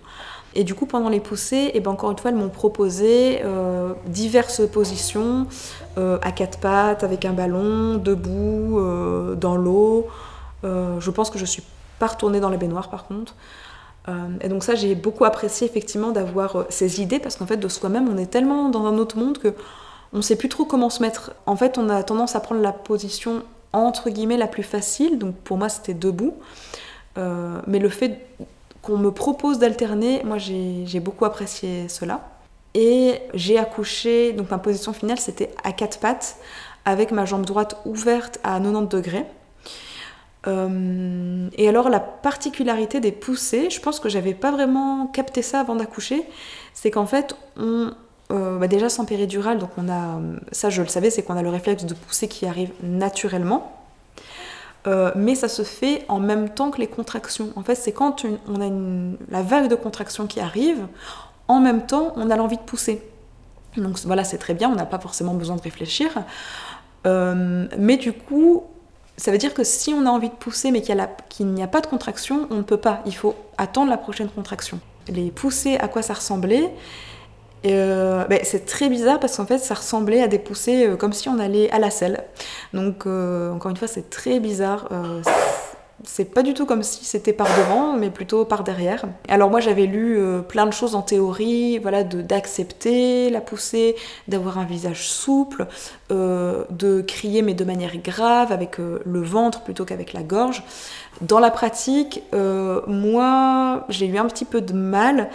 Et 0.55 0.63
du 0.63 0.73
coup, 0.73 0.85
pendant 0.85 1.09
les 1.09 1.19
poussées, 1.19 1.57
et 1.57 1.71
eh 1.75 1.79
ben 1.81 1.91
encore 1.91 2.11
une 2.11 2.17
fois, 2.17 2.31
elles 2.31 2.37
m'ont 2.37 2.49
proposé 2.49 3.41
euh, 3.43 3.93
diverses 4.07 4.65
positions 4.67 5.47
à 5.97 6.31
quatre 6.31 6.59
pattes, 6.59 7.03
avec 7.03 7.25
un 7.25 7.33
ballon, 7.33 7.95
debout, 7.95 8.79
dans 9.35 9.57
l'eau. 9.57 10.07
je 10.63 11.11
pense 11.11 11.29
que 11.29 11.37
je 11.37 11.43
suis 11.43 11.63
pas 11.99 12.07
retournée 12.07 12.39
dans 12.39 12.47
les 12.47 12.55
baignoires 12.55 12.89
par 12.89 13.05
contre. 13.05 13.35
et 14.39 14.47
donc 14.47 14.63
ça, 14.63 14.75
j'ai 14.75 14.95
beaucoup 14.95 15.25
apprécié 15.25 15.67
effectivement 15.67 16.11
d'avoir 16.11 16.67
ces 16.69 17.01
idées 17.01 17.19
parce 17.19 17.35
qu'en 17.35 17.45
fait, 17.45 17.57
de 17.57 17.67
soi-même, 17.67 18.07
on 18.07 18.17
est 18.17 18.31
tellement 18.31 18.69
dans 18.69 18.85
un 18.85 18.97
autre 18.97 19.17
monde 19.17 19.39
que 19.39 19.53
on 20.13 20.21
sait 20.21 20.35
plus 20.35 20.49
trop 20.49 20.65
comment 20.65 20.89
se 20.89 21.01
mettre. 21.01 21.33
En 21.45 21.55
fait, 21.55 21.77
on 21.77 21.89
a 21.89 22.03
tendance 22.03 22.35
à 22.35 22.39
prendre 22.39 22.61
la 22.61 22.71
position 22.71 23.43
entre 23.73 24.09
guillemets 24.09 24.37
la 24.37 24.47
plus 24.47 24.63
facile, 24.63 25.19
donc 25.19 25.35
pour 25.35 25.57
moi 25.57 25.69
c'était 25.69 25.93
debout. 25.93 26.33
Euh, 27.17 27.61
mais 27.67 27.79
le 27.79 27.89
fait 27.89 28.25
qu'on 28.81 28.97
me 28.97 29.11
propose 29.11 29.59
d'alterner, 29.59 30.23
moi 30.23 30.37
j'ai 30.37 30.99
beaucoup 30.99 31.25
apprécié 31.25 31.87
cela. 31.87 32.21
Et 32.75 33.19
j'ai 33.33 33.57
accouché, 33.57 34.33
donc 34.33 34.51
ma 34.51 34.57
position 34.57 34.93
finale 34.93 35.19
c'était 35.19 35.51
à 35.63 35.71
quatre 35.71 35.99
pattes, 35.99 36.37
avec 36.85 37.11
ma 37.11 37.25
jambe 37.25 37.45
droite 37.45 37.77
ouverte 37.85 38.39
à 38.43 38.59
90 38.59 38.87
degrés. 38.87 39.25
Euh, 40.47 41.49
et 41.57 41.67
alors 41.67 41.89
la 41.89 41.99
particularité 41.99 43.01
des 43.01 43.11
poussées, 43.11 43.69
je 43.69 43.81
pense 43.81 43.99
que 43.99 44.07
j'avais 44.07 44.33
pas 44.33 44.51
vraiment 44.51 45.07
capté 45.07 45.41
ça 45.41 45.59
avant 45.59 45.75
d'accoucher, 45.75 46.23
c'est 46.73 46.91
qu'en 46.91 47.05
fait 47.05 47.35
on, 47.57 47.91
euh, 48.31 48.59
bah 48.59 48.67
déjà 48.67 48.89
sans 48.89 49.05
péridurale, 49.05 49.57
donc 49.57 49.71
on 49.77 49.89
a, 49.89 50.19
ça 50.51 50.69
je 50.69 50.81
le 50.81 50.87
savais, 50.87 51.09
c'est 51.09 51.23
qu'on 51.23 51.37
a 51.37 51.41
le 51.41 51.49
réflexe 51.49 51.85
de 51.85 51.93
pousser 51.93 52.27
qui 52.27 52.45
arrive 52.45 52.71
naturellement. 52.83 53.75
Euh, 54.87 55.11
mais 55.15 55.35
ça 55.35 55.49
se 55.49 55.63
fait 55.63 56.05
en 56.07 56.19
même 56.19 56.49
temps 56.49 56.71
que 56.71 56.79
les 56.79 56.87
contractions. 56.87 57.51
En 57.55 57.63
fait, 57.63 57.75
c'est 57.75 57.91
quand 57.91 58.25
on 58.47 58.61
a 58.61 58.71
la 59.29 59.41
vague 59.41 59.67
de 59.67 59.75
contractions 59.75 60.25
qui 60.25 60.39
arrive, 60.39 60.87
en 61.47 61.59
même 61.59 61.85
temps, 61.85 62.13
on 62.15 62.29
a 62.29 62.35
l'envie 62.37 62.57
de 62.57 62.61
pousser. 62.61 63.01
Donc 63.75 63.99
voilà, 64.05 64.23
c'est 64.23 64.37
très 64.37 64.53
bien, 64.53 64.69
on 64.69 64.75
n'a 64.75 64.85
pas 64.85 64.99
forcément 64.99 65.33
besoin 65.33 65.55
de 65.55 65.61
réfléchir. 65.61 66.09
Euh, 67.05 67.67
mais 67.77 67.97
du 67.97 68.13
coup, 68.13 68.63
ça 69.17 69.31
veut 69.31 69.37
dire 69.37 69.53
que 69.53 69.63
si 69.63 69.93
on 69.93 70.05
a 70.05 70.09
envie 70.09 70.29
de 70.29 70.35
pousser 70.35 70.71
mais 70.71 70.81
qu'il 70.81 70.95
n'y 70.95 71.63
a, 71.63 71.67
pas 71.67 71.81
de 71.81 71.87
contraction, 71.87 72.47
on 72.49 72.55
ne 72.55 72.61
peut 72.61 72.77
pas. 72.77 73.01
Il 73.05 73.15
faut 73.15 73.35
attendre 73.57 73.89
la 73.89 73.97
prochaine 73.97 74.29
contraction. 74.29 74.79
Les 75.07 75.31
poussées, 75.31 75.77
à 75.77 75.87
quoi 75.87 76.01
ça 76.01 76.13
ressemblait 76.13 76.71
euh, 77.65 78.25
ben, 78.25 78.39
c'est 78.43 78.65
très 78.65 78.89
bizarre 78.89 79.19
parce 79.19 79.37
qu'en 79.37 79.45
fait 79.45 79.57
ça 79.57 79.73
ressemblait 79.73 80.21
à 80.21 80.27
des 80.27 80.39
poussées 80.39 80.87
euh, 80.87 80.95
comme 80.95 81.11
si 81.11 81.27
on 81.27 81.39
allait 81.39 81.69
à 81.71 81.79
la 81.79 81.89
selle. 81.89 82.23
Donc 82.73 83.05
euh, 83.05 83.51
encore 83.51 83.71
une 83.71 83.77
fois 83.77 83.87
c'est 83.87 84.09
très 84.09 84.39
bizarre. 84.39 84.87
c'est 86.05 86.23
pas 86.33 86.43
du 86.43 86.53
tout 86.53 86.65
comme 86.65 86.81
si 86.81 87.03
c'était 87.03 87.33
par 87.33 87.47
devant, 87.47 87.97
mais 87.97 88.09
plutôt 88.09 88.45
par 88.45 88.63
derrière. 88.63 89.03
Alors 89.27 89.49
moi 89.49 89.59
j'avais 89.59 89.85
lu 89.85 90.21
plein 90.47 90.65
de 90.65 90.71
choses 90.71 90.95
en 90.95 91.01
théorie, 91.01 91.77
voilà, 91.79 92.03
d'accepter 92.05 93.29
la 93.29 93.41
poussée, 93.41 93.95
d'avoir 94.29 94.57
un 94.57 94.65
visage 94.65 95.09
souple, 95.09 95.67
de 96.09 97.01
crier 97.01 97.41
mais 97.41 97.53
de 97.53 97.65
manière 97.65 97.97
grave 97.97 98.53
avec 98.53 98.77
le 98.77 99.21
ventre 99.21 99.61
plutôt 99.61 99.83
qu'avec 99.83 100.13
la 100.13 100.23
gorge. 100.23 100.63
Dans 101.21 101.39
la 101.39 101.51
pratique, 101.51 102.23
moi 102.87 103.85
j'ai 103.89 104.05
eu 104.05 104.17
un 104.17 104.25
petit 104.27 104.45
peu 104.45 104.61
de 104.61 104.73
mal 104.73 105.29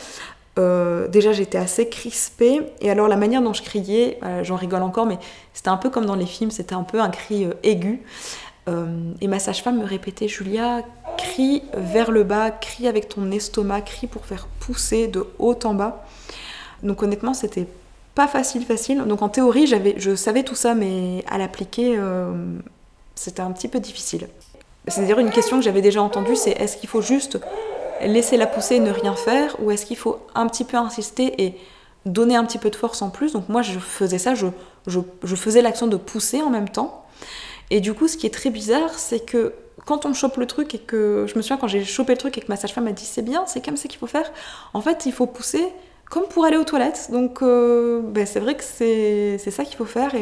euh, 0.56 1.08
déjà 1.08 1.32
j'étais 1.32 1.58
assez 1.58 1.88
crispée 1.88 2.62
et 2.80 2.88
alors 2.88 3.08
la 3.08 3.16
manière 3.16 3.42
dont 3.42 3.52
je 3.52 3.62
criais, 3.62 4.18
euh, 4.22 4.44
j'en 4.44 4.56
rigole 4.56 4.82
encore, 4.82 5.06
mais 5.06 5.18
c'était 5.52 5.68
un 5.68 5.76
peu 5.76 5.90
comme 5.90 6.06
dans 6.06 6.14
les 6.14 6.26
films, 6.26 6.50
c'était 6.50 6.76
un 6.76 6.84
peu 6.84 7.00
un 7.00 7.10
cri 7.10 7.44
euh, 7.44 7.54
aigu. 7.62 8.02
et 9.20 9.28
ma 9.28 9.38
sage-femme 9.38 9.78
me 9.80 9.84
répétait 9.84 10.28
Julia, 10.28 10.82
crie 11.18 11.62
vers 11.74 12.10
le 12.10 12.22
bas, 12.22 12.50
crie 12.50 12.86
avec 12.86 13.08
ton 13.08 13.30
estomac, 13.30 13.82
crie 13.82 14.06
pour 14.06 14.24
faire 14.26 14.46
pousser 14.60 15.08
de 15.08 15.26
haut 15.38 15.58
en 15.64 15.74
bas. 15.74 16.04
Donc 16.82 17.02
honnêtement 17.02 17.34
c'était 17.34 17.66
pas 18.14 18.28
facile 18.28 18.64
facile. 18.64 19.02
Donc 19.04 19.22
en 19.22 19.28
théorie 19.28 19.66
j'avais, 19.66 19.94
je 19.98 20.14
savais 20.14 20.44
tout 20.44 20.54
ça, 20.54 20.74
mais 20.74 21.24
à 21.28 21.36
l'appliquer 21.36 21.98
c'était 23.16 23.42
un 23.42 23.50
petit 23.52 23.68
peu 23.68 23.80
difficile. 23.80 24.28
C'est 24.88 25.02
à 25.02 25.04
dire 25.04 25.18
une 25.18 25.30
question 25.30 25.58
que 25.58 25.64
j'avais 25.64 25.82
déjà 25.82 26.00
entendue, 26.02 26.36
c'est 26.36 26.52
est-ce 26.52 26.76
qu'il 26.76 26.88
faut 26.88 27.02
juste 27.02 27.38
laisser 28.06 28.36
la 28.36 28.46
pousser 28.46 28.76
et 28.76 28.80
ne 28.80 28.90
rien 28.90 29.14
faire 29.14 29.56
ou 29.60 29.70
est-ce 29.70 29.86
qu'il 29.86 29.96
faut 29.96 30.18
un 30.34 30.46
petit 30.46 30.64
peu 30.64 30.76
insister 30.76 31.42
et 31.42 31.56
donner 32.06 32.36
un 32.36 32.44
petit 32.44 32.58
peu 32.58 32.70
de 32.70 32.76
force 32.76 33.02
en 33.02 33.10
plus? 33.10 33.32
Donc 33.32 33.48
moi 33.48 33.62
je 33.62 33.78
faisais 33.78 34.18
ça, 34.18 34.34
je, 34.34 34.46
faisais 35.36 35.62
l'action 35.62 35.86
de 35.86 35.96
pousser 35.96 36.42
en 36.42 36.50
même 36.50 36.68
temps. 36.68 37.04
Et 37.70 37.80
du 37.80 37.94
coup 37.94 38.08
ce 38.08 38.16
qui 38.16 38.26
est 38.26 38.34
très 38.34 38.50
bizarre 38.50 38.90
c'est 38.90 39.24
que 39.24 39.54
quand 39.86 40.06
on 40.06 40.14
chope 40.14 40.36
le 40.36 40.46
truc 40.46 40.74
et 40.74 40.78
que 40.78 41.26
je 41.28 41.36
me 41.36 41.42
souviens 41.42 41.56
quand 41.56 41.68
j'ai 41.68 41.84
chopé 41.84 42.12
le 42.12 42.18
truc 42.18 42.38
et 42.38 42.40
que 42.40 42.48
ma 42.48 42.56
sage-femme 42.56 42.84
m'a 42.84 42.92
dit 42.92 43.04
c'est 43.04 43.22
bien, 43.22 43.44
c'est 43.46 43.64
comme 43.64 43.76
ça 43.76 43.88
qu'il 43.88 43.98
faut 43.98 44.06
faire, 44.06 44.30
en 44.72 44.80
fait 44.80 45.06
il 45.06 45.12
faut 45.12 45.26
pousser 45.26 45.64
comme 46.10 46.24
pour 46.24 46.44
aller 46.44 46.56
aux 46.56 46.64
toilettes. 46.64 47.08
Donc 47.10 47.42
euh, 47.42 48.00
ben, 48.02 48.26
c'est 48.26 48.40
vrai 48.40 48.56
que 48.56 48.64
c'est 48.64 49.38
ça 49.50 49.64
qu'il 49.64 49.76
faut 49.76 49.84
faire 49.84 50.12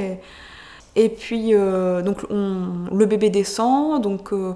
et, 0.95 1.09
puis 1.09 1.55
euh, 1.55 2.03
donc 2.03 2.18
le 2.31 3.07
bébé 3.07 3.31
descend 3.31 4.03
donc 4.03 4.33
euh, 4.33 4.55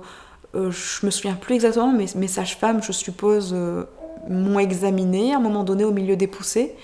euh, 0.57 0.71
je 0.71 1.05
me 1.05 1.11
souviens 1.11 1.35
plus 1.35 1.55
exactement, 1.55 1.93
mais 1.93 2.07
mes 2.15 2.29
sages-femmes, 2.29 2.83
je 2.83 2.93
suppose, 2.93 3.53
euh, 3.55 3.85
m'ont 4.29 4.59
examiné 4.59 5.35
à 5.35 5.37
un 5.37 5.41
moment 5.41 5.65
donné 5.65 5.85
au 5.85 5.93
milieu 5.93 6.17
des 6.17 6.27
poussées. 6.27 6.75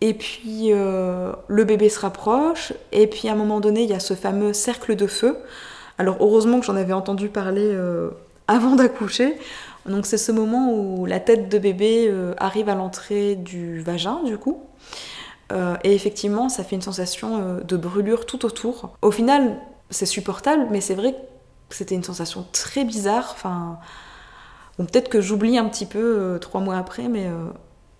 Et 0.00 0.14
puis 0.14 0.72
euh, 0.72 1.32
le 1.48 1.64
bébé 1.64 1.88
se 1.88 2.00
rapproche, 2.00 2.72
et 2.92 3.06
puis 3.06 3.28
à 3.28 3.32
un 3.32 3.36
moment 3.36 3.60
donné, 3.60 3.82
il 3.82 3.90
y 3.90 3.94
a 3.94 4.00
ce 4.00 4.14
fameux 4.14 4.52
cercle 4.52 4.96
de 4.96 5.06
feu. 5.06 5.36
Alors 5.98 6.16
heureusement 6.20 6.60
que 6.60 6.66
j'en 6.66 6.76
avais 6.76 6.92
entendu 6.92 7.28
parler 7.28 7.76
avant 8.46 8.76
d'accoucher. 8.76 9.36
Donc 9.86 10.06
c'est 10.06 10.18
ce 10.18 10.30
moment 10.30 10.72
où 10.72 11.04
la 11.04 11.18
tête 11.18 11.48
de 11.48 11.58
bébé 11.58 12.14
arrive 12.38 12.68
à 12.68 12.76
l'entrée 12.76 13.34
du 13.34 13.80
vagin, 13.80 14.20
du 14.24 14.38
coup. 14.38 14.62
et 15.50 15.92
effectivement, 15.92 16.48
ça 16.48 16.62
fait 16.62 16.76
une 16.76 16.82
sensation 16.82 17.58
de 17.64 17.76
brûlure 17.76 18.24
tout 18.24 18.46
autour. 18.46 18.92
Au 19.02 19.10
final, 19.10 19.56
c'est 19.90 20.06
supportable, 20.06 20.68
mais 20.70 20.80
c'est 20.80 20.94
vrai 20.94 21.14
que 21.14 21.18
c'était 21.70 21.94
une 21.94 22.02
sensation 22.02 22.46
très 22.52 22.84
bizarre. 22.84 23.30
Enfin, 23.32 23.78
bon, 24.78 24.84
peut-être 24.86 25.08
que 25.08 25.20
j'oublie 25.20 25.58
un 25.58 25.66
petit 25.66 25.86
peu 25.86 25.98
euh, 25.98 26.38
trois 26.38 26.60
mois 26.60 26.76
après, 26.76 27.08
mais 27.08 27.26
euh, 27.26 27.48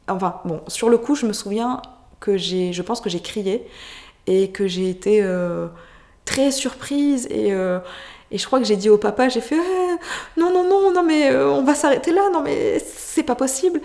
enfin, 0.08 0.40
bon, 0.44 0.60
sur 0.68 0.88
le 0.88 0.98
coup, 0.98 1.14
je 1.14 1.26
me 1.26 1.32
souviens 1.32 1.82
que 2.20 2.36
j'ai, 2.36 2.72
je 2.72 2.82
pense 2.82 3.00
que 3.00 3.10
j'ai 3.10 3.20
crié 3.20 3.66
et 4.26 4.50
que 4.50 4.66
j'ai 4.66 4.90
été 4.90 5.22
euh, 5.22 5.68
très 6.24 6.50
surprise 6.50 7.26
et, 7.30 7.50
et 8.30 8.38
je 8.38 8.46
crois 8.46 8.58
que 8.58 8.66
j'ai 8.66 8.76
dit 8.76 8.90
au 8.90 8.98
papa, 8.98 9.28
j'ai 9.28 9.40
fait 9.40 9.56
non, 10.36 10.52
non, 10.52 10.64
non, 10.64 10.92
non, 10.92 11.02
mais 11.02 11.34
on 11.34 11.62
va 11.62 11.74
s'arrêter 11.74 12.12
là, 12.12 12.28
non, 12.32 12.42
mais 12.42 12.78
c'est 12.80 13.22
pas 13.22 13.34
possible. 13.34 13.80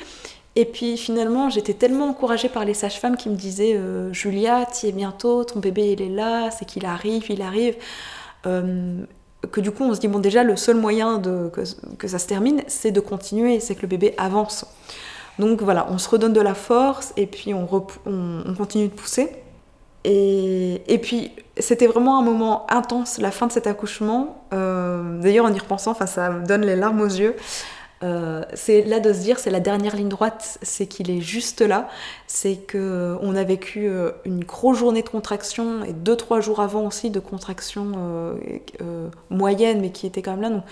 Et 0.55 0.65
puis 0.65 0.97
finalement, 0.97 1.49
j'étais 1.49 1.73
tellement 1.73 2.09
encouragée 2.09 2.49
par 2.49 2.65
les 2.65 2.73
sages-femmes 2.73 3.15
qui 3.15 3.29
me 3.29 3.35
disaient 3.35 3.79
Julia, 4.11 4.65
tu 4.65 4.87
es 4.87 4.91
bientôt, 4.91 5.45
ton 5.45 5.59
bébé 5.59 5.93
il 5.93 6.01
est 6.01 6.09
là, 6.09 6.51
c'est 6.51 6.65
qu'il 6.65 6.85
arrive, 6.85 7.25
il 7.29 7.41
arrive 7.41 7.75
que 9.51 9.61
du 9.61 9.71
coup 9.71 9.83
on 9.83 9.93
se 9.93 9.99
dit 9.99 10.07
bon 10.07 10.19
déjà 10.19 10.43
le 10.43 10.55
seul 10.55 10.77
moyen 10.77 11.17
de, 11.17 11.49
que, 11.97 12.07
ça 12.07 12.19
se 12.19 12.27
termine 12.27 12.61
c'est 12.67 12.91
de 12.91 12.99
continuer, 12.99 13.59
c'est 13.59 13.75
que 13.75 13.81
le 13.81 13.87
bébé 13.87 14.13
avance. 14.17 14.65
Donc 15.39 15.61
voilà, 15.61 15.87
on 15.89 15.97
se 15.97 16.07
redonne 16.09 16.33
de 16.33 16.41
la 16.41 16.53
force 16.53 17.13
et 17.17 17.25
puis 17.25 17.53
on, 17.53 17.67
on, 18.05 18.53
continue 18.55 18.87
de 18.87 18.93
pousser. 18.93 19.31
Et, 20.03 20.81
et 20.87 20.97
puis 20.99 21.31
c'était 21.57 21.87
vraiment 21.87 22.19
un 22.19 22.23
moment 22.23 22.67
intense, 22.69 23.17
la 23.19 23.31
fin 23.31 23.47
de 23.47 23.51
cet 23.51 23.65
accouchement. 23.65 24.43
Euh, 24.53 25.19
d'ailleurs 25.21 25.45
en 25.45 25.53
y 25.53 25.59
repensant, 25.59 25.93
ça 25.93 26.29
me 26.29 26.45
donne 26.45 26.61
les 26.61 26.75
larmes 26.75 27.01
aux 27.01 27.05
yeux. 27.05 27.35
Euh, 28.03 28.43
c'est 28.53 28.81
là 28.81 28.99
de 28.99 29.13
se 29.13 29.19
dire 29.19 29.39
c'est 29.39 29.49
la 29.49 29.61
dernière 29.61 29.95
ligne 29.95 30.09
droite, 30.09 30.57
c'est 30.61 30.87
qu'il 30.87 31.09
est 31.09 31.21
juste 31.21 31.61
là, 31.61 31.89
c'est 32.27 32.57
que 32.57 32.77
euh, 32.77 33.17
on 33.21 33.35
a 33.35 33.43
vécu 33.43 33.87
euh, 33.87 34.11
une 34.25 34.43
grosse 34.43 34.77
journée 34.77 35.03
de 35.03 35.09
contraction 35.09 35.83
et 35.85 35.93
deux 35.93 36.17
trois 36.17 36.41
jours 36.41 36.59
avant 36.59 36.85
aussi 36.85 37.09
de 37.11 37.19
contraction 37.19 37.93
moyenne 39.29 39.81
mais 39.81 39.91
qui 39.91 40.05
était 40.05 40.21
quand 40.21 40.31
même 40.31 40.41
là 40.41 40.49
donc 40.49 40.63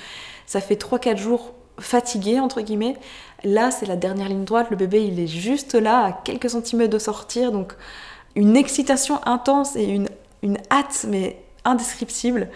ça 0.45 0.61
fait 0.61 0.75
trois 0.75 0.99
quatre 0.99 1.17
jours 1.17 1.53
fatigué 1.79 2.39
entre 2.39 2.61
guillemets. 2.61 2.97
Là 3.43 3.71
c'est 3.71 3.86
la 3.86 3.95
dernière 3.95 4.27
ligne 4.27 4.43
droite, 4.43 4.67
le 4.69 4.75
bébé 4.75 5.05
il 5.05 5.19
est 5.19 5.27
juste 5.27 5.75
là 5.75 6.05
à 6.05 6.11
quelques 6.11 6.49
centimètres 6.49 6.91
de 6.91 6.99
sortir 6.99 7.51
donc 7.51 7.73
une 8.36 8.57
excitation 8.57 9.19
intense 9.25 9.75
et 9.75 9.86
une, 9.86 10.09
une 10.43 10.57
hâte 10.69 11.05
mais 11.07 11.41
indescriptible. 11.63 12.49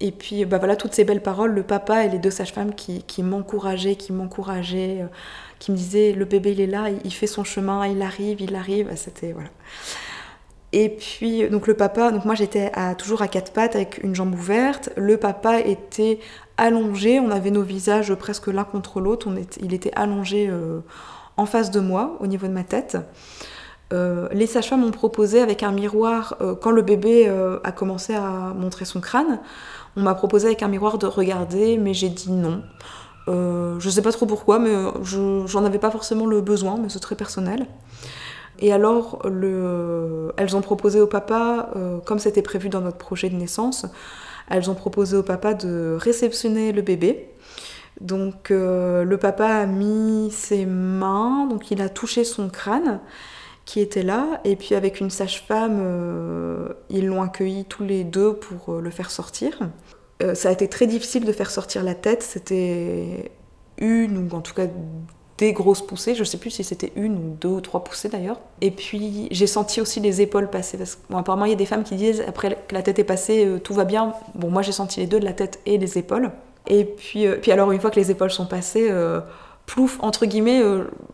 Et 0.00 0.12
puis 0.12 0.44
bah 0.44 0.58
voilà 0.58 0.76
toutes 0.76 0.94
ces 0.94 1.04
belles 1.04 1.22
paroles, 1.22 1.52
le 1.52 1.62
papa 1.62 2.04
et 2.04 2.08
les 2.08 2.18
deux 2.18 2.30
sages-femmes 2.30 2.74
qui, 2.74 3.22
m'encourageaient, 3.22 3.96
qui 3.96 4.12
m'encourageaient, 4.12 5.06
qui 5.58 5.72
me 5.72 5.76
disaient 5.76 6.12
le 6.12 6.24
bébé 6.24 6.52
il 6.52 6.60
est 6.60 6.66
là, 6.66 6.88
il, 7.04 7.12
fait 7.12 7.26
son 7.26 7.44
chemin, 7.44 7.86
il 7.86 8.02
arrive, 8.02 8.40
il 8.40 8.54
arrive. 8.54 8.90
C'était 8.96 9.32
voilà. 9.32 9.50
Et 10.72 10.90
puis, 10.90 11.48
donc 11.48 11.66
le 11.66 11.74
papa, 11.74 12.10
donc 12.10 12.24
moi 12.24 12.34
j'étais 12.34 12.70
toujours 12.98 13.22
à 13.22 13.28
quatre 13.28 13.52
pattes 13.52 13.74
avec 13.74 14.00
une 14.02 14.14
jambe 14.14 14.34
ouverte. 14.34 14.90
Le 14.96 15.16
papa 15.16 15.60
était 15.60 16.18
allongé, 16.58 17.20
on 17.20 17.30
avait 17.30 17.50
nos 17.50 17.62
visages 17.62 18.14
presque 18.14 18.48
l'un 18.48 18.64
contre 18.64 19.00
l'autre. 19.00 19.28
Il 19.62 19.72
était 19.72 19.92
allongé 19.94 20.48
euh, 20.48 20.80
en 21.36 21.46
face 21.46 21.70
de 21.70 21.80
moi, 21.80 22.18
au 22.20 22.26
niveau 22.26 22.46
de 22.46 22.52
ma 22.52 22.64
tête. 22.64 22.98
Euh, 23.92 24.28
les 24.32 24.46
sages-femmes 24.46 24.82
m'ont 24.82 24.90
proposé 24.90 25.40
avec 25.40 25.62
un 25.62 25.72
miroir, 25.72 26.36
euh, 26.40 26.54
quand 26.54 26.70
le 26.70 26.82
bébé 26.82 27.28
a 27.64 27.72
commencé 27.72 28.14
à 28.14 28.52
montrer 28.54 28.84
son 28.84 29.00
crâne, 29.00 29.40
on 29.96 30.02
m'a 30.02 30.14
proposé 30.14 30.46
avec 30.46 30.62
un 30.62 30.68
miroir 30.68 30.98
de 30.98 31.06
regarder, 31.06 31.78
mais 31.78 31.94
j'ai 31.94 32.08
dit 32.08 32.30
non. 32.30 32.62
je 33.26 33.84
ne 33.84 33.90
sais 33.90 34.02
pas 34.02 34.12
trop 34.12 34.26
pourquoi, 34.26 34.58
mais 34.58 34.74
j'en 35.02 35.64
avais 35.64 35.78
pas 35.78 35.90
forcément 35.90 36.26
le 36.26 36.40
besoin, 36.40 36.78
mais 36.80 36.88
c'est 36.88 37.00
très 37.00 37.16
personnel. 37.16 37.66
Et 38.60 38.72
alors, 38.72 39.20
le... 39.24 40.32
elles 40.36 40.56
ont 40.56 40.60
proposé 40.60 41.00
au 41.00 41.06
papa, 41.06 41.70
euh, 41.76 41.98
comme 41.98 42.18
c'était 42.18 42.42
prévu 42.42 42.68
dans 42.68 42.80
notre 42.80 42.96
projet 42.96 43.30
de 43.30 43.36
naissance, 43.36 43.86
elles 44.50 44.70
ont 44.70 44.74
proposé 44.74 45.16
au 45.16 45.22
papa 45.22 45.54
de 45.54 45.96
réceptionner 45.98 46.72
le 46.72 46.82
bébé. 46.82 47.30
Donc 48.00 48.50
euh, 48.50 49.04
le 49.04 49.16
papa 49.16 49.46
a 49.46 49.66
mis 49.66 50.30
ses 50.30 50.66
mains, 50.66 51.46
donc 51.46 51.70
il 51.70 51.80
a 51.82 51.88
touché 51.88 52.24
son 52.24 52.48
crâne 52.48 53.00
qui 53.68 53.80
était 53.80 54.02
là, 54.02 54.40
et 54.44 54.56
puis 54.56 54.74
avec 54.74 54.98
une 54.98 55.10
sage-femme, 55.10 55.78
euh, 55.82 56.68
ils 56.88 57.06
l'ont 57.06 57.20
accueilli 57.20 57.66
tous 57.66 57.84
les 57.84 58.02
deux 58.02 58.32
pour 58.32 58.76
le 58.76 58.90
faire 58.90 59.10
sortir. 59.10 59.58
ça 60.34 60.48
a 60.48 60.52
été 60.52 60.68
très 60.68 60.86
difficile 60.86 61.26
de 61.26 61.32
faire 61.32 61.50
sortir 61.50 61.84
la 61.84 61.94
tête, 61.94 62.22
c'était 62.22 63.30
une 63.76 64.16
ou 64.16 64.34
en 64.34 64.40
tout 64.40 64.54
cas 64.54 64.66
des 65.36 65.52
grosses 65.52 65.82
poussées, 65.82 66.14
je 66.14 66.24
sais 66.24 66.38
plus 66.38 66.50
si 66.50 66.64
c'était 66.64 66.92
une 66.96 67.14
ou 67.14 67.36
deux 67.38 67.48
ou 67.48 67.60
trois 67.60 67.84
poussées 67.84 68.08
d'ailleurs. 68.08 68.40
Et 68.62 68.70
puis 68.70 69.28
j'ai 69.30 69.46
senti 69.46 69.82
aussi 69.82 70.00
les 70.00 70.22
épaules 70.22 70.48
passer, 70.48 70.78
parce 70.78 70.96
que 70.96 71.14
apparemment 71.14 71.44
il 71.44 71.50
y 71.50 71.54
a 71.54 71.56
des 71.56 71.66
femmes 71.66 71.84
qui 71.84 71.94
disent 71.94 72.24
après 72.26 72.58
que 72.66 72.74
la 72.74 72.82
tête 72.82 72.98
est 72.98 73.04
passée, 73.04 73.44
euh, 73.44 73.58
tout 73.58 73.74
va 73.74 73.84
bien. 73.84 74.14
Bon, 74.34 74.50
moi 74.50 74.62
j'ai 74.62 74.72
senti 74.72 75.00
les 75.00 75.06
deux, 75.06 75.20
de 75.20 75.26
la 75.26 75.34
tête 75.34 75.60
et 75.66 75.76
les 75.76 75.98
épaules. 75.98 76.32
Et 76.66 76.84
puis, 76.84 77.26
euh, 77.26 77.36
puis 77.40 77.52
alors 77.52 77.70
une 77.72 77.80
fois 77.80 77.90
que 77.90 78.00
les 78.00 78.10
épaules 78.10 78.30
sont 78.30 78.46
passées, 78.46 78.88
euh, 78.90 79.20
plouf, 79.68 79.98
entre 80.00 80.26
guillemets, 80.26 80.60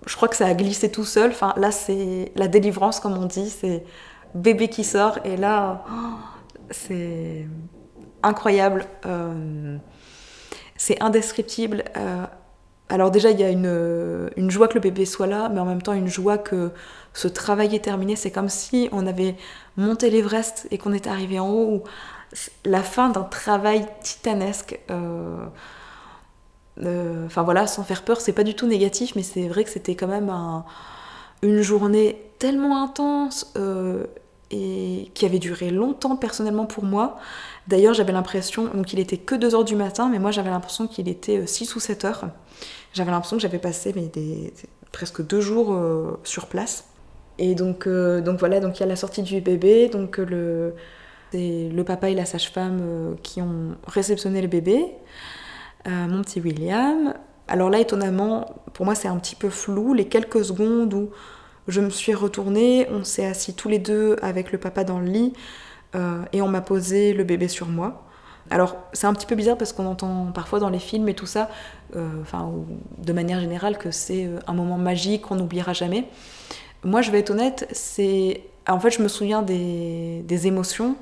je 0.07 0.17
crois 0.17 0.29
que 0.29 0.37
ça 0.37 0.47
a 0.47 0.55
glissé 0.55 0.91
tout 0.91 1.05
seul. 1.05 1.33
Là 1.57 1.71
c'est 1.71 2.33
la 2.37 2.49
délivrance 2.49 3.01
comme 3.01 3.19
on 3.19 3.27
dit, 3.27 3.51
c'est 3.51 3.85
bébé 4.35 4.69
qui 4.69 4.85
sort, 4.85 5.19
et 5.25 5.37
là 5.37 5.85
c'est 6.71 7.47
incroyable. 8.23 8.87
c'est 10.77 11.03
indescriptible 11.03 11.85
alors 12.89 13.11
déjà, 13.11 13.31
il 13.31 13.41
y 13.41 13.45
a 13.45 13.49
une, 13.49 14.51
joie 14.51 14.69
que 14.69 14.75
le 14.75 14.81
bébé 14.81 15.07
soit 15.07 15.27
là, 15.27 15.49
mais 15.49 15.61
en 15.61 15.65
même 15.65 15.83
temps 15.83 15.95
une 15.95 16.09
joie 16.09 16.39
que 16.39 16.71
ce 17.15 17.29
travail 17.29 17.75
est 17.75 17.85
terminé. 17.85 18.15
C'est 18.15 18.31
comme 18.31 18.49
si 18.49 18.89
on 18.93 19.07
avait 19.07 19.37
monté 19.77 20.11
l'Everest 20.11 20.69
et 20.71 20.79
qu'on 20.79 20.93
était 20.93 21.11
arrivé 21.11 21.41
en 21.41 21.51
haut. 21.51 21.85
La 22.65 22.83
fin 22.83 23.09
d'un 23.09 23.23
travail 23.23 23.87
titanesque. 24.03 24.79
Euh, 24.91 24.95
euh, 24.95 25.47
enfin 26.81 27.43
voilà, 27.43 27.67
sans 27.67 27.85
faire 27.85 28.03
peur, 28.03 28.21
c'est 28.21 28.33
pas 28.33 28.45
du 28.45 28.55
tout 28.55 28.67
négatif, 28.67 29.15
mais 29.17 29.23
c'est 29.23 29.49
vrai 29.49 29.65
que 29.65 29.71
c'était 29.71 29.95
quand 29.95 30.09
même 30.09 30.33
une 31.43 31.63
journée 31.63 32.21
tellement 32.39 32.83
intense 32.83 33.53
euh, 33.57 34.05
et 34.51 35.11
qui 35.15 35.27
avait 35.27 35.39
duré 35.39 35.71
longtemps 35.71 36.17
personnellement 36.17 36.67
pour 36.67 36.85
moi. 36.85 37.19
D'ailleurs, 37.69 37.95
j'avais 37.95 38.13
l'impression, 38.13 38.65
donc 38.67 38.93
il 38.93 38.99
était 38.99 39.17
que 39.17 39.35
2h 39.35 39.65
du 39.65 39.77
matin, 39.77 40.09
mais 40.11 40.19
moi 40.19 40.31
j'avais 40.31 40.51
l'impression 40.51 40.87
qu'il 40.87 41.09
était 41.09 41.47
6 41.47 41.75
ou 41.77 41.81
7 41.81 42.05
heures. 42.05 42.25
J'avais 42.93 43.11
l'impression 43.11 43.37
que 43.37 43.43
j'avais 43.43 43.59
passé 43.59 43.93
mais 43.95 44.07
des, 44.07 44.53
presque 44.93 45.27
deux 45.27 45.41
jours 45.41 45.75
euh, 45.75 46.19
sur 46.25 46.47
place. 46.47 46.85
Et 47.39 47.55
donc, 47.55 47.87
euh, 47.87 48.21
donc 48.21 48.39
voilà, 48.39 48.61
donc 48.61 48.79
il 48.79 48.81
y 48.81 48.83
a 48.85 48.87
la 48.87 48.97
sortie 48.97 49.23
du 49.23 49.41
bébé, 49.41 49.89
donc 49.89 50.21
euh, 50.21 50.25
le, 50.25 50.75
le 51.73 51.83
papa 51.83 52.11
et 52.11 52.15
la 52.15 52.25
sage-femme 52.25 53.17
qui 53.23 53.43
ont 53.43 53.75
réceptionné 53.87 54.41
le 54.41 54.47
bébé, 54.47 54.87
mon 55.87 56.23
petit 56.23 56.41
William. 56.41 57.15
Alors 57.49 57.71
là, 57.71 57.79
étonnamment, 57.79 58.63
pour 58.73 58.85
moi 58.87 58.95
c'est 58.95 59.09
un 59.09 59.17
petit 59.19 59.37
peu 59.37 59.51
flou, 59.51 59.95
les 59.95 60.07
quelques 60.07 60.45
secondes 60.45 60.95
où 60.95 61.11
je 61.69 61.81
me 61.81 61.91
suis 61.91 62.15
retournée, 62.15 62.87
on 62.91 63.05
s'est 63.05 63.27
assis 63.27 63.55
tous 63.55 63.69
les 63.69 63.79
deux 63.79 64.17
avec 64.23 64.53
le 64.53 64.59
papa 64.59 64.85
dans 64.85 64.99
le 64.99 65.07
lit 65.07 65.33
et 66.33 66.43
on 66.43 66.49
m'a 66.49 66.61
posé 66.61 67.13
le 67.13 67.25
bébé 67.25 67.49
sur 67.49 67.69
moi. 67.69 68.05
Alors 68.51 68.77
c'est 68.93 69.07
un 69.07 69.15
petit 69.15 69.27
peu 69.27 69.35
bizarre 69.35 69.57
parce 69.57 69.73
qu'on 69.73 69.87
entend 69.87 70.27
parfois 70.33 70.61
dans 70.61 70.69
les 70.69 70.79
films 70.79 71.09
et 71.09 71.15
tout 71.15 71.27
ça, 71.27 71.49
euh, 71.97 72.09
enfin 72.21 72.53
de 72.99 73.13
manière 73.13 73.41
générale, 73.41 73.79
que 73.79 73.91
c'est 73.91 74.27
euh, 74.27 74.39
un 74.47 74.53
moment 74.53 74.77
magique 74.77 75.23
qu'on 75.23 75.37
n'oubliera 75.37 75.73
jamais. 75.73 76.05
Moi 76.83 77.01
je 77.01 77.11
vais 77.11 77.21
être 77.21 77.31
honnête, 77.31 77.67
c'est 77.73 78.43
en 78.69 78.79
fait 78.79 78.91
je 78.91 79.03
me 79.03 79.09
souviens 79.09 79.43
des, 79.43 80.47
émotions, 80.47 80.97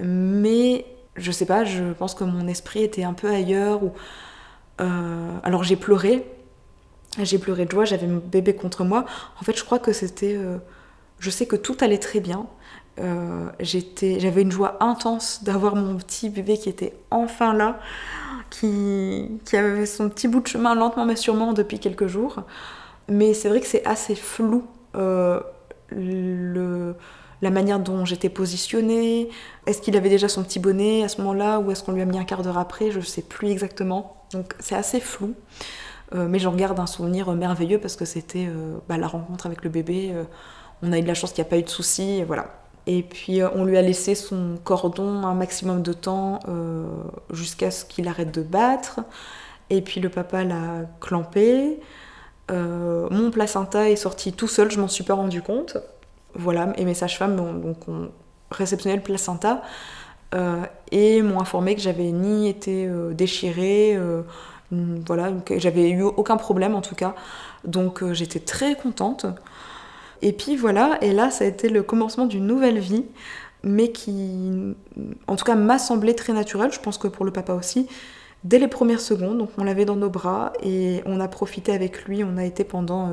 mais 0.00 0.84
je 1.16 1.30
sais 1.30 1.46
pas, 1.46 1.64
je 1.64 1.92
pense 1.92 2.14
que 2.14 2.24
mon 2.24 2.46
esprit 2.48 2.82
était 2.82 3.04
un 3.04 3.12
peu 3.12 3.28
ailleurs. 3.28 3.82
Ou, 3.82 3.92
euh, 4.80 5.38
alors 5.42 5.64
j'ai 5.64 5.76
pleuré, 5.76 6.26
j'ai 7.18 7.38
pleuré 7.38 7.66
de 7.66 7.70
joie, 7.70 7.84
j'avais 7.84 8.06
mon 8.06 8.22
bébé 8.24 8.54
contre 8.54 8.84
moi. 8.84 9.04
En 9.40 9.44
fait 9.44 9.56
je 9.56 9.64
crois 9.64 9.78
que 9.78 9.92
c'était, 9.92 10.38
je 11.18 11.30
sais 11.30 11.46
que 11.46 11.56
tout 11.56 11.76
allait 11.80 11.98
très 11.98 12.20
bien. 12.20 12.46
Euh, 13.00 13.48
j'avais 13.60 14.42
une 14.42 14.52
joie 14.52 14.76
intense 14.80 15.44
d'avoir 15.44 15.76
mon 15.76 15.96
petit 15.96 16.28
bébé 16.28 16.58
qui 16.58 16.68
était 16.68 16.94
enfin 17.10 17.54
là, 17.54 17.80
qui, 18.50 19.40
qui, 19.46 19.56
avait 19.56 19.86
son 19.86 20.10
petit 20.10 20.28
bout 20.28 20.40
de 20.40 20.46
chemin 20.46 20.74
lentement 20.74 21.06
mais 21.06 21.16
sûrement 21.16 21.52
depuis 21.52 21.78
quelques 21.78 22.06
jours. 22.06 22.42
Mais 23.08 23.34
c'est 23.34 23.48
vrai 23.48 23.60
que 23.60 23.66
c'est 23.66 23.84
assez 23.86 24.14
flou 24.14 24.64
euh, 24.94 25.40
la 27.42 27.50
manière 27.50 27.78
dont 27.78 28.04
j'étais 28.04 28.28
positionnée. 28.30 29.28
Est-ce 29.66 29.82
qu'il 29.82 29.96
avait 29.96 30.08
déjà 30.08 30.28
son 30.28 30.42
petit 30.42 30.58
bonnet 30.58 31.04
à 31.04 31.08
ce 31.08 31.18
moment-là 31.18 31.60
ou 31.60 31.70
est-ce 31.70 31.82
qu'on 31.82 31.92
lui 31.92 32.02
a 32.02 32.06
mis 32.06 32.18
un 32.18 32.24
quart 32.24 32.42
d'heure 32.42 32.58
après 32.58 32.90
Je 32.90 32.98
ne 32.98 33.04
sais 33.04 33.22
plus 33.22 33.50
exactement. 33.50 34.24
Donc 34.32 34.54
c'est 34.60 34.76
assez 34.76 35.00
flou. 35.00 35.34
Euh, 36.14 36.28
mais 36.28 36.38
j'en 36.38 36.54
garde 36.54 36.78
un 36.78 36.86
souvenir 36.86 37.30
merveilleux 37.32 37.78
parce 37.78 37.96
que 37.96 38.04
c'était 38.04 38.48
bah, 38.88 38.96
la 38.96 39.08
rencontre 39.08 39.46
avec 39.46 39.64
le 39.64 39.70
bébé. 39.70 40.14
on 40.82 40.92
a 40.92 40.98
eu 40.98 41.02
de 41.02 41.08
la 41.08 41.14
chance 41.14 41.32
qu'il 41.32 41.42
n'y 41.42 41.48
a 41.48 41.50
pas 41.50 41.58
eu 41.58 41.62
de 41.62 41.68
soucis. 41.68 42.22
Voilà. 42.24 42.62
Et 42.86 43.02
puis 43.02 43.40
euh, 43.40 43.48
on 43.54 43.64
lui 43.64 43.76
a 43.76 43.82
laissé 43.82 44.14
son 44.14 44.58
cordon 44.62 45.24
un 45.24 45.34
maximum 45.34 45.82
de 45.82 45.92
temps 45.92 46.40
euh, 46.48 46.84
jusqu'à 47.30 47.70
ce 47.70 47.84
qu'il 47.84 48.08
arrête 48.08 48.32
de 48.32 48.42
battre. 48.42 49.00
Et 49.70 49.82
puis 49.82 50.00
le 50.00 50.08
papa 50.08 50.44
l'a 50.44 50.86
clampé. 51.00 51.80
Euh, 52.50 53.08
mon 53.10 53.30
placenta 53.30 53.88
est 53.88 53.96
sorti 53.96 54.32
tout 54.32 54.48
seul, 54.48 54.70
je 54.70 54.80
m'en 54.80 54.88
suis 54.88 55.04
pas 55.04 55.14
rendu 55.14 55.42
compte. 55.42 55.76
Voilà, 56.34 56.72
et 56.78 56.86
mes 56.86 56.94
sages-femmes 56.94 57.36
donc, 57.36 57.88
ont 57.88 58.10
réceptionné 58.50 58.96
le 58.96 59.02
placenta 59.02 59.60
et 60.90 61.20
m'ont 61.20 61.40
informé 61.40 61.74
que 61.74 61.82
j'avais 61.82 62.10
ni 62.10 62.48
été 62.48 62.88
déchirée, 63.12 63.98
voilà, 64.70 65.30
que 65.44 65.58
j'avais 65.58 65.90
eu 65.90 66.02
aucun 66.02 66.38
problème 66.38 66.74
en 66.74 66.80
tout 66.80 66.94
cas. 66.94 67.14
Donc 67.64 68.02
j'étais 68.12 68.40
très 68.40 68.76
contente. 68.76 69.26
Et 70.22 70.32
puis 70.32 70.56
voilà, 70.56 70.96
et 71.02 71.12
là, 71.12 71.30
ça 71.30 71.44
a 71.44 71.48
été 71.48 71.68
le 71.68 71.82
commencement 71.82 72.24
d'une 72.24 72.46
nouvelle 72.46 72.78
vie, 72.78 73.04
mais 73.62 73.92
qui, 73.92 74.74
en 75.26 75.36
tout 75.36 75.44
cas, 75.44 75.54
m'a 75.54 75.78
semblé 75.78 76.14
très 76.14 76.32
naturelle, 76.32 76.72
je 76.72 76.80
pense 76.80 76.96
que 76.96 77.08
pour 77.08 77.26
le 77.26 77.30
papa 77.30 77.52
aussi, 77.52 77.88
dès 78.42 78.58
les 78.58 78.68
premières 78.68 79.00
secondes. 79.00 79.36
Donc 79.36 79.50
on 79.58 79.64
l'avait 79.64 79.84
dans 79.84 79.96
nos 79.96 80.08
bras 80.08 80.54
et 80.62 81.02
on 81.04 81.20
a 81.20 81.28
profité 81.28 81.72
avec 81.72 82.06
lui, 82.06 82.24
on 82.24 82.38
a 82.38 82.44
été 82.44 82.64
pendant... 82.64 83.10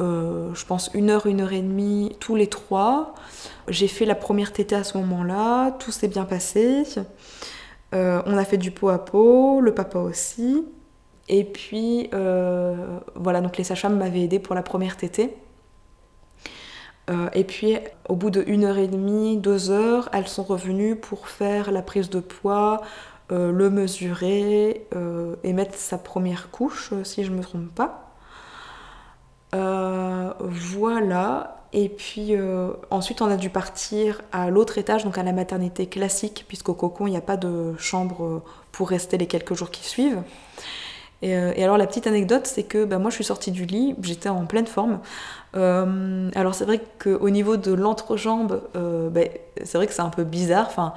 Euh, 0.00 0.04
euh, 0.50 0.54
je 0.54 0.64
pense 0.64 0.90
une 0.94 1.10
heure, 1.10 1.26
une 1.26 1.40
heure 1.40 1.52
et 1.52 1.62
demie, 1.62 2.16
tous 2.20 2.36
les 2.36 2.46
trois. 2.46 3.14
J'ai 3.68 3.88
fait 3.88 4.04
la 4.04 4.14
première 4.14 4.52
tétée 4.52 4.76
à 4.76 4.84
ce 4.84 4.96
moment-là, 4.98 5.72
tout 5.72 5.90
s'est 5.90 6.08
bien 6.08 6.24
passé. 6.24 6.84
Euh, 7.94 8.22
on 8.26 8.36
a 8.36 8.44
fait 8.44 8.58
du 8.58 8.70
pot 8.70 8.88
à 8.90 8.98
pot, 8.98 9.60
le 9.60 9.74
papa 9.74 9.98
aussi. 9.98 10.64
Et 11.28 11.44
puis 11.44 12.10
voilà, 13.14 13.40
donc 13.40 13.56
les 13.56 13.64
sages-femmes 13.64 13.98
m'avaient 13.98 14.22
aidé 14.22 14.38
pour 14.38 14.54
la 14.54 14.62
première 14.62 14.96
tétée. 14.96 15.36
Euh, 17.10 17.28
et 17.32 17.44
puis, 17.44 17.78
au 18.08 18.16
bout 18.16 18.30
de 18.30 18.44
une 18.46 18.64
heure 18.64 18.78
et 18.78 18.88
demie, 18.88 19.38
deux 19.38 19.70
heures, 19.70 20.08
elles 20.12 20.28
sont 20.28 20.42
revenues 20.42 20.96
pour 20.96 21.28
faire 21.28 21.70
la 21.70 21.82
prise 21.82 22.10
de 22.10 22.20
poids, 22.20 22.82
euh, 23.32 23.52
le 23.52 23.70
mesurer 23.70 24.86
euh, 24.94 25.36
et 25.44 25.52
mettre 25.52 25.74
sa 25.74 25.98
première 25.98 26.50
couche, 26.50 26.92
si 27.04 27.24
je 27.24 27.30
ne 27.30 27.36
me 27.36 27.42
trompe 27.42 27.74
pas. 27.74 28.07
Voilà. 29.52 31.54
Et 31.74 31.90
puis 31.90 32.34
ensuite, 32.90 33.20
on 33.20 33.26
a 33.26 33.36
dû 33.36 33.50
partir 33.50 34.22
à 34.32 34.50
l'autre 34.50 34.78
étage, 34.78 35.04
donc 35.04 35.18
à 35.18 35.22
la 35.22 35.32
maternité 35.32 35.86
classique, 35.86 36.46
puisqu'au 36.48 36.74
cocon, 36.74 37.06
il 37.06 37.10
n'y 37.10 37.16
a 37.16 37.22
pas 37.22 37.36
de 37.36 37.76
chambre 37.76 38.42
pour 38.72 38.88
rester 38.88 39.18
les 39.18 39.26
quelques 39.26 39.54
jours 39.54 39.70
qui 39.70 39.84
suivent. 39.84 40.22
Et, 41.20 41.34
alors 41.34 41.78
la 41.78 41.86
petite 41.86 42.06
anecdote, 42.06 42.46
c'est 42.46 42.62
que 42.62 42.84
bah, 42.84 42.98
moi 42.98 43.10
je 43.10 43.16
suis 43.16 43.24
sortie 43.24 43.50
du 43.50 43.66
lit, 43.66 43.94
j'étais 44.02 44.28
en 44.28 44.46
pleine 44.46 44.66
forme. 44.66 45.00
Euh, 45.56 46.30
alors 46.34 46.54
c'est 46.54 46.64
vrai 46.64 46.80
qu'au 47.02 47.30
niveau 47.30 47.56
de 47.56 47.72
l'entrejambe, 47.72 48.62
euh, 48.76 49.10
ben, 49.10 49.28
c'est 49.64 49.78
vrai 49.78 49.86
que 49.86 49.92
c'est 49.92 50.02
un 50.02 50.10
peu 50.10 50.24
bizarre. 50.24 50.66
Enfin, 50.68 50.94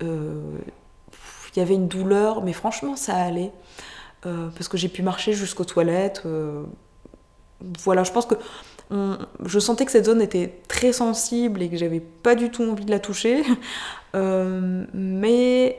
il 0.00 1.56
y 1.56 1.60
avait 1.60 1.74
une 1.74 1.88
douleur, 1.88 2.42
mais 2.42 2.52
franchement, 2.52 2.94
ça 2.94 3.16
allait. 3.16 3.52
parce 4.22 4.68
que 4.68 4.76
j'ai 4.76 4.88
pu 4.88 5.02
marcher 5.02 5.32
jusqu'aux 5.32 5.64
toilettes. 5.64 6.22
Voilà, 7.60 8.04
je 8.04 8.12
pense 8.12 8.26
que 8.26 8.34
je 9.44 9.58
sentais 9.58 9.84
que 9.84 9.92
cette 9.92 10.06
zone 10.06 10.22
était 10.22 10.54
très 10.66 10.92
sensible 10.92 11.62
et 11.62 11.68
que 11.68 11.76
j'avais 11.76 12.00
pas 12.00 12.34
du 12.34 12.50
tout 12.50 12.62
envie 12.62 12.84
de 12.84 12.90
la 12.90 12.98
toucher, 12.98 13.42
euh, 14.14 14.84
mais 14.94 15.78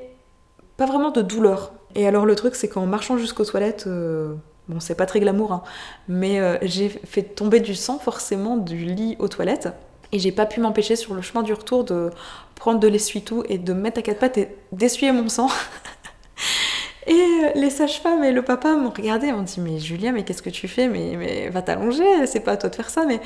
pas 0.77 0.85
vraiment 0.85 1.11
de 1.11 1.21
douleur. 1.21 1.71
Et 1.95 2.07
alors 2.07 2.25
le 2.25 2.35
truc 2.35 2.55
c'est 2.55 2.67
qu'en 2.67 2.85
marchant 2.85 3.17
jusqu'aux 3.17 3.45
toilettes, 3.45 3.85
euh, 3.87 4.35
bon 4.67 4.79
c'est 4.79 4.95
pas 4.95 5.07
très 5.07 5.19
glamour, 5.19 5.51
hein, 5.51 5.63
mais 6.07 6.39
euh, 6.39 6.57
j'ai 6.61 6.89
fait 6.89 7.23
tomber 7.23 7.59
du 7.59 7.73
sang 7.73 7.97
forcément 7.97 8.57
du 8.57 8.85
lit 8.85 9.15
aux 9.19 9.27
toilettes. 9.27 9.69
Et 10.11 10.17
j'ai 10.17 10.31
pas 10.31 10.47
pu 10.47 10.59
m'empêcher 10.59 10.95
sur 10.95 11.13
le 11.13 11.21
chemin 11.21 11.43
du 11.43 11.53
retour 11.53 11.83
de 11.83 12.09
prendre 12.55 12.79
de 12.79 12.87
l'essuie-tout 12.87 13.43
et 13.47 13.59
de 13.59 13.73
mettre 13.73 13.99
à 13.99 14.01
quatre 14.01 14.19
pattes 14.19 14.39
et 14.39 14.49
d'essuyer 14.71 15.11
mon 15.11 15.29
sang. 15.29 15.49
Et 17.09 17.13
euh, 17.13 17.49
les 17.55 17.71
sages-femmes 17.71 18.23
et 18.23 18.31
le 18.31 18.43
papa 18.43 18.75
m'ont 18.75 18.91
regardé, 18.91 19.31
m'ont 19.31 19.41
dit 19.41 19.59
Mais 19.59 19.79
Julia, 19.79 20.11
mais 20.11 20.23
qu'est-ce 20.23 20.43
que 20.43 20.51
tu 20.51 20.67
fais? 20.67 20.87
Mais, 20.87 21.49
va 21.49 21.63
t'allonger, 21.63 22.27
c'est 22.27 22.39
pas 22.39 22.51
à 22.51 22.57
toi 22.57 22.69
de 22.69 22.75
faire 22.75 22.91
ça. 22.91 23.03
Mais 23.07 23.19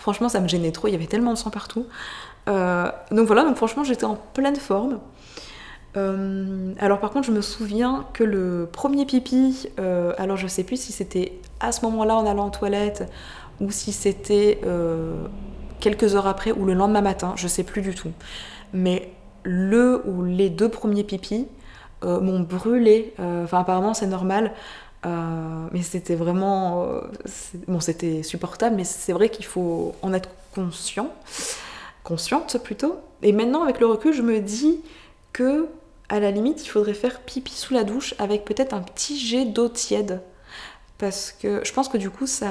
franchement, 0.00 0.28
ça 0.28 0.40
me 0.40 0.48
gênait 0.48 0.72
trop, 0.72 0.88
il 0.88 0.90
y 0.90 0.96
avait 0.96 1.06
tellement 1.06 1.32
de 1.32 1.38
sang 1.38 1.50
partout. 1.50 1.86
Euh, 2.48 2.90
donc 3.12 3.28
voilà, 3.28 3.44
donc 3.44 3.56
franchement, 3.56 3.84
j'étais 3.84 4.06
en 4.06 4.16
pleine 4.16 4.56
forme. 4.56 4.98
Euh, 5.96 6.72
alors 6.80 6.98
par 6.98 7.10
contre, 7.10 7.28
je 7.28 7.32
me 7.32 7.40
souviens 7.40 8.06
que 8.12 8.24
le 8.24 8.68
premier 8.70 9.06
pipi, 9.06 9.68
alors 10.18 10.36
je 10.36 10.48
sais 10.48 10.64
plus 10.64 10.80
si 10.80 10.90
c'était 10.90 11.38
à 11.60 11.70
ce 11.70 11.84
moment-là 11.84 12.16
en 12.16 12.26
allant 12.26 12.48
aux 12.48 12.50
toilettes 12.50 13.08
ou 13.60 13.70
si 13.70 13.92
c'était 13.92 14.60
quelques 15.78 16.16
heures 16.16 16.26
après 16.26 16.50
ou 16.50 16.64
le 16.64 16.74
lendemain 16.74 17.02
matin, 17.02 17.34
je 17.36 17.46
sais 17.46 17.62
plus 17.62 17.82
du 17.82 17.94
tout. 17.94 18.10
Mais 18.72 19.12
le 19.44 20.02
ou 20.08 20.24
les 20.24 20.50
deux 20.50 20.68
premiers 20.68 21.04
pipis, 21.04 21.46
euh, 22.04 22.20
m'ont 22.20 22.40
brûlé. 22.40 23.14
Euh, 23.20 23.44
enfin, 23.44 23.60
apparemment, 23.60 23.94
c'est 23.94 24.06
normal. 24.06 24.52
Euh, 25.06 25.68
mais 25.72 25.82
c'était 25.82 26.14
vraiment. 26.14 26.86
bon, 27.66 27.80
c'était 27.80 28.22
supportable, 28.22 28.76
mais 28.76 28.84
c'est 28.84 29.12
vrai 29.12 29.28
qu'il 29.28 29.44
faut 29.44 29.94
en 30.02 30.12
être 30.12 30.30
conscient. 30.54 31.12
Consciente 32.04 32.58
plutôt. 32.58 32.96
Et 33.22 33.32
maintenant, 33.32 33.62
avec 33.62 33.80
le 33.80 33.86
recul, 33.86 34.12
je 34.12 34.22
me 34.22 34.40
dis 34.40 34.80
que, 35.32 35.66
à 36.08 36.20
la 36.20 36.30
limite, 36.30 36.64
il 36.64 36.68
faudrait 36.68 36.94
faire 36.94 37.20
pipi 37.20 37.52
sous 37.52 37.74
la 37.74 37.84
douche 37.84 38.14
avec 38.18 38.44
peut-être 38.44 38.74
un 38.74 38.80
petit 38.80 39.18
jet 39.18 39.44
d'eau 39.44 39.68
tiède. 39.68 40.22
Parce 40.96 41.32
que 41.32 41.62
je 41.64 41.72
pense 41.72 41.88
que 41.88 41.98
du 41.98 42.10
coup, 42.10 42.26
ça 42.26 42.50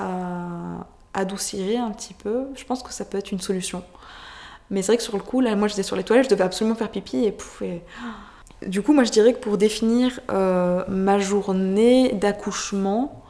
adoucirait 1.14 1.78
un 1.78 1.92
petit 1.92 2.14
peu. 2.14 2.46
Je 2.56 2.64
pense 2.64 2.84
que 2.84 2.94
ça 2.94 3.04
peut 3.04 3.18
être 3.18 3.32
une 3.32 3.42
solution. 3.42 3.84
Mais 4.70 4.82
c'est 4.82 4.88
vrai 4.88 4.98
que 4.98 5.04
sur 5.04 5.18
le 5.18 5.24
coup, 5.24 5.42
là, 5.42 5.56
moi 5.56 5.68
j'étais 5.68 5.84
sur 5.84 5.96
les 5.96 6.04
toilettes, 6.04 6.26
je 6.26 6.30
devais 6.30 6.44
absolument 6.44 6.76
faire 6.76 6.90
pipi 6.92 7.24
et 7.24 7.32
pouf, 7.32 7.62
et... 7.62 7.82
Du 8.66 8.82
coup, 8.82 8.94
moi 8.94 9.04
je 9.04 9.12
dirais 9.12 9.34
que 9.34 9.40
pour 9.40 9.58
définir 9.58 10.20
euh, 10.32 10.84
ma 10.88 11.20
journée 11.20 12.14
d'accouchement, 12.14 13.24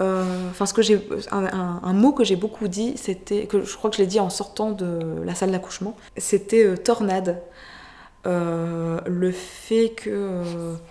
euh, 0.00 0.24
enfin, 0.50 0.66
que 0.66 0.82
j'ai, 0.82 1.00
un, 1.30 1.92
mot 1.92 2.12
que 2.12 2.24
j'ai 2.24 2.36
beaucoup 2.36 2.66
dit, 2.66 2.94
c'était 2.96 3.46
que 3.46 3.62
je 3.62 3.76
crois 3.76 3.90
que 3.90 3.96
je 3.96 4.02
l'ai 4.02 4.08
dit 4.08 4.20
en 4.20 4.28
sortant 4.28 4.72
de 4.72 5.22
la 5.24 5.34
salle 5.34 5.52
d'accouchement, 5.52 5.96
c'était 6.16 6.64
euh, 6.64 6.76
tornade. 6.76 7.42
le 8.24 9.30
fait 9.30 9.90
que 9.90 10.42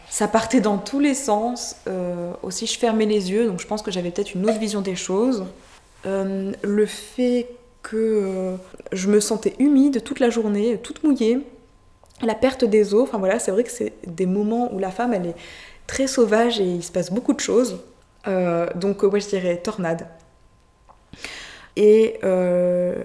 ça 0.10 0.30
partait 0.30 0.62
dans 0.62 0.78
tous 0.78 1.02
les 1.02 1.14
sens. 1.14 1.76
aussi, 2.44 2.66
je 2.68 2.80
fermais 2.80 3.06
les 3.06 3.30
yeux, 3.30 3.48
donc 3.48 3.60
je 3.60 3.68
pense 3.68 3.82
que 3.82 3.92
j'avais 3.92 4.10
peut-être 4.10 4.36
une 4.36 4.46
autre 4.46 4.60
vision 4.60 4.80
des 4.80 4.96
choses. 4.96 5.46
le 6.06 6.86
fait 6.86 7.50
que 7.84 8.56
je 8.94 9.10
me 9.10 9.20
sentais 9.20 9.54
humide 9.60 10.02
toute 10.02 10.22
la 10.22 10.30
journée, 10.30 10.80
toute 10.82 11.04
mouillée 11.04 11.46
la 12.22 12.36
perte 12.36 12.64
des 12.64 12.94
os, 12.94 13.04
enfin 13.04 13.18
voilà, 13.18 13.40
c'est 13.40 13.52
vrai 13.52 13.64
que 13.64 13.72
c'est 13.72 13.94
des 14.08 14.26
moments 14.26 14.74
où 14.74 14.80
la 14.80 14.92
femme 14.92 15.14
elle 15.14 15.28
est 15.28 15.36
très 15.88 16.08
sauvage 16.08 16.60
et 16.60 16.66
il 16.66 16.84
se 16.84 16.92
passe 16.92 17.12
beaucoup 17.12 17.34
de 17.34 17.40
choses. 17.40 17.80
Euh, 18.28 18.68
donc 18.76 19.04
ouais, 19.04 19.20
je 19.20 19.28
dirais 19.28 19.58
tornade. 19.58 20.08
Et 21.76 22.20
euh, 22.24 23.04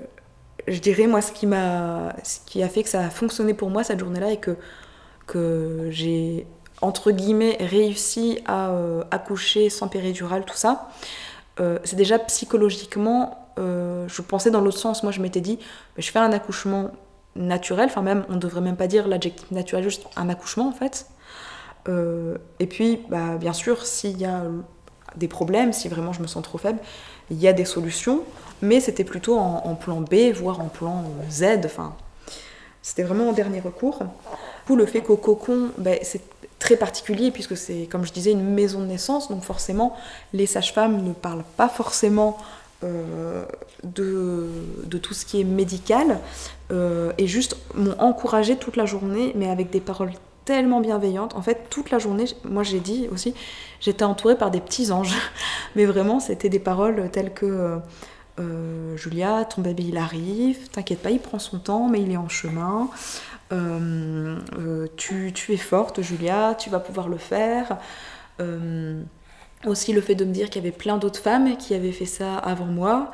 je 0.69 0.79
dirais 0.79 1.07
moi 1.07 1.21
ce 1.23 1.33
qui 1.33 1.47
m'a, 1.47 2.15
ce 2.23 2.39
qui 2.47 2.63
a 2.63 2.69
fait 2.69 2.83
que 2.83 2.89
ça 2.89 3.01
a 3.01 3.11
fonctionné 3.11 3.55
pour 3.55 3.71
moi 3.71 3.85
cette 3.85 3.99
journée-là 3.99 4.33
et 4.33 4.39
que 4.39 4.57
que 5.27 5.89
j'ai 5.91 6.47
entre 6.81 7.11
guillemets 7.11 7.57
réussi 7.61 8.41
à 8.47 8.71
euh, 8.71 9.05
accoucher 9.11 9.71
sans 9.71 9.89
péridurale, 9.89 10.45
tout 10.45 10.57
ça. 10.57 10.89
c'est 11.85 11.97
déjà 11.97 12.19
psychologiquement, 12.19 13.37
je 13.59 14.23
pensais 14.23 14.51
dans 14.51 14.63
l'autre 14.63 14.79
sens. 14.79 15.03
Moi, 15.03 15.13
je 15.13 15.21
m'étais 15.21 15.43
dit, 15.43 15.59
je 15.99 16.11
fais 16.11 16.19
un 16.19 16.33
accouchement 16.33 16.91
naturel, 17.37 17.87
enfin 17.87 18.03
même, 18.03 18.25
on 18.29 18.37
devrait 18.37 18.61
même 18.61 18.77
pas 18.77 18.87
dire 18.87 19.09
l'adjectif 19.09 19.51
naturel, 19.51 19.85
juste 19.85 20.07
un 20.17 20.29
accouchement 20.29 20.69
en 20.69 20.73
fait. 20.73 21.07
Euh, 21.89 22.37
et 22.59 22.67
puis, 22.67 23.01
bah, 23.09 23.37
bien 23.39 23.53
sûr, 23.53 23.87
s'il 23.87 24.19
y 24.19 24.25
a 24.25 24.43
des 25.17 25.29
problèmes, 25.29 25.73
si 25.73 25.89
vraiment 25.89 26.13
je 26.13 26.23
me 26.23 26.27
sens 26.27 26.43
trop 26.43 26.59
faible, 26.59 26.79
il 27.31 27.39
y 27.39 27.49
a 27.49 27.53
des 27.53 27.65
solutions, 27.65 28.23
mais 28.63 28.81
c'était 28.81 29.05
plutôt 29.05 29.39
en, 29.39 29.75
plan 29.75 30.01
B, 30.01 30.33
voire 30.35 30.61
en 30.61 30.69
plan 30.69 31.05
Z, 31.31 31.61
enfin, 31.65 31.95
c'était 32.83 33.03
vraiment 33.03 33.29
en 33.31 33.33
dernier 33.33 33.61
recours. 33.61 34.01
Pour 34.67 34.77
le 34.77 34.87
fait 34.87 35.01
qu'au 35.01 35.17
cocon, 35.17 35.71
bah, 35.79 35.93
c'est 36.03 36.23
très 36.59 36.77
particulier 36.77 37.31
puisque 37.31 37.57
c'est, 37.57 37.89
comme 37.91 38.05
je 38.05 38.13
disais, 38.13 38.33
une 38.33 38.45
maison 38.45 38.81
de 38.81 38.87
naissance, 38.87 39.29
donc 39.29 39.43
forcément, 39.43 39.97
les 40.33 40.47
sages-femmes 40.47 41.03
ne 41.03 41.13
parlent 41.13 41.45
pas 41.57 41.69
forcément 41.69 42.37
euh, 42.83 43.45
de, 43.83 44.99
tout 44.99 45.15
ce 45.15 45.25
qui 45.25 45.41
est 45.41 45.45
médical 45.45 46.19
euh, 46.71 47.13
et 47.19 47.27
juste 47.27 47.57
m'ont 47.75 47.99
encouragé 47.99 48.57
toute 48.57 48.77
la 48.77 48.87
journée, 48.87 49.33
mais 49.35 49.49
avec 49.49 49.71
des 49.71 49.81
paroles 49.81 50.13
tellement 50.45 50.81
bienveillantes. 50.81 51.35
En 51.35 51.43
fait, 51.43 51.67
toute 51.71 51.91
la 51.91 51.99
journée, 51.99 52.25
moi 52.45 52.63
j'ai 52.63 52.81
dit 52.81 53.09
aussi, 53.13 53.35
j'étais 53.81 54.05
entourée 54.05 54.37
par 54.37 54.51
des 54.51 54.61
petits 54.61 54.93
anges, 54.93 55.15
mais 55.77 55.85
vraiment 55.85 56.21
c'était 56.21 56.49
des 56.49 56.59
paroles 56.59 57.11
telles 57.11 57.33
que 57.33 57.81
euh, 58.39 58.97
Julia, 58.97 59.45
ton 59.45 59.63
bébé 59.63 59.85
il 59.89 59.97
arrive, 59.97 60.69
t'inquiète 60.71 61.01
pas, 61.01 61.11
il 61.11 61.21
prend 61.21 61.39
son 61.39 61.59
temps, 61.59 61.89
mais 61.89 62.01
il 62.01 62.11
est 62.11 62.17
en 62.17 62.29
chemin. 62.29 62.89
tu, 64.97 65.33
tu, 65.33 65.53
es 65.53 65.57
forte, 65.57 66.03
Julia, 66.03 66.55
tu 66.59 66.71
vas 66.71 66.81
pouvoir 66.81 67.09
le 67.09 67.19
faire. 67.19 67.77
Aussi 69.67 69.93
le 69.93 70.01
fait 70.01 70.15
de 70.15 70.25
me 70.25 70.33
dire 70.33 70.49
qu'il 70.49 70.65
y 70.65 70.67
avait 70.67 70.77
plein 70.77 70.97
d'autres 70.97 71.21
femmes 71.21 71.59
qui 71.59 71.75
avaient 71.75 71.93
fait 71.93 72.07
ça 72.07 72.39
avant 72.39 72.65
moi. 72.65 73.11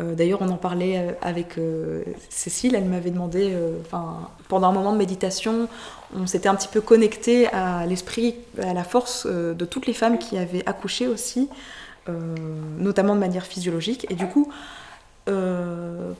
Euh, 0.00 0.14
d'ailleurs, 0.14 0.42
on 0.42 0.48
en 0.48 0.56
parlait 0.56 0.98
euh, 0.98 1.12
avec 1.20 1.58
euh, 1.58 2.02
Cécile, 2.28 2.74
elle 2.74 2.84
m'avait 2.84 3.10
demandé, 3.10 3.56
pendant 4.48 4.68
un 4.68 4.72
moment 4.72 4.92
de 4.92 4.98
méditation, 4.98 5.68
on 6.16 6.26
s'était 6.26 6.48
un 6.48 6.54
petit 6.54 6.68
peu 6.68 6.80
connecté 6.80 7.48
à 7.48 7.86
l'esprit, 7.86 8.36
à 8.60 8.72
la 8.72 8.84
force 8.84 9.26
de 9.26 9.64
toutes 9.64 9.86
les 9.86 9.92
femmes 9.92 10.18
qui 10.18 10.38
avaient 10.38 10.66
accouché 10.66 11.06
aussi, 11.06 11.48
notamment 12.78 13.14
de 13.14 13.20
manière 13.20 13.46
physiologique. 13.46 14.06
Et 14.10 14.14
du 14.14 14.26
coup, 14.26 14.50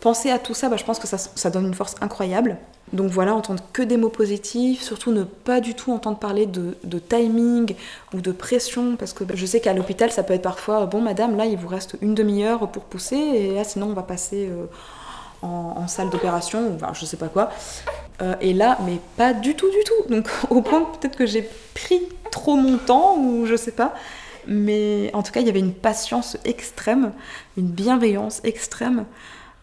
penser 0.01 0.31
à 0.31 0.39
tout 0.39 0.55
ça, 0.55 0.69
bah, 0.69 0.77
je 0.77 0.85
pense 0.85 0.99
que 0.99 1.07
ça, 1.07 1.51
donne 1.51 1.67
une 1.67 1.75
force 1.75 1.97
incroyable. 2.01 2.57
Donc 2.93 3.11
voilà, 3.11 3.35
entendre 3.35 3.63
que 3.73 3.83
des 3.83 3.97
mots 3.97 4.09
positifs, 4.09 4.83
surtout 4.83 5.13
ne 5.13 5.23
pas 5.23 5.61
du 5.61 5.75
tout 5.75 5.93
entendre 5.93 6.19
parler 6.19 6.47
de, 6.47 6.75
timing 6.99 7.75
ou 8.13 8.21
de 8.21 8.33
pression, 8.33 8.97
parce 8.97 9.13
que 9.13 9.25
je 9.33 9.47
sais 9.47 9.61
qu'à 9.61 9.73
l'hôpital, 9.73 10.11
ça 10.11 10.23
peut 10.23 10.35
être 10.35 10.43
parfois, 10.43 10.87
bon 10.87 11.01
madame, 11.01 11.37
là, 11.37 11.47
il 11.47 11.57
vous 11.57 11.69
reste 11.69 11.97
une 12.01 12.15
demi-heure 12.15 12.69
pour 12.71 12.83
pousser, 12.83 13.17
et 13.17 13.55
là, 13.55 13.63
sinon, 13.63 13.87
on 13.87 13.93
va 13.93 14.03
passer 14.03 14.49
euh, 14.49 14.67
en, 15.43 15.87
salle 15.87 16.11
d'opération, 16.11 16.69
ou 16.69 16.75
enfin, 16.75 16.93
je 16.93 17.05
sais 17.05 17.17
pas 17.17 17.29
quoi. 17.29 17.51
Euh, 18.23 18.35
et 18.41 18.53
là, 18.53 18.79
mais 18.85 18.99
pas 19.17 19.35
du 19.35 19.55
tout, 19.55 19.71
du 19.71 19.85
tout. 19.85 20.13
Donc 20.13 20.29
au 20.51 20.61
point 20.61 20.83
peut-être 21.01 21.17
que 21.17 21.27
j'ai 21.27 21.49
pris 21.75 22.01
trop 22.33 22.57
mon 22.57 22.77
temps, 22.77 23.17
ou 23.19 23.47
je 23.47 23.55
sais 23.55 23.73
pas. 23.73 23.95
Mais 24.47 25.11
en 25.15 25.23
tout 25.23 25.33
cas, 25.33 25.41
il 25.41 25.47
y 25.47 25.51
avait 25.51 25.61
une 25.61 25.75
patience 25.75 26.37
extrême, 26.45 27.13
une 27.57 27.69
bienveillance 27.69 28.41
extrême. 28.43 29.05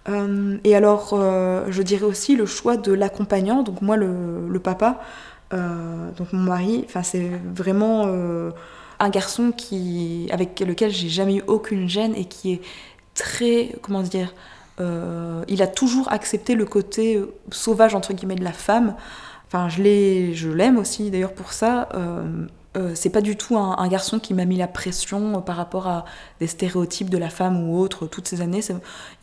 Euh, 0.10 0.58
et 0.64 0.76
alors, 0.76 1.12
euh, 1.14 1.66
je 1.70 1.82
dirais 1.82 2.05
aussi 2.05 2.36
le 2.36 2.45
choix 2.45 2.78
de 2.78 2.93
l'accompagnant, 2.93 3.64
donc 3.64 3.82
moi, 3.82 3.97
le, 3.97 4.60
papa, 4.60 5.01
euh, 5.53 6.12
donc 6.12 6.34
mon 6.34 6.43
mari, 6.43 6.86
c'est 7.03 7.32
vraiment 7.53 8.08
un 8.99 9.10
garçon 9.10 9.51
qui, 9.51 10.28
avec 10.32 10.60
lequel 10.60 10.91
j'ai 10.91 11.10
jamais 11.10 11.38
eu 11.38 11.43
aucune 11.47 11.88
gêne 11.89 12.16
et 12.16 12.26
qui 12.26 12.53
est 12.53 12.62
très, 13.14 13.76
comment 13.82 14.01
dire, 14.01 14.34
il 14.80 15.62
a 15.62 15.68
toujours 15.68 16.12
accepté 16.12 16.55
le 16.55 16.66
côté 16.66 17.22
sauvage, 17.51 17.95
entre 17.95 18.14
guillemets, 18.14 18.36
de 18.36 18.43
la 18.43 18.53
femme. 18.53 18.95
Enfin, 19.47 19.70
je 19.70 20.49
l'aime 20.49 20.78
aussi 20.78 21.10
d'ailleurs 21.10 21.34
pour 21.34 21.53
ça. 21.53 21.89
Euh, 22.78 22.91
c'est 22.95 23.09
pas 23.09 23.21
du 23.21 23.36
tout 23.36 23.57
un, 23.57 23.88
garçon 23.88 24.19
qui 24.19 24.34
m'a 24.34 24.45
mis 24.45 24.57
la 24.57 24.67
pression 24.67 25.38
euh, 25.38 25.39
par 25.39 25.55
rapport 25.55 25.88
à 25.88 26.05
des 26.39 26.47
stéréotypes 26.47 27.09
de 27.09 27.17
la 27.17 27.30
femme 27.30 27.69
ou 27.69 27.80
autre 27.80 28.05
toutes 28.05 28.28
ces 28.28 28.41
années. 28.41 28.61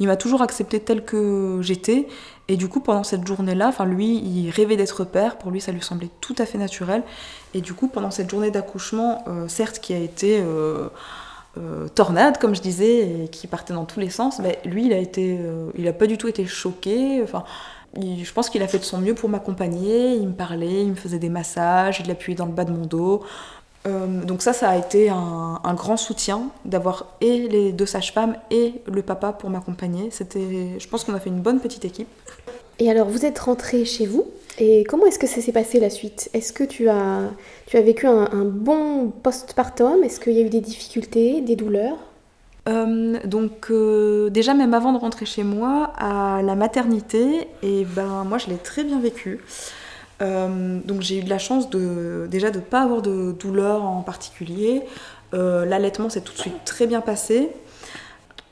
Il 0.00 0.06
m'a 0.06 0.16
toujours 0.16 0.42
accepté 0.42 0.80
tel 0.80 1.04
que 1.04 1.60
j'étais. 1.62 2.08
Et 2.48 2.56
du 2.56 2.68
coup, 2.68 2.80
pendant 2.80 3.04
cette 3.04 3.26
journée-là, 3.26 3.72
lui, 3.86 4.16
il 4.16 4.50
rêvait 4.50 4.76
d'être 4.76 5.04
père. 5.04 5.38
Pour 5.38 5.50
lui, 5.50 5.60
ça 5.60 5.72
lui 5.72 5.82
semblait 5.82 6.10
tout 6.20 6.34
à 6.38 6.46
fait 6.46 6.58
naturel. 6.58 7.02
Et 7.54 7.60
du 7.60 7.74
coup, 7.74 7.88
pendant 7.88 8.10
cette 8.10 8.28
journée 8.28 8.50
d'accouchement, 8.50 9.24
euh, 9.28 9.48
certes 9.48 9.78
qui 9.78 9.94
a 9.94 9.98
été 9.98 10.42
tornade, 11.94 12.38
comme 12.38 12.56
je 12.56 12.60
disais, 12.60 13.24
et 13.24 13.28
qui 13.28 13.46
partait 13.46 13.74
dans 13.74 13.84
tous 13.84 14.00
les 14.00 14.10
sens, 14.10 14.40
mais 14.40 14.58
lui, 14.64 14.86
il 14.86 14.92
a 14.92 14.98
été, 14.98 15.38
il 15.76 15.86
a 15.86 15.92
pas 15.92 16.08
du 16.08 16.18
tout 16.18 16.26
été 16.26 16.46
choqué. 16.46 17.24
Je 17.96 18.32
pense 18.32 18.50
qu'il 18.50 18.62
a 18.62 18.68
fait 18.68 18.78
de 18.78 18.84
son 18.84 18.98
mieux 18.98 19.14
pour 19.14 19.28
m'accompagner. 19.28 20.14
Il 20.14 20.28
me 20.28 20.32
parlait, 20.32 20.82
il 20.82 20.90
me 20.90 20.94
faisait 20.94 21.18
des 21.18 21.28
massages, 21.28 22.00
il 22.04 22.10
appuyait 22.10 22.36
dans 22.36 22.46
le 22.46 22.52
bas 22.52 22.64
de 22.64 22.72
mon 22.72 22.86
dos. 22.86 23.22
Euh, 23.86 24.22
donc 24.24 24.42
ça, 24.42 24.52
ça 24.52 24.70
a 24.70 24.76
été 24.76 25.10
un, 25.10 25.74
grand 25.74 25.96
soutien 25.96 26.48
d'avoir 26.64 27.06
et 27.20 27.48
les 27.48 27.72
deux 27.72 27.86
sages-femmes 27.86 28.36
et 28.50 28.74
le 28.86 29.02
papa 29.02 29.32
pour 29.32 29.50
m'accompagner. 29.50 30.10
C'était, 30.10 30.78
je 30.78 30.88
pense 30.88 31.04
qu'on 31.04 31.14
a 31.14 31.20
fait 31.20 31.30
une 31.30 31.40
bonne 31.40 31.60
petite 31.60 31.84
équipe. 31.84 32.08
Et 32.78 32.90
alors, 32.90 33.08
vous 33.08 33.24
êtes 33.24 33.38
rentrée 33.38 33.84
chez 33.84 34.06
vous 34.06 34.26
et 34.58 34.84
comment 34.84 35.06
est-ce 35.06 35.18
que 35.18 35.26
ça 35.26 35.40
s'est 35.40 35.52
passé 35.52 35.80
la 35.80 35.90
suite? 35.90 36.30
Est-ce 36.32 36.52
que 36.52 36.64
tu 36.64 36.88
as, 36.88 37.30
tu 37.66 37.76
as 37.76 37.82
vécu 37.82 38.06
un, 38.06 38.28
un 38.32 38.44
bon 38.44 39.10
postpartum? 39.10 40.02
Est-ce 40.02 40.20
qu'il 40.20 40.32
y 40.32 40.38
a 40.38 40.42
eu 40.42 40.50
des 40.50 40.60
difficultés, 40.60 41.40
des 41.40 41.56
douleurs? 41.56 41.98
Euh, 42.66 43.18
donc 43.24 43.66
euh, 43.70 44.30
déjà 44.30 44.54
même 44.54 44.72
avant 44.72 44.92
de 44.92 44.98
rentrer 44.98 45.26
chez 45.26 45.42
moi 45.42 45.92
à 45.98 46.40
la 46.42 46.54
maternité 46.54 47.48
et 47.62 47.84
ben 47.84 48.24
moi 48.24 48.38
je 48.38 48.46
l'ai 48.46 48.56
très 48.56 48.84
bien 48.84 49.00
vécu. 49.00 49.40
Euh, 50.22 50.78
donc 50.84 51.02
j'ai 51.02 51.18
eu 51.18 51.22
de 51.22 51.28
la 51.28 51.38
chance 51.38 51.68
de 51.68 52.26
déjà 52.30 52.50
de 52.50 52.60
pas 52.60 52.82
avoir 52.82 53.02
de 53.02 53.32
douleur 53.32 53.84
en 53.84 54.02
particulier. 54.02 54.82
L'allaitement 55.32 56.08
s'est 56.08 56.20
tout 56.20 56.32
de 56.32 56.38
suite 56.38 56.64
très 56.64 56.86
bien 56.86 57.00
passé. 57.00 57.50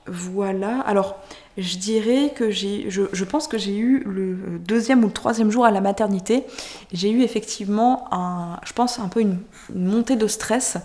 Voilà. 0.09 0.81
Alors 0.81 1.17
je 1.57 1.77
dirais 1.77 2.33
que 2.35 2.51
j'ai 2.51 2.91
je, 2.91 3.25
pense 3.25 3.47
que 3.47 3.57
j'ai 3.57 3.77
eu 3.77 4.03
le 4.05 4.59
deuxième 4.59 5.05
ou 5.05 5.07
le 5.07 5.13
troisième 5.13 5.51
jour 5.51 5.65
à 5.65 5.71
la 5.71 5.83
maternité 5.83 6.45
j'ai 6.93 7.11
eu 7.11 7.23
effectivement 7.23 8.09
un 8.11 8.59
je 8.65 8.73
pense 8.73 8.99
un 8.99 9.09
peu 9.09 9.21
une 9.21 9.39
montée 9.75 10.17
de 10.17 10.27
stress 10.27 10.79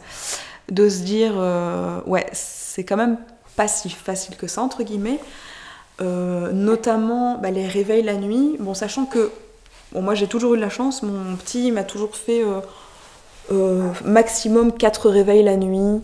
de 0.70 0.90
se 0.90 1.00
dire 1.00 1.34
ouais 2.06 2.26
c'est 2.34 2.84
quand 2.84 2.98
même 2.98 3.18
pas 3.56 3.68
si 3.68 3.90
facile 3.90 4.38
que 4.38 4.48
ça, 4.48 4.62
entre 4.62 4.84
guillemets. 4.84 5.20
Euh, 6.00 6.52
notamment 6.52 7.40
bah, 7.40 7.50
les 7.50 7.68
réveils 7.68 8.04
la 8.04 8.16
nuit. 8.16 8.56
Bon, 8.60 8.76
sachant 8.76 9.06
que 9.06 9.32
bon, 9.92 10.02
moi 10.04 10.14
j'ai 10.14 10.28
toujours 10.28 10.54
eu 10.54 10.58
de 10.58 10.62
la 10.62 10.70
chance, 10.70 11.02
mon 11.02 11.36
petit 11.36 11.72
m'a 11.72 11.84
toujours 11.84 12.16
fait 12.16 12.44
euh, 12.44 12.60
euh, 13.52 13.90
maximum 14.06 14.72
4 14.72 15.10
réveils 15.10 15.44
la 15.44 15.58
nuit. 15.58 16.02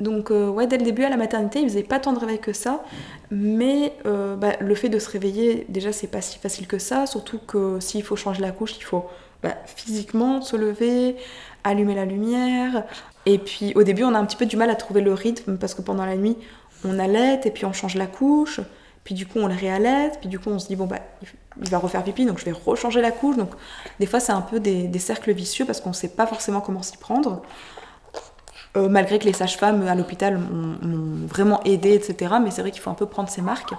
Donc 0.00 0.30
ouais, 0.30 0.66
dès 0.66 0.78
le 0.78 0.84
début 0.84 1.04
à 1.04 1.10
la 1.10 1.16
maternité, 1.16 1.60
il 1.60 1.68
faisait 1.68 1.84
pas 1.84 2.00
tant 2.00 2.12
de 2.12 2.18
réveils 2.18 2.40
que 2.40 2.52
ça, 2.52 2.82
mais 3.30 3.92
bah, 4.04 4.54
le 4.58 4.74
fait 4.74 4.88
de 4.88 4.98
se 4.98 5.08
réveiller, 5.08 5.64
déjà 5.68 5.92
c'est 5.92 6.08
pas 6.08 6.20
si 6.20 6.40
facile 6.40 6.66
que 6.66 6.78
ça, 6.78 7.06
surtout 7.06 7.38
que 7.38 7.78
s'il 7.78 8.02
faut 8.02 8.16
changer 8.16 8.40
la 8.40 8.50
couche, 8.50 8.76
il 8.78 8.82
faut 8.82 9.04
bah, 9.44 9.54
physiquement 9.64 10.40
se 10.40 10.56
lever, 10.56 11.14
allumer 11.62 11.94
la 11.94 12.04
lumière, 12.04 12.82
et 13.26 13.38
puis 13.38 13.72
au 13.74 13.82
début, 13.82 14.04
on 14.04 14.14
a 14.14 14.18
un 14.18 14.24
petit 14.24 14.36
peu 14.36 14.46
du 14.46 14.56
mal 14.56 14.70
à 14.70 14.74
trouver 14.74 15.00
le 15.00 15.14
rythme 15.14 15.56
parce 15.56 15.74
que 15.74 15.82
pendant 15.82 16.04
la 16.06 16.16
nuit, 16.16 16.36
on 16.84 16.98
allait 16.98 17.40
et 17.44 17.50
puis 17.50 17.64
on 17.64 17.72
change 17.72 17.94
la 17.94 18.06
couche. 18.06 18.60
Puis 19.04 19.14
du 19.14 19.26
coup, 19.26 19.38
on 19.38 19.46
le 19.46 19.54
réallait. 19.54 20.12
Puis 20.20 20.28
du 20.28 20.38
coup, 20.38 20.50
on 20.50 20.58
se 20.58 20.66
dit, 20.68 20.76
bon, 20.76 20.86
bah, 20.86 20.98
il 21.60 21.68
va 21.68 21.78
refaire 21.78 22.02
pipi, 22.02 22.24
donc 22.24 22.38
je 22.38 22.44
vais 22.44 22.52
rechanger 22.52 23.00
la 23.00 23.10
couche. 23.10 23.36
Donc 23.36 23.50
des 24.00 24.06
fois, 24.06 24.20
c'est 24.20 24.32
un 24.32 24.40
peu 24.40 24.60
des, 24.60 24.98
cercles 24.98 25.32
vicieux 25.32 25.64
parce 25.64 25.80
qu'on 25.80 25.90
ne 25.90 25.94
sait 25.94 26.08
pas 26.08 26.26
forcément 26.26 26.60
comment 26.60 26.82
s'y 26.82 26.96
prendre. 26.96 27.42
Euh, 28.74 28.88
malgré 28.88 29.18
que 29.18 29.26
les 29.26 29.34
sages-femmes 29.34 29.86
à 29.86 29.94
l'hôpital 29.94 30.38
m'ont 30.38 31.26
vraiment 31.26 31.62
aidé, 31.64 31.92
etc. 31.92 32.34
Mais 32.42 32.50
c'est 32.50 32.62
vrai 32.62 32.70
qu'il 32.70 32.80
faut 32.80 32.90
un 32.90 32.94
peu 32.94 33.06
prendre 33.06 33.28
ses 33.28 33.42
marques. 33.42 33.74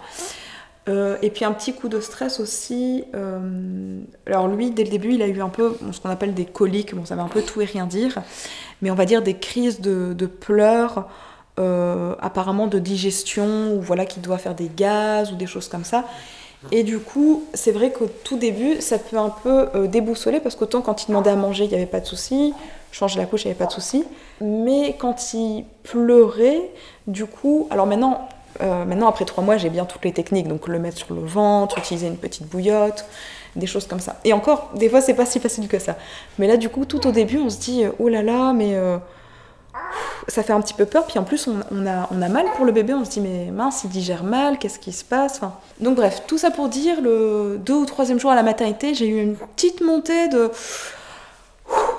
Euh, 0.90 1.18
et 1.22 1.30
puis 1.30 1.46
un 1.46 1.54
petit 1.54 1.74
coup 1.74 1.88
de 1.88 2.00
stress 2.02 2.40
aussi. 2.40 3.06
Euh, 3.16 4.00
alors 4.26 4.48
lui, 4.48 4.72
dès 4.72 4.84
le 4.84 4.90
début, 4.90 5.14
il 5.14 5.22
a 5.22 5.28
eu 5.28 5.42
un 5.42 5.50
peu 5.50 5.78
ce 5.92 6.00
qu'on 6.00 6.10
appelle 6.10 6.34
des 6.34 6.46
coliques. 6.46 6.94
Bon, 6.94 7.06
ça 7.06 7.16
veut 7.16 7.22
un 7.22 7.28
peu 7.28 7.42
tout 7.42 7.62
et 7.62 7.66
rien 7.66 7.86
dire 7.86 8.22
mais 8.82 8.92
on 8.92 8.96
va 8.96 9.06
dire 9.06 9.22
des 9.22 9.36
crises 9.36 9.80
de, 9.80 10.26
pleurs, 10.26 11.08
euh, 11.58 12.16
apparemment 12.20 12.68
de 12.68 12.80
digestion, 12.80 13.76
ou 13.76 13.82
voilà, 13.82 14.06
qu'il 14.06 14.22
doit 14.22 14.38
faire 14.38 14.56
des 14.56 14.70
gaz 14.76 15.32
ou 15.32 15.36
des 15.36 15.46
choses 15.46 15.70
comme 15.70 15.86
ça. 15.86 16.04
Et 16.70 16.84
du 16.84 17.00
coup, 17.00 17.46
c'est 17.54 17.72
vrai 17.72 17.94
qu'au 17.94 18.08
tout 18.26 18.36
début, 18.38 18.82
ça 18.82 19.00
peut 19.00 19.18
un 19.18 19.30
peu 19.30 19.88
déboussoler, 19.88 20.42
parce 20.42 20.58
qu'autant 20.58 20.82
quand 20.82 21.04
il 21.04 21.08
demandait 21.08 21.30
à 21.30 21.38
manger, 21.38 21.64
il 21.64 21.70
n'y 21.70 21.76
avait 21.76 21.86
pas 21.86 22.02
de 22.02 22.06
souci, 22.06 22.54
changer 22.92 23.22
la 23.22 23.26
couche, 23.26 23.46
il 23.46 23.48
n'y 23.48 23.52
avait 23.52 23.60
pas 23.60 23.68
de 23.68 23.72
souci. 23.72 24.04
Mais 24.42 24.98
quand 25.00 25.34
il 25.34 25.64
pleurait, 25.84 26.70
du 27.08 27.26
coup, 27.26 27.68
alors 27.72 27.88
maintenant, 27.88 28.28
euh, 28.62 28.86
maintenant 28.86 29.08
après 29.08 29.26
trois 29.26 29.43
mois, 29.43 29.58
j'ai 29.58 29.70
bien 29.70 29.86
toutes 29.86 30.06
les 30.06 30.14
techniques, 30.14 30.47
donc 30.47 30.68
le 30.68 30.80
mettre 30.80 30.97
sur 30.97 31.14
le 31.14 31.22
ventre, 31.22 31.78
utiliser 31.78 32.08
une 32.08 32.18
petite 32.18 32.47
bouillotte, 32.47 33.06
des 33.56 33.68
choses 33.68 33.88
comme 33.88 33.99
ça. 33.99 34.18
Et 34.24 34.34
encore, 34.34 34.72
des 34.76 34.89
fois, 34.89 35.01
c'est 35.01 35.14
pas 35.14 35.26
si 35.26 35.39
facile 35.39 35.68
que 35.68 35.80
ça. 35.80 35.95
Mais 36.39 36.47
là, 36.47 36.58
du 36.58 36.70
coup, 36.70 36.86
tout 36.86 37.06
au 37.08 37.12
début, 37.12 37.38
on 37.39 37.49
se 37.49 37.60
dit, 37.60 37.84
oh 37.99 38.10
là 38.10 38.22
là, 38.22 38.54
mais 38.54 38.76
euh, 38.76 38.97
ça 40.28 40.43
fait 40.43 40.54
un 40.54 40.62
petit 40.62 40.74
peu 40.74 40.86
peur. 40.86 41.06
Puis 41.06 41.20
en 41.20 41.24
plus, 41.24 41.47
on, 41.47 41.88
a, 41.88 42.08
on 42.12 42.22
a 42.22 42.30
mal 42.30 42.45
pour 42.56 42.66
le 42.66 42.72
bébé. 42.72 42.93
On 42.93 43.06
se 43.06 43.12
dit, 43.12 43.22
mais 43.22 43.51
mince, 43.51 43.84
il 43.84 43.89
digère 43.89 44.24
mal, 44.24 44.58
qu'est-ce 44.58 44.80
qui 44.80 44.91
se 44.91 45.04
passe? 45.04 45.41
Donc 45.80 45.95
bref, 45.95 46.24
tout 46.28 46.38
ça 46.38 46.49
pour 46.51 46.70
dire, 46.70 47.01
le 47.01 47.60
deux 47.64 47.76
ou 47.76 47.86
troisième 47.86 48.20
jour 48.20 48.32
à 48.32 48.36
la 48.36 48.43
maternité, 48.43 48.93
j'ai 48.93 49.08
eu 49.08 49.22
une 49.22 49.36
petite 49.36 49.82
montée 49.82 50.28
de... 50.30 50.51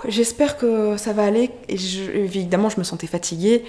J'espère 0.06 0.58
que 0.58 0.96
ça 0.98 1.12
va 1.12 1.24
aller. 1.24 1.50
Et 1.68 1.76
évidemment, 2.14 2.68
je 2.68 2.78
me 2.78 2.84
sentais 2.84 3.06
fatiguée. 3.06 3.64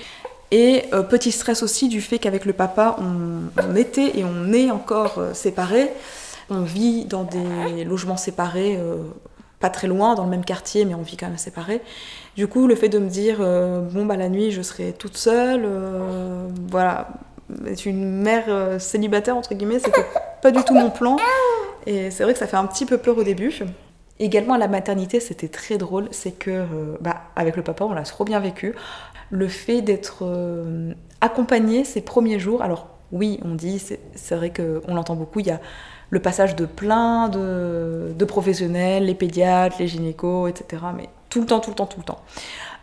Et 0.51 0.83
euh, 0.93 1.01
petit 1.01 1.31
stress 1.31 1.63
aussi 1.63 1.87
du 1.87 2.01
fait 2.01 2.19
qu'avec 2.19 2.45
le 2.45 2.53
papa, 2.53 2.97
on, 2.99 3.75
était 3.75 4.17
et 4.19 4.23
on 4.23 4.53
est 4.53 4.69
encore 4.71 5.17
euh, 5.17 5.33
séparés. 5.33 5.91
On 6.49 6.61
vit 6.61 7.05
dans 7.05 7.23
des 7.23 7.83
logements 7.83 8.17
séparés, 8.17 8.77
euh, 8.77 8.97
pas 9.59 9.71
très 9.71 9.87
loin, 9.87 10.13
dans 10.13 10.25
le 10.25 10.29
même 10.29 10.45
quartier, 10.45 10.85
mais 10.85 10.93
on 10.93 11.01
vit 11.01 11.17
quand 11.17 11.27
même 11.27 11.39
séparés. 11.39 11.81
Du 12.35 12.47
coup, 12.47 12.67
le 12.67 12.75
fait 12.75 12.89
de 12.89 12.99
me 12.99 13.09
dire, 13.09 13.39
bon, 13.39 14.05
bah 14.05 14.15
la 14.15 14.29
nuit, 14.29 14.51
je 14.51 14.61
serai 14.61 14.93
toute 14.93 15.17
seule, 15.17 15.67
voilà, 16.69 17.07
être 17.65 17.85
une 17.87 18.21
mère 18.21 18.79
célibataire, 18.79 19.35
entre 19.35 19.55
guillemets, 19.55 19.79
c'était 19.79 20.05
pas 20.43 20.51
du 20.51 20.63
tout 20.63 20.75
mon 20.75 20.91
plan. 20.91 21.17
Et 21.87 22.11
c'est 22.11 22.23
vrai 22.23 22.33
que 22.33 22.39
ça 22.39 22.45
fait 22.45 22.57
un 22.57 22.67
petit 22.67 22.85
peu 22.85 22.99
peur 22.99 23.17
au 23.17 23.23
début. 23.23 23.51
Également 24.19 24.53
à 24.53 24.59
la 24.59 24.67
maternité, 24.67 25.19
c'était 25.19 25.47
très 25.47 25.79
drôle, 25.79 26.09
c'est 26.11 26.37
que 26.37 26.65
bah, 27.01 27.21
avec 27.35 27.55
le 27.55 27.63
papa, 27.63 27.85
on 27.85 27.93
l'a 27.93 28.03
trop 28.03 28.23
bien 28.23 28.39
vécu. 28.39 28.75
Le 29.32 29.47
fait 29.47 29.82
d'être 29.82 30.23
accompagné 31.21 31.84
ces 31.84 32.01
premiers 32.01 32.39
jours, 32.39 32.61
alors 32.61 32.88
oui, 33.11 33.39
on 33.45 33.55
dit, 33.55 33.80
c'est 33.80 34.36
vrai 34.36 34.51
qu'on 34.51 34.93
l'entend 34.93 35.15
beaucoup, 35.15 35.39
il 35.39 35.47
y 35.47 35.51
a 35.51 35.59
le 36.09 36.19
passage 36.19 36.55
de 36.55 36.65
plein 36.65 37.30
de, 37.30 38.26
professionnels, 38.26 39.05
les 39.05 39.15
pédiatres, 39.15 39.78
les 39.80 39.88
gynécos, 39.88 40.49
etc. 40.49 40.84
Mais 40.95 41.09
tout 41.30 41.41
le 41.41 41.47
temps, 41.47 41.59
tout 41.59 41.71
le 41.71 41.76
temps, 41.76 41.86
tout 41.86 41.99
le 41.99 42.05
temps. 42.05 42.19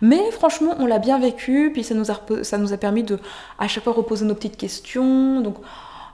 Mais 0.00 0.30
franchement, 0.30 0.74
on 0.78 0.86
l'a 0.86 0.98
bien 0.98 1.18
vécu, 1.18 1.70
puis 1.72 1.84
ça 1.84 1.94
nous, 1.94 2.10
a, 2.10 2.20
ça 2.42 2.58
nous 2.58 2.72
a 2.72 2.76
permis 2.76 3.02
de 3.02 3.18
à 3.58 3.68
chaque 3.68 3.84
fois 3.84 3.92
reposer 3.92 4.24
nos 4.24 4.34
petites 4.34 4.56
questions. 4.56 5.40
Donc 5.40 5.56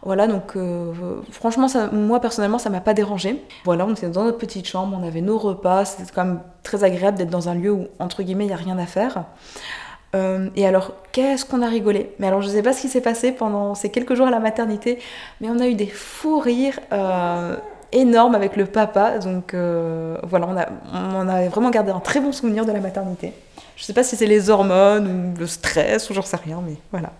voilà, 0.02 0.26
donc 0.26 0.56
euh, 0.56 0.92
franchement, 1.30 1.66
moi 1.92 2.20
personnellement, 2.20 2.58
ça 2.58 2.70
m'a 2.70 2.80
pas 2.80 2.94
dérangé. 2.94 3.42
Voilà, 3.64 3.86
on 3.86 3.92
était 3.92 4.08
dans 4.08 4.24
notre 4.24 4.38
petite 4.38 4.66
chambre, 4.66 4.96
on 5.00 5.06
avait 5.06 5.22
nos 5.22 5.38
repas, 5.38 5.86
c'était 5.86 6.10
quand 6.14 6.24
même 6.24 6.40
très 6.62 6.84
agréable 6.84 7.18
d'être 7.18 7.30
dans 7.30 7.48
un 7.48 7.54
lieu 7.54 7.72
où, 7.72 7.86
entre 7.98 8.22
guillemets, 8.22 8.44
il 8.44 8.48
n'y 8.48 8.54
a 8.54 8.56
rien 8.56 8.78
à 8.78 8.86
faire. 8.86 9.24
Euh, 10.14 10.48
et 10.56 10.66
alors, 10.66 10.92
qu'est-ce 11.12 11.44
qu'on 11.44 11.62
a 11.62 11.68
rigolé? 11.68 12.14
Mais 12.18 12.26
alors, 12.26 12.40
je 12.40 12.48
ne 12.48 12.52
sais 12.52 12.62
pas 12.62 12.72
ce 12.72 12.80
qui 12.80 12.88
s'est 12.88 13.00
passé 13.00 13.32
pendant 13.32 13.74
ces 13.74 13.90
quelques 13.90 14.14
jours 14.14 14.26
à 14.26 14.30
la 14.30 14.40
maternité, 14.40 14.98
mais 15.40 15.48
on 15.50 15.58
a 15.58 15.66
eu 15.66 15.74
des 15.74 15.86
fous 15.86 16.38
rires 16.38 16.80
euh, 16.92 17.56
énormes 17.92 18.34
avec 18.34 18.56
le 18.56 18.64
papa. 18.66 19.18
Donc 19.18 19.54
euh, 19.54 20.16
voilà, 20.22 20.70
on 20.92 21.28
a, 21.28 21.48
vraiment 21.48 21.70
gardé 21.70 21.90
un 21.90 22.00
très 22.00 22.20
bon 22.20 22.32
souvenir 22.32 22.64
de 22.64 22.72
la 22.72 22.80
maternité. 22.80 23.32
Je 23.76 23.82
ne 23.82 23.86
sais 23.86 23.92
pas 23.92 24.02
si 24.02 24.16
c'est 24.16 24.26
les 24.26 24.50
hormones 24.50 25.06
ou 25.06 25.38
le 25.38 25.46
stress 25.46 26.10
ou 26.10 26.14
j'en 26.14 26.22
sais 26.22 26.36
rien, 26.36 26.62
mais 26.66 26.74
voilà. 26.90 27.12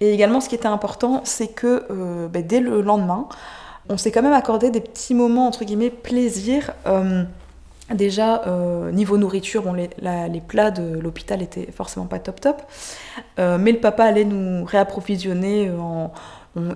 Et 0.00 0.12
également, 0.12 0.40
ce 0.40 0.48
qui 0.48 0.54
était 0.54 0.66
important, 0.66 1.20
c'est 1.24 1.48
que 1.48 2.26
ben, 2.28 2.44
dès 2.44 2.60
le 2.60 2.82
lendemain, 2.82 3.28
on 3.88 3.96
s'est 3.96 4.10
quand 4.10 4.22
même 4.22 4.32
accordé 4.32 4.70
des 4.70 4.80
petits 4.80 5.14
moments, 5.14 5.46
entre 5.46 5.64
guillemets, 5.64 5.90
plaisir. 5.90 6.72
Déjà, 7.94 8.42
euh, 8.46 8.90
niveau 8.90 9.16
nourriture, 9.16 9.62
bon, 9.62 9.72
les, 9.72 9.88
plats 10.40 10.72
de 10.72 10.98
l'hôpital 10.98 11.40
étaient 11.40 11.70
forcément 11.70 12.06
pas 12.06 12.18
top 12.18 12.40
top, 12.40 12.62
euh, 13.38 13.58
mais 13.58 13.70
le 13.70 13.78
papa 13.78 14.04
allait 14.04 14.24
nous 14.24 14.64
réapprovisionner, 14.64 15.70
en, 15.70 16.10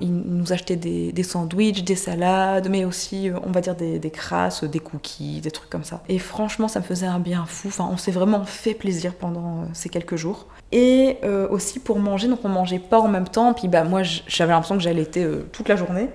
il 0.01 0.13
nous 0.13 0.53
achetait 0.53 0.77
des, 0.77 1.11
des, 1.11 1.23
sandwichs, 1.25 1.83
des 1.83 1.97
salades, 1.97 2.69
mais 2.71 2.85
aussi, 2.85 3.29
euh, 3.29 3.39
on 3.45 3.51
va 3.51 3.61
dire, 3.61 3.75
des, 3.75 3.99
des, 3.99 4.11
crasses, 4.11 4.63
des 4.63 4.79
cookies, 4.79 5.41
des 5.41 5.51
trucs 5.51 5.71
comme 5.71 5.83
ça. 5.83 6.01
Et 6.09 6.21
franchement, 6.21 6.69
ça 6.69 6.79
me 6.79 6.85
faisait 6.85 7.07
un 7.07 7.19
bien 7.19 7.45
fou, 7.45 7.69
enfin, 7.69 7.89
on 7.91 7.97
s'est 7.97 8.13
vraiment 8.13 8.45
fait 8.45 8.75
plaisir 8.75 9.15
pendant 9.15 9.65
ces 9.73 9.89
quelques 9.89 10.17
jours. 10.17 10.47
Et 10.71 11.19
aussi 11.51 11.81
pour 11.81 11.99
manger, 11.99 12.29
donc 12.29 12.39
on 12.45 12.49
mangeait 12.49 12.79
pas 12.79 13.01
en 13.01 13.09
même 13.09 13.27
temps, 13.27 13.53
puis 13.53 13.67
bah, 13.67 13.83
moi 13.83 14.03
j'avais 14.05 14.53
l'impression 14.53 14.77
que 14.77 14.83
j'allaitais 14.83 15.27
toute 15.51 15.69
la 15.69 15.75
journée. 15.75 16.09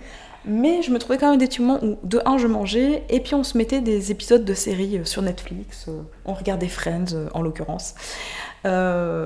Mais 0.47 0.83
je 0.83 0.91
me 0.91 0.99
trouvais 0.99 1.17
quand 1.17 1.31
même 1.31 1.39
des 1.39 1.49
moments 1.59 1.79
où, 1.83 1.97
de 2.03 2.21
un, 2.25 2.37
je 2.37 2.45
mangeais, 2.45 3.03
et 3.09 3.19
puis 3.19 3.33
on 3.33 3.43
se 3.43 3.57
mettait 3.57 3.81
des 3.81 4.11
épisodes 4.11 4.45
de 4.45 4.53
séries 4.53 4.99
euh, 4.99 5.05
sur 5.05 5.23
Netflix. 5.23 5.85
Euh, 5.87 6.01
on 6.25 6.33
regardait 6.33 6.67
Friends, 6.67 7.13
euh, 7.13 7.27
en 7.33 7.41
l'occurrence. 7.41 7.95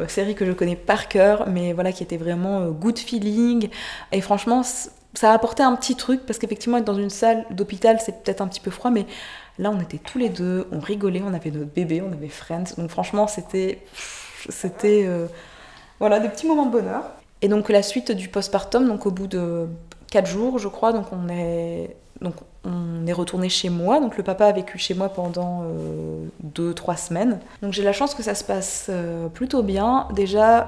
série 0.08 0.36
que 0.36 0.46
je 0.46 0.54
connais 0.54 0.78
par 0.78 1.10
cœur, 1.10 1.48
mais 1.48 1.74
voilà, 1.74 1.92
qui 1.92 2.04
était 2.04 2.18
vraiment 2.18 2.68
good 2.70 2.98
feeling. 2.98 3.70
Et 4.12 4.22
franchement, 4.22 4.64
ça 5.14 5.34
a 5.34 5.34
un 5.64 5.76
petit 5.76 5.96
truc, 5.96 6.26
parce 6.26 6.40
qu'effectivement, 6.40 6.78
être 6.78 6.86
dans 6.86 6.96
une 6.96 7.10
salle 7.10 7.46
d'hôpital, 7.52 8.00
c'est 8.00 8.24
peut-être 8.24 8.42
un 8.42 8.48
petit 8.48 8.62
peu 8.62 8.72
froid, 8.72 8.92
mais 8.92 9.06
là, 9.58 9.72
on 9.72 9.80
était 9.82 9.98
tous 9.98 10.20
les 10.20 10.30
deux, 10.30 10.68
on 10.72 10.80
rigolait, 10.80 11.22
on 11.26 11.34
avait 11.34 11.52
notre 11.52 11.72
bébé, 11.72 12.02
on 12.02 12.14
avait 12.14 12.30
Friends. 12.30 12.76
Donc 12.78 12.90
franchement, 12.90 13.28
c'était... 13.28 13.82
C'était... 14.48 15.06
voilà, 16.00 16.20
des 16.22 16.30
petits 16.30 16.48
moments 16.48 16.66
de 16.66 16.72
bonheur. 16.72 17.04
Et 17.42 17.48
donc 17.48 17.70
la 17.70 17.84
suite 17.84 18.12
du 18.12 18.28
postpartum, 18.30 18.88
donc 18.88 19.06
au 19.06 19.12
bout 19.12 19.28
de 19.28 19.68
4 20.10 20.26
jours, 20.26 20.60
je 20.60 20.68
crois. 20.68 20.94
Donc 20.94 21.08
on 21.12 21.30
est, 21.30 21.96
donc 22.22 22.36
on 22.64 23.06
est 23.08 23.14
retourné 23.14 23.50
chez 23.50 23.70
moi. 23.70 24.00
Donc 24.00 24.18
le 24.18 24.24
papa 24.24 24.46
a 24.46 24.52
vécu 24.52 24.78
chez 24.78 24.94
moi 24.94 25.10
pendant 25.10 25.64
euh, 25.64 26.26
deux, 26.44 26.74
trois 26.74 26.96
semaines. 26.96 27.40
Donc 27.62 27.74
j'ai 27.74 27.84
la 27.84 27.94
chance 27.94 28.16
que 28.16 28.24
ça 28.24 28.36
se 28.36 28.44
passe 28.44 28.88
euh, 28.90 29.28
plutôt 29.28 29.64
bien. 29.64 30.08
Déjà, 30.14 30.68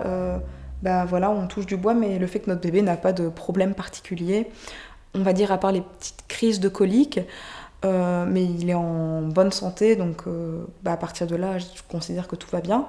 bah 0.81 1.05
voilà, 1.05 1.29
on 1.29 1.47
touche 1.47 1.65
du 1.65 1.77
bois, 1.77 1.93
mais 1.93 2.17
le 2.17 2.27
fait 2.27 2.39
que 2.39 2.49
notre 2.49 2.61
bébé 2.61 2.81
n'a 2.81 2.97
pas 2.97 3.13
de 3.13 3.29
problème 3.29 3.75
particulier, 3.75 4.47
on 5.13 5.21
va 5.21 5.33
dire 5.33 5.51
à 5.51 5.59
part 5.59 5.71
les 5.71 5.81
petites 5.81 6.25
crises 6.27 6.59
de 6.59 6.69
coliques, 6.69 7.19
mais 7.83 8.43
il 8.43 8.67
est 8.67 8.73
en 8.73 9.21
bonne 9.21 9.51
santé, 9.51 9.95
donc 9.95 10.23
bah, 10.81 10.93
à 10.93 10.97
partir 10.97 11.27
de 11.27 11.35
là, 11.35 11.59
je 11.59 11.65
considère 11.87 12.27
que 12.27 12.35
tout 12.35 12.49
va 12.51 12.61
bien. 12.61 12.87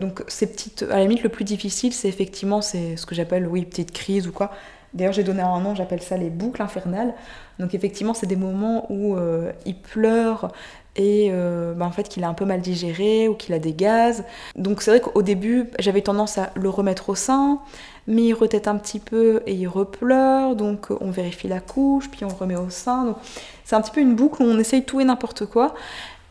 donc 0.00 0.24
ces 0.26 0.48
petites, 0.48 0.82
à 0.82 0.96
la 0.96 1.02
limite, 1.02 1.22
le 1.22 1.28
plus 1.28 1.44
difficile, 1.44 1.92
c'est 1.92 2.08
effectivement, 2.08 2.60
c'est 2.60 2.96
ce 2.96 3.06
que 3.06 3.14
j'appelle, 3.14 3.46
oui, 3.46 3.64
petite 3.64 3.92
crise 3.92 4.26
ou 4.26 4.32
quoi. 4.32 4.50
D'ailleurs, 4.94 5.12
j'ai 5.12 5.24
donné 5.24 5.42
un 5.42 5.60
nom, 5.60 5.74
j'appelle 5.74 6.02
ça 6.02 6.16
les 6.16 6.30
boucles 6.30 6.62
infernales. 6.62 7.14
Donc 7.58 7.74
effectivement, 7.74 8.14
c'est 8.14 8.26
des 8.26 8.36
moments 8.36 8.86
où 8.90 9.16
euh, 9.16 9.52
il 9.66 9.76
pleure 9.76 10.50
et 10.96 11.28
euh, 11.30 11.74
bah, 11.74 11.84
en 11.84 11.90
fait 11.90 12.08
qu'il 12.08 12.24
a 12.24 12.28
un 12.28 12.34
peu 12.34 12.44
mal 12.44 12.60
digéré 12.60 13.28
ou 13.28 13.34
qu'il 13.34 13.54
a 13.54 13.58
des 13.58 13.72
gaz. 13.72 14.24
Donc 14.56 14.80
c'est 14.80 14.90
vrai 14.90 15.00
qu'au 15.00 15.22
début, 15.22 15.66
j'avais 15.78 16.00
tendance 16.00 16.38
à 16.38 16.50
le 16.54 16.68
remettre 16.70 17.10
au 17.10 17.14
sein, 17.14 17.60
mais 18.06 18.22
il 18.22 18.32
retête 18.32 18.66
un 18.66 18.76
petit 18.76 18.98
peu 18.98 19.42
et 19.46 19.52
il 19.52 19.66
repleure, 19.66 20.56
donc 20.56 20.88
on 21.00 21.10
vérifie 21.10 21.48
la 21.48 21.60
couche, 21.60 22.10
puis 22.10 22.24
on 22.24 22.28
remet 22.28 22.56
au 22.56 22.70
sein. 22.70 23.04
Donc 23.04 23.16
c'est 23.64 23.76
un 23.76 23.82
petit 23.82 23.92
peu 23.92 24.00
une 24.00 24.14
boucle 24.14 24.42
où 24.42 24.46
on 24.46 24.58
essaye 24.58 24.84
tout 24.84 25.00
et 25.00 25.04
n'importe 25.04 25.44
quoi. 25.46 25.74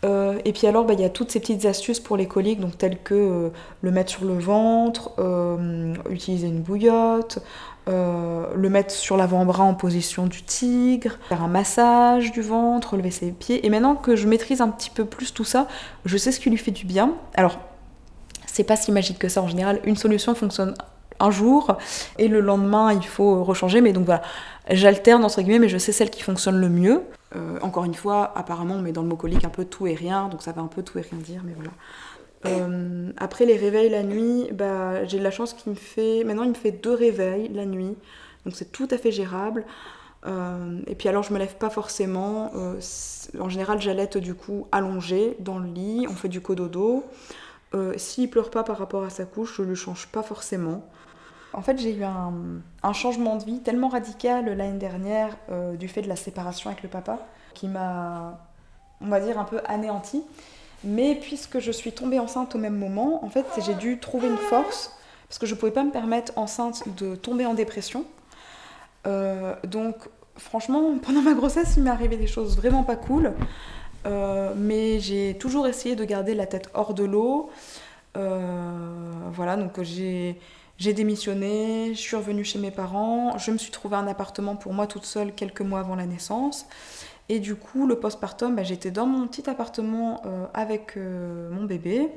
Euh, 0.06 0.38
et 0.46 0.54
puis 0.54 0.68
alors, 0.68 0.86
bah, 0.86 0.94
il 0.94 1.00
y 1.00 1.06
a 1.06 1.10
toutes 1.10 1.32
ces 1.32 1.40
petites 1.40 1.66
astuces 1.66 2.00
pour 2.00 2.18
les 2.18 2.28
coliques, 2.28 2.60
donc 2.60 2.78
telles 2.78 2.98
que 2.98 3.52
le 3.82 3.92
mettre 3.92 4.12
sur 4.12 4.26
le 4.26 4.38
ventre, 4.38 5.12
utiliser 6.10 6.48
une 6.48 6.62
bouillotte, 6.62 7.40
euh, 7.88 8.48
le 8.56 8.70
mettre 8.70 8.92
sur 8.92 9.18
l'avant-bras 9.18 9.64
en 9.64 9.74
position 9.74 10.28
du 10.28 10.44
tigre, 10.44 11.18
faire 11.30 11.44
un 11.44 11.48
massage 11.48 12.32
du 12.32 12.42
ventre, 12.42 12.92
relever 12.94 13.12
ses 13.12 13.32
pieds. 13.32 13.66
Et 13.66 13.70
maintenant 13.70 13.96
que 13.96 14.16
je 14.16 14.28
maîtrise 14.28 14.62
un 14.62 14.70
petit 14.70 14.90
peu 14.90 15.06
plus 15.06 15.34
tout 15.34 15.44
ça, 15.44 15.68
je 16.06 16.18
sais 16.18 16.32
ce 16.32 16.40
qui 16.40 16.50
lui 16.50 16.58
fait 16.58 16.72
du 16.72 16.86
bien. 16.86 17.14
Alors, 17.36 17.60
c'est 18.46 18.64
pas 18.64 18.76
si 18.76 18.92
magique 18.92 19.20
que 19.20 19.30
ça 19.30 19.42
en 19.42 19.48
général. 19.48 19.80
Une 19.86 19.96
solution 19.96 20.36
fonctionne 20.36 20.74
un 21.20 21.32
jour 21.32 21.78
et 22.18 22.28
le 22.28 22.42
lendemain 22.42 22.92
il 22.94 23.06
faut 23.06 23.44
rechanger. 23.44 23.82
Mais 23.82 23.94
donc 23.94 24.06
voilà, 24.06 24.22
j'alterne 24.70 25.24
entre 25.24 25.42
guillemets, 25.42 25.60
mais 25.60 25.70
je 25.70 25.78
sais 25.78 25.92
celle 25.92 26.10
qui 26.10 26.24
fonctionne 26.24 26.60
le 26.60 26.70
mieux. 26.70 27.04
Euh, 27.36 27.60
encore 27.62 27.84
une 27.84 27.94
fois, 27.94 28.32
apparemment 28.36 28.76
on 28.76 28.82
met 28.82 28.92
dans 28.92 29.02
le 29.02 29.08
mot 29.08 29.16
colique 29.16 29.44
un 29.44 29.50
peu 29.50 29.66
tout 29.66 29.88
et 29.88 29.96
rien, 29.96 30.28
donc 30.30 30.42
ça 30.42 30.52
va 30.54 30.62
un 30.62 30.68
peu 30.68 30.82
tout 30.82 30.98
et 30.98 31.02
rien 31.02 31.20
dire, 31.20 31.42
mais 31.46 31.54
voilà. 31.54 31.72
Euh, 32.46 33.12
après 33.18 33.46
les 33.46 33.58
réveils 33.58 33.90
la 33.90 34.04
nuit, 34.04 34.48
bah, 34.54 35.06
j'ai 35.06 35.18
de 35.18 35.24
la 35.24 35.32
chance 35.32 35.54
qu'il 35.54 35.72
me 35.72 35.78
fait. 35.78 36.24
Maintenant, 36.24 36.44
il 36.44 36.50
me 36.50 36.56
fait 36.56 36.72
deux 36.72 36.94
réveils 36.94 37.50
la 37.50 37.66
nuit, 37.66 37.96
donc 38.46 38.56
c'est 38.56 38.72
tout 38.72 38.88
à 38.92 38.98
fait 38.98 39.12
gérable. 39.12 39.66
Euh, 40.26 40.82
et 40.88 40.96
puis 40.96 41.10
alors, 41.10 41.24
je 41.24 41.34
me 41.34 41.40
lève 41.40 41.56
pas 41.56 41.70
forcément. 41.70 42.52
Euh, 42.56 42.80
en 43.40 43.50
général, 43.50 43.82
j'allaite 43.82 44.18
du 44.18 44.34
coup 44.36 44.68
allongée 44.72 45.36
dans 45.40 45.60
le 45.60 45.68
lit. 45.68 46.06
On 46.10 46.14
fait 46.14 46.30
du 46.30 46.42
cododo. 46.42 47.04
S'il 47.96 48.30
pleure 48.30 48.50
pas 48.50 48.64
par 48.64 48.80
rapport 48.80 49.04
à 49.04 49.12
sa 49.12 49.26
couche, 49.26 49.58
je 49.58 49.62
le 49.62 49.76
change 49.76 50.08
pas 50.08 50.24
forcément. 50.24 50.84
En 51.54 51.62
fait, 51.62 51.78
j'ai 51.78 51.94
eu 51.94 52.04
un, 52.04 52.34
un, 52.82 52.94
changement 52.94 53.36
de 53.36 53.44
vie 53.44 53.62
tellement 53.62 53.88
radical 53.88 54.46
l'année 54.46 54.80
dernière 54.80 55.38
du 55.78 55.88
fait 55.88 56.02
de 56.02 56.08
la 56.08 56.16
séparation 56.16 56.72
avec 56.72 56.82
le 56.82 56.90
papa 56.90 57.20
qui 57.54 57.68
m'a, 57.68 58.40
on 59.02 59.10
va 59.10 59.20
dire, 59.20 59.38
un 59.38 59.44
peu 59.44 59.60
anéanti. 59.66 60.24
Mais 60.88 61.16
puisque 61.16 61.60
je 61.60 61.72
suis 61.72 61.92
tombée 61.92 62.18
enceinte 62.18 62.56
au 62.56 62.58
même 62.58 62.78
moment, 62.78 63.24
en 63.26 63.30
fait, 63.30 63.46
j'ai 63.66 63.74
dû 63.74 64.00
trouver 64.00 64.30
une 64.30 64.38
force 64.38 64.94
parce 65.28 65.38
que 65.38 65.46
je 65.46 65.54
ne 65.54 65.60
pouvais 65.60 65.74
pas 65.74 65.84
me 65.84 65.92
permettre 65.92 66.32
enceinte 66.38 66.84
de 66.96 67.16
tomber 67.16 67.46
en 67.46 67.54
dépression. 67.54 68.06
Euh, 69.06 69.54
donc, 69.66 69.96
franchement, 70.38 70.98
pendant 71.06 71.22
ma 71.22 71.34
grossesse, 71.34 71.74
il 71.76 71.84
m'est 71.84 71.90
arrivé 71.90 72.16
des 72.16 72.26
choses 72.26 72.56
vraiment 72.56 72.84
pas 72.84 72.96
cool. 72.96 73.34
Euh, 74.06 74.54
mais 74.56 75.02
j'ai 75.02 75.38
toujours 75.38 75.68
essayé 75.68 75.98
de 75.98 76.06
garder 76.06 76.34
la 76.34 76.46
tête 76.46 76.70
hors 76.74 76.94
de 76.94 77.04
l'eau. 77.04 77.50
Euh, 78.16 78.72
voilà, 79.34 79.58
donc 79.58 79.82
j'ai, 79.82 80.40
démissionné, 80.80 81.90
je 81.94 82.00
suis 82.00 82.16
revenue 82.16 82.46
chez 82.46 82.60
mes 82.60 82.72
parents, 82.72 83.38
je 83.38 83.52
me 83.52 83.58
suis 83.58 83.72
trouvé 83.72 83.98
un 83.98 84.08
appartement 84.08 84.56
pour 84.56 84.74
moi 84.74 84.88
toute 84.88 85.06
seule 85.06 85.34
quelques 85.34 85.62
mois 85.62 85.82
avant 85.82 85.96
la 85.96 86.06
naissance. 86.06 86.66
Et 87.30 87.40
du 87.40 87.56
coup, 87.56 87.88
le 87.88 88.00
postpartum, 88.00 88.56
bah, 88.56 88.64
j'étais 88.64 88.92
dans 88.92 89.06
mon 89.06 89.28
petit 89.28 89.50
appartement 89.50 90.22
euh, 90.26 90.46
avec 90.54 90.96
euh, 90.96 91.50
mon 91.50 91.66
bébé. 91.66 92.10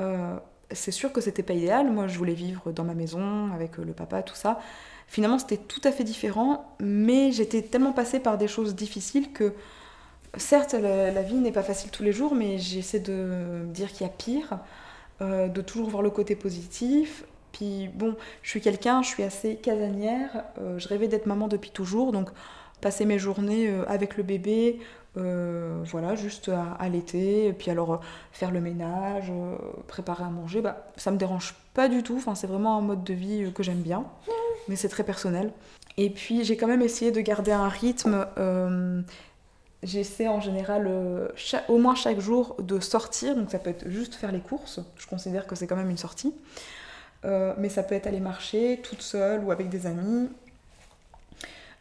Euh, 0.00 0.36
c'est 0.70 0.90
sûr 0.90 1.12
que 1.12 1.20
c'était 1.20 1.42
pas 1.42 1.54
idéal. 1.54 1.90
Moi, 1.90 2.08
je 2.08 2.18
voulais 2.18 2.34
vivre 2.34 2.72
dans 2.72 2.84
ma 2.84 2.94
maison 2.94 3.50
avec 3.52 3.78
le 3.78 3.92
papa, 3.92 4.22
tout 4.22 4.34
ça. 4.34 4.60
Finalement, 5.06 5.38
c'était 5.38 5.56
tout 5.56 5.80
à 5.84 5.92
fait 5.92 6.04
différent, 6.04 6.74
mais 6.80 7.32
j'étais 7.32 7.62
tellement 7.62 7.92
passée 7.92 8.20
par 8.20 8.38
des 8.38 8.48
choses 8.48 8.74
difficiles 8.74 9.32
que, 9.32 9.52
certes, 10.36 10.74
la, 10.74 11.22
vie 11.22 11.36
n'est 11.36 11.52
pas 11.52 11.62
facile 11.62 11.90
tous 11.90 12.02
les 12.02 12.12
jours, 12.12 12.34
mais 12.34 12.58
j'essaie 12.58 13.00
de 13.00 13.64
dire 13.66 13.92
qu'il 13.92 14.06
y 14.06 14.10
a 14.10 14.12
pire, 14.12 14.58
de 15.20 15.60
toujours 15.60 15.90
voir 15.90 16.02
le 16.02 16.10
côté 16.10 16.34
positif. 16.34 17.24
Puis 17.52 17.88
bon, 17.94 18.16
je 18.42 18.48
suis 18.48 18.62
quelqu'un, 18.62 19.02
je 19.02 19.08
suis 19.08 19.22
assez 19.22 19.56
casanière, 19.56 20.44
je 20.78 20.88
rêvais 20.88 21.06
d'être 21.06 21.26
maman 21.26 21.48
depuis 21.48 21.70
toujours, 21.70 22.10
donc 22.10 22.30
passer 22.84 23.06
mes 23.06 23.18
journées 23.18 23.68
euh, 23.68 23.82
avec 23.88 24.18
le 24.18 24.22
bébé, 24.22 24.78
euh, 25.16 25.82
voilà, 25.86 26.16
juste 26.16 26.50
à, 26.78 26.88
l'été, 26.90 27.54
puis 27.54 27.70
alors 27.70 27.94
euh, 27.94 27.96
faire 28.30 28.50
le 28.50 28.60
ménage, 28.60 29.32
préparer 29.88 30.22
à 30.22 30.28
manger, 30.28 30.60
bah, 30.60 30.92
ça 30.98 31.10
me 31.10 31.16
dérange 31.16 31.54
pas 31.72 31.88
du 31.88 32.02
tout, 32.02 32.16
enfin, 32.18 32.34
c'est 32.34 32.46
vraiment 32.46 32.76
un 32.76 32.82
mode 32.82 33.02
de 33.02 33.14
vie 33.14 33.50
que 33.54 33.62
j'aime 33.62 33.80
bien, 33.80 34.04
mais 34.68 34.76
c'est 34.76 34.90
très 34.90 35.02
personnel. 35.02 35.50
Et 35.96 36.10
puis 36.10 36.44
j'ai 36.44 36.58
quand 36.58 36.66
même 36.66 36.82
essayé 36.82 37.10
de 37.10 37.22
garder 37.22 37.52
un 37.52 37.68
rythme, 37.68 38.26
j'essaie 39.82 40.28
en 40.28 40.40
général 40.40 40.90
au 41.68 41.78
moins 41.78 41.94
chaque 41.94 42.20
jour 42.20 42.54
de 42.58 42.80
sortir, 42.80 43.34
donc 43.34 43.50
ça 43.50 43.58
peut 43.58 43.70
être 43.70 43.88
juste 43.88 44.14
faire 44.14 44.30
les 44.32 44.40
courses, 44.40 44.80
je 44.98 45.06
considère 45.06 45.46
que 45.46 45.54
c'est 45.54 45.66
quand 45.66 45.76
même 45.76 45.90
une 45.90 45.96
sortie, 45.96 46.34
mais 47.24 47.70
ça 47.70 47.82
peut 47.82 47.94
être 47.94 48.06
aller 48.08 48.20
marcher 48.20 48.80
toute 48.82 49.00
seule 49.00 49.42
ou 49.42 49.52
avec 49.52 49.70
des 49.70 49.86
amis, 49.86 50.28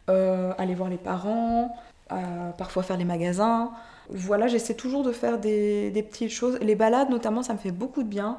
euh, 0.09 0.51
aller 0.57 0.75
voir 0.75 0.89
les 0.89 0.97
parents, 0.97 1.73
euh, 2.11 2.51
parfois 2.57 2.83
faire 2.83 2.97
les 2.97 3.05
magasins. 3.05 3.71
Voilà, 4.09 4.47
j'essaie 4.47 4.73
toujours 4.73 5.03
de 5.03 5.13
faire 5.13 5.39
des, 5.39 6.05
petites 6.09 6.29
choses. 6.29 6.59
Les 6.61 6.75
balades, 6.75 7.09
notamment, 7.09 7.41
ça 7.41 7.53
me 7.53 7.57
fait 7.57 7.71
beaucoup 7.71 8.03
de 8.03 8.09
bien. 8.09 8.37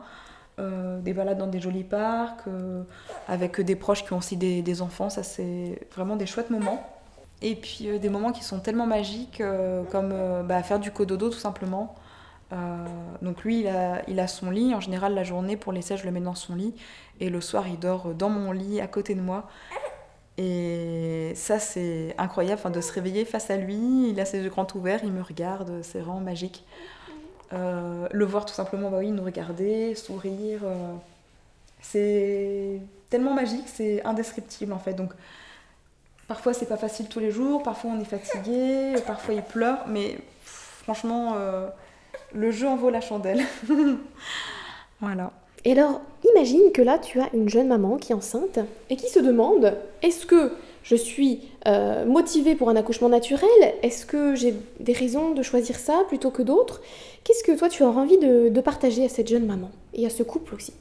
Euh, 0.61 1.01
des 1.01 1.15
balades 1.15 1.39
dans 1.39 1.47
des 1.47 1.61
jolis 1.61 1.83
parcs, 1.83 2.45
avec 3.29 3.61
des 3.61 3.77
proches 3.77 4.05
qui 4.05 4.12
ont 4.12 4.19
aussi 4.19 4.37
des, 4.37 4.83
enfants, 4.83 5.11
ça 5.11 5.23
c'est 5.23 5.81
vraiment 5.97 6.17
des 6.17 6.27
chouettes 6.27 6.51
moments. 6.51 6.87
Et 7.43 7.57
puis 7.57 7.99
des 7.99 8.09
moments 8.09 8.31
qui 8.31 8.45
sont 8.45 8.61
tellement 8.61 8.87
magiques, 8.87 9.43
comme 9.91 10.15
bah, 10.47 10.62
faire 10.62 10.79
du 10.79 10.91
cododo 10.91 11.31
tout 11.31 11.39
simplement. 11.39 11.95
donc 13.23 13.43
lui, 13.43 13.61
il 13.61 13.69
a, 13.69 14.03
il 14.07 14.21
a, 14.21 14.29
son 14.29 14.51
lit. 14.51 14.75
En 14.75 14.81
général, 14.81 15.15
la 15.15 15.25
journée, 15.25 15.57
pour 15.57 15.73
l'essai, 15.73 15.97
je 15.97 16.05
le 16.05 16.12
mets 16.12 16.21
dans 16.21 16.35
son 16.35 16.55
lit. 16.55 16.75
Et 17.21 17.31
le 17.31 17.41
soir, 17.41 17.67
il 17.67 17.79
dort 17.79 18.15
dans 18.15 18.29
mon 18.29 18.53
lit, 18.53 18.83
à 18.83 18.87
côté 18.87 19.15
de 19.15 19.23
moi. 19.23 19.49
Et 20.37 21.32
ça, 21.37 21.59
c'est 21.59 22.14
incroyable 22.18 22.72
de 22.72 22.80
se 22.80 22.93
réveiller 22.93 23.24
face 23.24 23.51
à 23.51 23.57
lui. 23.57 24.11
Il 24.11 24.18
a 24.20 24.24
ses 24.24 24.41
yeux 24.43 24.51
grands 24.51 24.66
ouverts, 24.74 25.01
il 25.05 25.12
me 25.12 25.22
regarde, 25.22 25.80
c'est 25.82 26.01
vraiment 26.01 26.20
magique. 26.20 26.64
Euh, 27.53 28.09
le 28.11 28.24
voir 28.24 28.45
tout 28.47 28.55
simplement, 28.55 28.91
bah 28.91 28.99
oui, 28.99 29.11
nous 29.11 29.22
regarder, 29.22 29.95
sourire, 29.95 30.61
euh, 30.64 30.95
c'est 31.80 32.80
tellement 33.11 33.35
magique, 33.35 33.66
c'est 33.66 34.05
indescriptible 34.05 34.72
en 34.72 34.78
fait. 34.78 34.95
Donc, 34.95 35.12
parfois 36.26 36.53
c'est 36.53 36.66
pas 36.66 36.78
facile 36.78 37.09
tous 37.09 37.20
les 37.20 37.30
jours, 37.30 37.62
parfois 37.62 37.93
on 37.93 38.01
est 38.01 38.05
fatigué, 38.05 38.95
parfois 39.07 39.35
il 39.35 39.43
pleure, 39.43 39.85
mais 39.87 40.18
franchement, 40.45 41.35
euh, 41.37 41.68
le 42.32 42.51
jeu 42.51 42.66
en 42.66 42.76
vaut 42.76 42.91
la 42.91 43.01
chandelle. 43.01 43.43
voilà. 45.01 45.30
Et 45.64 45.72
alors, 45.72 46.01
imagine 46.33 46.72
que 46.72 46.83
là, 46.83 46.99
tu 46.99 47.20
as 47.20 47.29
une 47.35 47.49
jeune 47.49 47.68
maman 47.68 47.97
qui 47.97 48.12
est 48.12 48.14
enceinte 48.14 48.59
et 48.91 48.97
qui 48.97 49.09
se 49.09 49.18
demande 49.18 49.75
est-ce 50.03 50.27
que 50.27 50.53
je 50.83 50.97
suis 50.97 51.41
euh, 51.66 52.05
motivée 52.05 52.55
pour 52.55 52.68
un 52.68 52.77
accouchement 52.77 53.09
naturel? 53.09 53.49
Est-ce 53.83 54.07
que 54.07 54.35
j'ai 54.35 54.55
des 54.81 54.93
raisons 54.93 55.33
de 55.33 55.43
choisir 55.43 55.77
ça 55.77 56.03
plutôt 56.09 56.31
que 56.31 56.43
d'autres? 56.43 56.83
Qu'est-ce 57.25 57.43
que 57.43 57.57
toi, 57.59 57.68
tu 57.68 57.83
as 57.83 57.89
envie 57.89 58.18
de, 58.18 58.61
partager 58.61 59.05
à 59.05 59.09
cette 59.09 59.29
jeune 59.29 59.47
maman 59.47 59.70
et 59.95 60.07
à 60.07 60.11
ce 60.11 60.22
couple 60.22 60.55
aussi? 60.55 60.75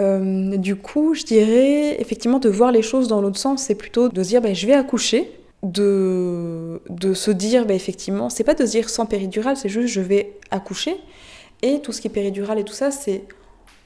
Euh, 0.00 0.56
du 0.56 0.76
coup, 0.76 1.14
je 1.14 1.24
dirais 1.24 2.00
effectivement 2.00 2.38
de 2.38 2.48
voir 2.48 2.70
les 2.70 2.82
choses 2.82 3.08
dans 3.08 3.20
l'autre 3.20 3.38
sens, 3.38 3.62
c'est 3.62 3.74
plutôt 3.74 4.08
de 4.08 4.22
se 4.22 4.28
dire 4.28 4.40
ben, 4.40 4.54
je 4.54 4.66
vais 4.66 4.74
accoucher, 4.74 5.30
de, 5.62 6.80
se 7.14 7.30
dire 7.30 7.66
ben, 7.66 7.74
effectivement, 7.74 8.28
c'est 8.28 8.44
pas 8.44 8.54
de 8.54 8.64
se 8.64 8.72
dire 8.72 8.90
sans 8.90 9.06
péridurale, 9.06 9.56
c'est 9.56 9.68
juste 9.68 9.88
je 9.88 10.00
vais 10.00 10.34
accoucher. 10.50 10.96
Et 11.62 11.80
tout 11.80 11.92
ce 11.92 12.00
qui 12.00 12.08
est 12.08 12.10
péridurale 12.10 12.58
et 12.58 12.64
tout 12.64 12.72
ça, 12.72 12.90
c'est 12.90 13.22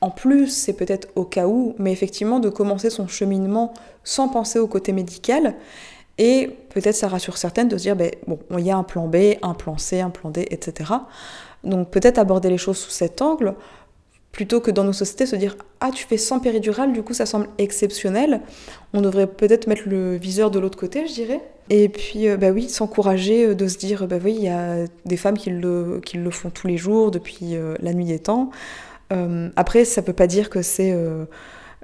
en 0.07 0.11
plus, 0.11 0.47
c'est 0.47 0.75
peut-être 0.75 1.09
au 1.17 1.25
cas 1.25 1.49
où, 1.49 1.75
mais 1.81 1.91
effectivement 1.91 2.39
de 2.39 2.49
commencer 2.49 2.91
son 2.91 3.09
cheminement 3.09 3.75
sans 4.05 4.29
penser 4.29 4.61
au 4.61 4.69
côté 4.69 4.93
médical. 4.93 5.57
Et 6.17 6.49
peut-être 6.69 6.95
ça 6.95 7.09
rassure 7.09 7.37
certaines 7.37 7.67
de 7.67 7.77
se 7.77 7.83
dire, 7.83 7.97
ben, 7.97 8.13
bon, 8.29 8.39
il 8.57 8.65
y 8.65 8.71
a 8.71 8.77
un 8.77 8.85
plan 8.85 9.09
B, 9.09 9.17
un 9.43 9.55
plan 9.55 9.79
C, 9.79 10.01
un 10.01 10.11
plan 10.11 10.31
D, 10.31 10.47
etc. 10.49 10.93
Donc 11.65 11.91
peut-être 11.91 12.19
aborder 12.19 12.51
les 12.51 12.57
choses 12.57 12.79
sous 12.79 12.93
cet 12.93 13.21
angle, 13.21 13.55
plutôt 14.31 14.61
que 14.61 14.71
dans 14.71 14.85
nos 14.85 14.93
sociétés 14.93 15.27
se 15.27 15.35
dire, 15.35 15.57
ah, 15.81 15.91
tu 15.93 16.07
fais 16.07 16.19
sans 16.19 16.39
péridurale, 16.39 16.93
du 16.93 17.03
coup 17.03 17.13
ça 17.13 17.27
semble 17.27 17.49
exceptionnel. 17.59 18.43
On 18.93 19.01
devrait 19.01 19.27
peut-être 19.27 19.67
mettre 19.67 19.89
le 19.89 20.15
viseur 20.15 20.53
de 20.53 20.61
l'autre 20.61 20.79
côté, 20.79 21.09
je 21.09 21.15
dirais. 21.15 21.41
Et 21.69 21.89
puis, 21.89 22.29
bah 22.37 22.51
oui, 22.51 22.69
s'encourager, 22.69 23.57
de 23.57 23.67
se 23.67 23.77
dire, 23.77 24.07
bah 24.07 24.19
oui, 24.23 24.37
il 24.39 24.45
y 24.45 24.49
a 24.49 24.85
des 25.05 25.17
femmes 25.17 25.37
qui 25.37 25.51
le, 25.51 26.01
qui 26.05 26.17
le 26.17 26.31
font 26.31 26.51
tous 26.51 26.69
les 26.69 26.77
jours 26.77 27.11
depuis 27.11 27.57
la 27.81 27.93
nuit 27.93 28.05
des 28.05 28.21
temps. 28.21 28.53
Après, 29.57 29.85
ça 29.85 30.03
peut 30.03 30.13
pas 30.13 30.27
dire 30.27 30.51
que 30.51 30.63
c'est 30.63 30.93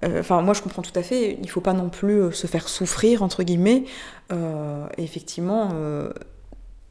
euh, 0.05 0.21
enfin, 0.21 0.43
moi, 0.43 0.55
je 0.55 0.63
comprends 0.63 0.83
tout 0.83 0.97
à 0.99 1.03
fait. 1.03 1.33
Il 1.35 1.43
ne 1.43 1.47
faut 1.49 1.61
pas 1.61 1.73
non 1.73 1.89
plus 1.89 2.23
euh, 2.23 2.31
se 2.33 2.47
faire 2.47 2.69
souffrir, 2.69 3.23
entre 3.23 3.43
guillemets. 3.43 3.85
Euh, 4.33 4.87
effectivement, 4.99 5.71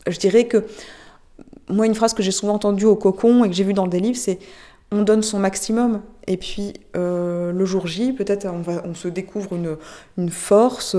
je 0.07 0.17
dirais 0.17 0.45
que 0.45 0.65
moi, 1.69 1.86
une 1.86 1.95
phrase 1.95 2.13
que 2.13 2.23
j'ai 2.23 2.32
souvent 2.32 2.53
entendue 2.53 2.86
au 2.86 2.95
cocon 2.95 3.43
et 3.43 3.49
que 3.49 3.55
j'ai 3.55 3.63
vue 3.63 3.73
dans 3.73 3.88
des 3.88 3.99
livres, 3.99 4.17
c'est 4.17 4.39
on 4.91 5.03
donne 5.03 5.21
son 5.21 5.39
maximum. 5.39 6.01
Et 6.27 6.38
puis, 6.38 6.73
le 6.93 7.65
jour 7.65 7.88
J, 7.88 8.13
peut-être 8.13 8.47
on, 8.47 8.93
se 8.93 9.07
découvre 9.07 9.53
une, 9.53 9.77
une 10.17 10.29
force, 10.29 10.95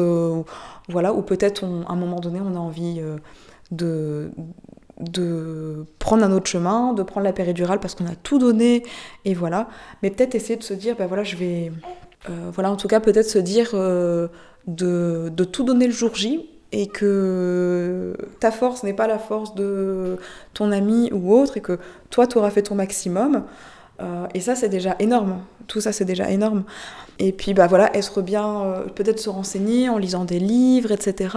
voilà, 0.89 1.13
ou 1.13 1.23
peut-être 1.23 1.65
à 1.65 1.93
un 1.93 1.97
moment 1.97 2.21
donné, 2.21 2.41
on 2.41 2.57
a 2.57 2.59
envie 2.59 3.01
de 3.71 4.31
de 5.01 5.87
prendre 5.99 6.25
un 6.25 6.33
autre 6.33 6.47
chemin, 6.47 6.93
de 6.93 7.03
prendre 7.03 7.25
la 7.25 7.33
péridurale 7.33 7.81
parce 7.81 7.95
qu'on 7.95 8.07
a 8.07 8.15
tout 8.15 8.39
donné, 8.39 8.83
et 9.25 9.35
voilà. 9.35 9.69
Mais 10.03 10.11
peut-être 10.11 10.35
essayer 10.35 10.57
de 10.57 10.63
se 10.63 10.75
dire, 10.75 10.97
ben 10.97 11.07
voilà, 11.07 11.25
je 11.25 11.37
vais 11.37 11.73
euh, 12.31 12.51
voilà, 12.53 12.71
en 12.71 12.77
tout 12.77 12.89
cas, 12.89 13.01
peut-être 13.01 13.29
se 13.29 13.39
dire 13.39 13.71
euh, 13.75 14.29
de, 14.67 15.31
tout 15.45 15.65
donner 15.65 15.87
le 15.87 15.93
jour 15.93 16.15
J 16.15 16.49
et 16.71 16.87
que 16.87 18.17
ta 18.41 18.51
force 18.51 18.83
n'est 18.83 18.95
pas 18.95 19.07
la 19.07 19.19
force 19.19 19.55
de 19.55 20.17
ton 20.55 20.73
ami 20.73 21.11
ou 21.13 21.35
autre 21.35 21.57
et 21.57 21.61
que 21.61 21.79
toi, 22.11 22.27
tu 22.27 22.39
auras 22.39 22.51
fait 22.51 22.63
ton 22.63 22.75
maximum. 22.75 23.45
Euh, 24.01 24.27
et 24.35 24.41
ça, 24.41 24.55
c'est 24.55 24.69
déjà 24.69 24.97
énorme. 24.99 25.41
Tout 25.67 25.81
ça, 25.81 25.93
c'est 25.93 26.05
déjà 26.05 26.31
énorme. 26.31 26.65
Et 27.19 27.33
puis, 27.33 27.55
bah 27.55 27.67
voilà, 27.67 27.95
être 27.97 28.23
bien, 28.23 28.85
peut-être 28.95 29.21
se 29.21 29.29
renseigner 29.29 29.89
en 29.89 29.99
lisant 29.99 30.25
des 30.25 30.39
livres, 30.39 30.91
etc. 30.93 31.37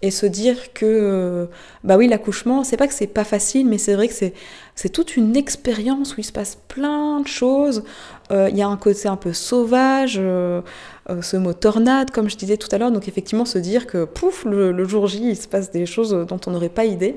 Et 0.00 0.10
se 0.10 0.26
dire 0.26 0.72
que, 0.72 1.48
bah 1.84 1.96
oui, 1.96 2.08
l'accouchement, 2.08 2.64
c'est 2.64 2.76
pas 2.76 2.88
que 2.88 2.94
c'est 2.94 3.06
pas 3.06 3.24
facile, 3.24 3.68
mais 3.68 3.78
c'est 3.78 3.94
vrai 3.94 4.08
que 4.08 4.14
c'est, 4.14 4.32
c'est 4.74 4.88
toute 4.88 5.16
une 5.16 5.36
expérience 5.36 6.16
où 6.16 6.20
il 6.20 6.24
se 6.24 6.32
passe 6.32 6.58
plein 6.68 7.20
de 7.20 7.26
choses. 7.26 7.84
Euh, 8.30 8.48
il 8.50 8.56
y 8.56 8.62
a 8.62 8.68
un 8.68 8.76
côté 8.76 9.08
un 9.08 9.16
peu 9.16 9.32
sauvage, 9.32 10.16
euh, 10.18 10.62
euh, 11.10 11.20
ce 11.20 11.36
mot 11.36 11.52
tornade, 11.52 12.10
comme 12.10 12.30
je 12.30 12.36
disais 12.36 12.56
tout 12.56 12.68
à 12.72 12.78
l'heure. 12.78 12.90
Donc 12.90 13.08
effectivement, 13.08 13.44
se 13.44 13.58
dire 13.58 13.86
que 13.86 14.04
pouf, 14.04 14.44
le, 14.44 14.84
jour 14.84 15.06
J, 15.06 15.30
il 15.30 15.36
se 15.36 15.48
passe 15.48 15.70
des 15.70 15.86
choses 15.86 16.26
dont 16.26 16.40
on 16.46 16.50
n'aurait 16.52 16.68
pas 16.68 16.84
idée. 16.84 17.16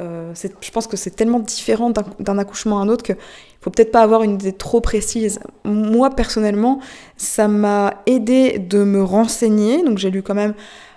Je 0.00 0.70
pense 0.70 0.86
que 0.86 0.96
c'est 0.96 1.10
tellement 1.10 1.40
différent 1.40 1.90
d'un 2.20 2.38
accouchement 2.38 2.78
à 2.78 2.82
un 2.82 2.88
autre 2.88 3.02
qu'il 3.02 3.16
faut 3.60 3.70
peut-être 3.70 3.90
pas 3.90 4.02
avoir 4.02 4.22
une 4.22 4.34
idée 4.34 4.52
trop 4.52 4.80
précise. 4.80 5.40
Moi, 5.64 6.10
personnellement, 6.10 6.80
ça 7.16 7.48
m'a 7.48 7.94
aidé 8.06 8.58
de 8.58 8.84
me 8.84 9.02
renseigner. 9.02 9.82
Donc 9.82 9.98
j'ai 9.98 10.10
lu 10.10 10.22
quand 10.22 10.34
même 10.34 10.54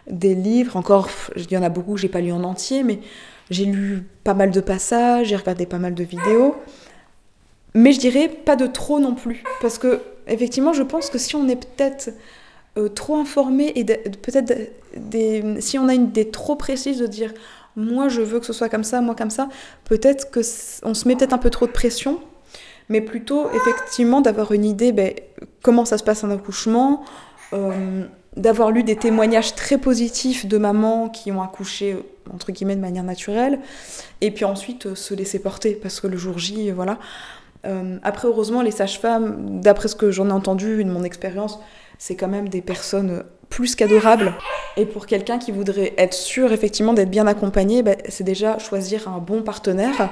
des 0.08 0.36
livres, 0.36 0.78
encore, 0.78 1.10
il 1.36 1.52
y 1.52 1.58
en 1.58 1.64
a 1.64 1.70
beaucoup 1.70 1.93
que 1.93 1.99
j'ai 1.99 2.10
pas 2.10 2.22
lu 2.22 2.32
en 2.32 2.43
entier, 2.43 2.84
mais 2.84 2.99
j'ai 3.49 3.66
lu 3.66 4.04
pas 4.24 4.34
mal 4.34 4.52
de 4.52 4.62
passages, 4.62 5.28
j'ai 5.28 5.36
regardé 5.36 5.66
pas 5.66 5.80
mal 5.80 5.93
de 5.93 6.04
vidéos. 6.04 6.56
Mais 7.74 7.93
je 7.93 7.99
dirais 7.99 8.28
pas 8.28 8.56
de 8.56 8.68
trop 8.68 8.99
non 8.99 9.16
plus. 9.16 9.43
Parce 9.62 9.78
que, 9.78 10.02
effectivement, 10.28 10.74
je 10.74 10.84
pense 10.84 11.10
que 11.10 11.18
si 11.18 11.36
on 11.36 11.47
est 11.47 11.56
peut-être 11.56 12.12
euh, 12.78 12.89
trop 12.89 13.18
informé 13.18 13.72
et 13.76 13.84
peut-être 13.84 14.54
si 15.60 15.80
on 15.80 15.88
a 15.88 15.93
une 15.93 16.06
idée 16.06 16.30
trop 16.30 16.56
précise 16.56 16.99
de 16.99 17.08
dire 17.08 17.34
moi 17.76 18.10
je 18.10 18.22
veux 18.22 18.40
que 18.40 18.46
ce 18.46 18.54
soit 18.54 18.70
comme 18.70 18.84
ça, 18.84 19.02
moi 19.02 19.16
comme 19.16 19.30
ça, 19.30 19.50
peut-être 19.86 20.30
que 20.32 20.42
on 20.84 20.94
se 20.94 21.08
met 21.08 21.16
peut-être 21.16 21.34
un 21.34 21.38
peu 21.38 21.50
trop 21.50 21.68
de 21.68 21.72
pression, 21.72 22.20
mais 22.90 23.02
plutôt 23.02 23.50
effectivement 23.52 24.22
d'avoir 24.22 24.52
une 24.52 24.66
idée 24.66 24.92
ben, 24.92 25.14
comment 25.62 25.86
ça 25.86 25.98
se 25.98 26.04
passe 26.04 26.24
un 26.24 26.32
accouchement, 26.32 27.04
euh, 27.54 28.06
d'avoir 28.38 28.72
lu 28.72 28.84
des 28.84 28.96
témoignages 28.96 29.56
très 29.56 29.78
positifs 29.78 30.46
de 30.46 30.58
mamans 30.58 31.10
qui 31.10 31.32
ont 31.32 31.42
accouché 31.42 31.98
entre 32.34 32.52
guillemets 32.52 32.76
de 32.76 32.82
manière 32.82 33.04
naturelle, 33.04 33.60
et 34.22 34.32
puis 34.32 34.46
ensuite 34.46 34.88
euh, 34.88 34.96
se 34.96 35.14
laisser 35.14 35.40
porter 35.40 35.74
parce 35.76 36.00
que 36.00 36.08
le 36.08 36.18
jour 36.18 36.38
J, 36.38 36.72
voilà. 36.72 36.98
Euh, 37.66 37.98
après, 38.04 38.28
heureusement, 38.28 38.62
les 38.62 38.72
sages-femmes, 38.72 39.62
d'après 39.62 39.88
ce 39.88 39.96
que 39.96 40.12
j'en 40.12 40.30
ai 40.30 40.32
entendu, 40.32 40.84
de 40.84 40.90
mon 40.90 41.04
expérience, 41.04 41.60
c'est 42.02 42.16
quand 42.16 42.28
même 42.28 42.49
des 42.49 42.64
personnes 42.64 43.24
plus 43.49 43.76
qu'adorables. 43.76 44.34
Et 44.76 44.88
pour 44.88 45.06
quelqu'un 45.06 45.38
qui 45.38 45.52
voudrait 45.52 45.93
être 45.99 46.16
sûr, 46.16 46.52
effectivement, 46.52 46.93
d'être 46.93 47.12
bien 47.12 47.28
accompagné, 47.28 47.84
bah, 47.84 47.91
c'est 48.10 48.24
déjà 48.24 48.58
choisir 48.58 49.08
un 49.08 49.20
bon 49.20 49.43
partenaire. 49.43 50.10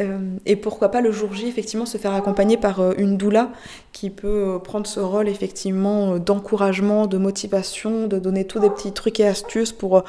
Euh, 0.00 0.18
et 0.46 0.56
pourquoi 0.56 0.90
pas 0.90 1.02
le 1.02 1.12
jour 1.12 1.34
J, 1.34 1.46
effectivement, 1.46 1.84
se 1.84 1.98
faire 1.98 2.14
accompagner 2.14 2.56
par 2.56 2.80
euh, 2.80 2.94
une 2.96 3.18
doula 3.18 3.50
qui 3.92 4.08
peut 4.08 4.58
prendre 4.64 4.86
ce 4.86 4.98
rôle, 4.98 5.28
effectivement, 5.28 6.16
d'encouragement, 6.18 7.06
de 7.06 7.18
motivation, 7.18 8.06
de 8.06 8.18
donner 8.18 8.46
tous 8.46 8.60
des 8.60 8.70
petits 8.70 8.92
trucs 8.92 9.20
et 9.20 9.26
astuces 9.26 9.72
pour 9.72 10.04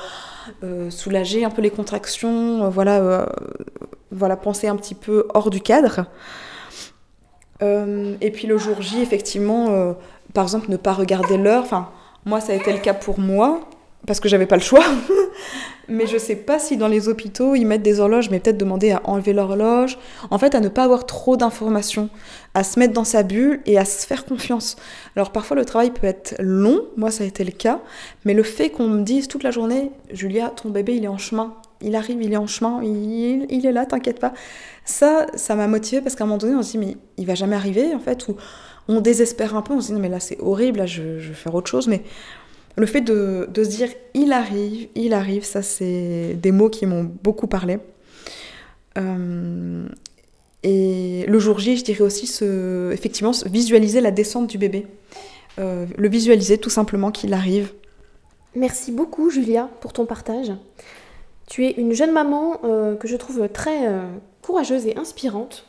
soulager 0.89 1.43
un 1.43 1.49
peu 1.49 1.61
les 1.61 1.71
contractions, 1.71 2.69
voilà, 2.69 3.27
voilà, 4.11 4.37
penser 4.37 4.69
un 4.69 4.77
petit 4.77 4.95
peu 4.95 5.27
hors 5.33 5.49
du 5.49 5.59
cadre. 5.59 6.05
Euh, 7.61 8.15
et 8.21 8.31
puis 8.31 8.47
le 8.47 8.57
jour 8.57 8.81
J, 8.81 9.01
effectivement, 9.01 9.69
euh, 9.69 9.93
par 10.37 10.45
exemple, 10.45 10.69
ne 10.69 10.77
pas 10.77 10.93
regarder 10.93 11.35
l'heure. 11.35 11.63
Enfin, 11.63 11.89
moi, 12.23 12.41
ça 12.41 12.53
a 12.53 12.55
été 12.55 12.71
le 12.71 12.77
cas 12.77 12.93
pour 12.93 13.19
moi, 13.19 13.61
parce 14.05 14.19
que 14.19 14.29
j'avais 14.29 14.45
pas 14.45 14.55
le 14.55 14.61
choix. 14.61 14.83
mais 15.89 16.05
je 16.05 16.19
sais 16.19 16.35
pas 16.35 16.59
si 16.59 16.77
dans 16.77 16.87
les 16.87 17.09
hôpitaux, 17.09 17.55
ils 17.55 17.65
mettent 17.65 17.81
des 17.81 17.99
horloges, 17.99 18.29
mais 18.29 18.39
peut-être 18.39 18.57
demander 18.59 18.91
à 18.91 19.01
enlever 19.05 19.33
l'horloge. 19.33 19.97
En 20.29 20.37
fait, 20.37 20.53
à 20.53 20.59
ne 20.59 20.69
pas 20.69 20.83
avoir 20.83 21.07
trop 21.07 21.37
d'informations, 21.37 22.11
à 22.53 22.63
se 22.63 22.77
mettre 22.77 22.93
dans 22.93 23.03
sa 23.03 23.23
bulle 23.23 23.61
et 23.65 23.79
à 23.79 23.85
se 23.85 24.05
faire 24.05 24.25
confiance. 24.25 24.75
Alors 25.15 25.31
parfois, 25.31 25.57
le 25.57 25.65
travail 25.65 25.89
peut 25.89 26.05
être 26.05 26.35
long, 26.37 26.81
moi, 26.97 27.09
ça 27.09 27.23
a 27.23 27.27
été 27.27 27.43
le 27.43 27.49
cas, 27.51 27.79
mais 28.23 28.35
le 28.35 28.43
fait 28.43 28.69
qu'on 28.69 28.87
me 28.87 29.01
dise 29.01 29.27
toute 29.27 29.41
la 29.41 29.49
journée, 29.49 29.89
Julia, 30.11 30.49
ton 30.49 30.69
bébé, 30.69 30.97
il 30.97 31.03
est 31.03 31.07
en 31.07 31.17
chemin, 31.17 31.55
il 31.81 31.95
arrive, 31.95 32.21
il 32.21 32.31
est 32.31 32.37
en 32.37 32.45
chemin, 32.45 32.83
il, 32.83 33.47
il 33.49 33.65
est 33.65 33.71
là, 33.71 33.87
t'inquiète 33.87 34.19
pas. 34.19 34.33
Ça, 34.85 35.25
ça 35.33 35.55
m'a 35.55 35.65
motivée 35.65 36.01
parce 36.01 36.13
qu'à 36.13 36.25
un 36.25 36.27
moment 36.27 36.37
donné, 36.37 36.53
on 36.53 36.61
se 36.61 36.73
dit, 36.73 36.77
mais 36.77 36.95
il 37.17 37.25
va 37.25 37.33
jamais 37.33 37.55
arriver, 37.55 37.95
en 37.95 37.99
fait, 37.99 38.27
ou 38.27 38.35
on 38.87 39.01
désespère 39.01 39.55
un 39.55 39.61
peu, 39.61 39.73
on 39.73 39.81
se 39.81 39.87
dit, 39.87 39.93
non, 39.93 39.99
mais 39.99 40.09
là, 40.09 40.19
c'est 40.19 40.39
horrible, 40.39 40.79
là, 40.79 40.85
je, 40.85 41.01
vais 41.01 41.33
faire 41.33 41.53
autre 41.55 41.69
chose. 41.69 41.87
Mais 41.87 42.01
le 42.75 42.85
fait 42.85 43.01
de, 43.01 43.47
se 43.55 43.69
dire, 43.69 43.89
il 44.13 44.31
arrive, 44.31 44.87
il 44.95 45.13
arrive, 45.13 45.43
ça, 45.43 45.61
c'est 45.61 46.35
des 46.35 46.51
mots 46.51 46.69
qui 46.69 46.85
m'ont 46.85 47.09
beaucoup 47.23 47.47
parlé. 47.47 47.79
Euh, 48.97 49.87
et 50.63 51.25
le 51.27 51.39
jour 51.39 51.59
J, 51.59 51.77
je 51.77 51.83
dirais 51.83 52.01
aussi, 52.01 52.25
effectivement, 52.91 53.31
visualiser 53.45 54.01
la 54.01 54.11
descente 54.11 54.47
du 54.47 54.57
bébé. 54.57 54.87
Euh, 55.59 55.85
le 55.97 56.07
visualiser 56.07 56.57
tout 56.57 56.69
simplement 56.69 57.11
qu'il 57.11 57.33
arrive. 57.33 57.73
Merci 58.55 58.91
beaucoup, 58.91 59.29
Julia, 59.29 59.69
pour 59.81 59.91
ton 59.91 60.05
partage. 60.05 60.51
Tu 61.47 61.65
es 61.65 61.71
une 61.71 61.93
jeune 61.93 62.11
maman 62.11 62.59
euh, 62.63 62.95
que 62.95 63.07
je 63.07 63.15
trouve 63.15 63.47
très 63.49 63.89
courageuse 64.41 64.85
et 64.85 64.97
inspirante. 64.97 65.66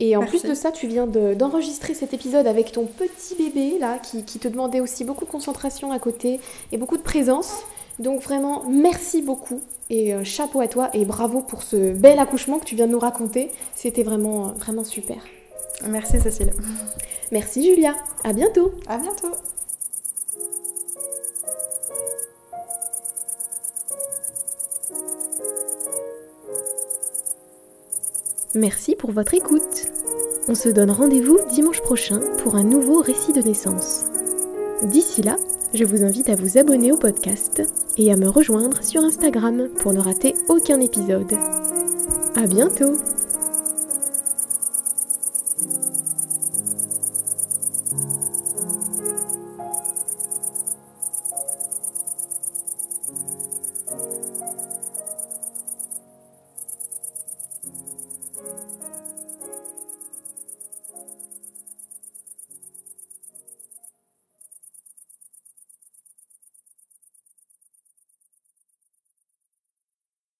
Et 0.00 0.16
en 0.16 0.24
plus 0.24 0.42
de 0.42 0.54
ça, 0.54 0.72
tu 0.72 0.86
viens 0.86 1.06
d'enregistrer 1.06 1.92
cet 1.92 2.14
épisode 2.14 2.46
avec 2.46 2.72
ton 2.72 2.86
petit 2.86 3.34
bébé 3.36 3.78
là, 3.78 3.98
qui, 3.98 4.22
te 4.22 4.48
demandait 4.48 4.80
aussi 4.80 5.04
beaucoup 5.04 5.26
de 5.26 5.30
concentration 5.30 5.92
à 5.92 5.98
côté 5.98 6.40
et 6.72 6.78
beaucoup 6.78 6.96
de 6.96 7.02
présence. 7.02 7.62
Donc 7.98 8.22
vraiment, 8.22 8.64
merci 8.66 9.20
beaucoup 9.20 9.60
et 9.90 10.14
euh, 10.14 10.24
chapeau 10.24 10.62
à 10.62 10.68
toi 10.68 10.88
et 10.94 11.04
bravo 11.04 11.42
pour 11.42 11.62
ce 11.62 11.92
bel 11.92 12.18
accouchement 12.18 12.58
que 12.58 12.64
tu 12.64 12.74
viens 12.74 12.86
de 12.86 12.92
nous 12.92 12.98
raconter. 12.98 13.50
C'était 13.74 14.02
vraiment, 14.02 14.52
vraiment 14.52 14.84
super. 14.84 15.18
Merci 15.86 16.18
Cécile. 16.18 16.52
Merci 17.30 17.62
Julia. 17.62 17.94
À 18.24 18.32
bientôt. 18.32 18.72
À 18.88 18.96
bientôt. 18.96 19.32
Merci 28.54 28.96
pour 28.96 29.12
votre 29.12 29.34
écoute. 29.34 29.86
On 30.48 30.56
se 30.56 30.68
donne 30.68 30.90
rendez-vous 30.90 31.38
dimanche 31.52 31.80
prochain 31.82 32.20
pour 32.42 32.56
un 32.56 32.64
nouveau 32.64 33.00
récit 33.00 33.32
de 33.32 33.40
naissance. 33.40 34.06
D'ici 34.82 35.22
là, 35.22 35.36
je 35.72 35.84
vous 35.84 36.02
invite 36.02 36.28
à 36.28 36.34
vous 36.34 36.58
abonner 36.58 36.90
au 36.90 36.96
podcast 36.96 37.62
et 37.96 38.12
à 38.12 38.16
me 38.16 38.28
rejoindre 38.28 38.82
sur 38.82 39.04
Instagram 39.04 39.68
pour 39.78 39.92
ne 39.92 40.00
rater 40.00 40.34
aucun 40.48 40.80
épisode. 40.80 41.32
À 42.34 42.48
bientôt! 42.48 42.96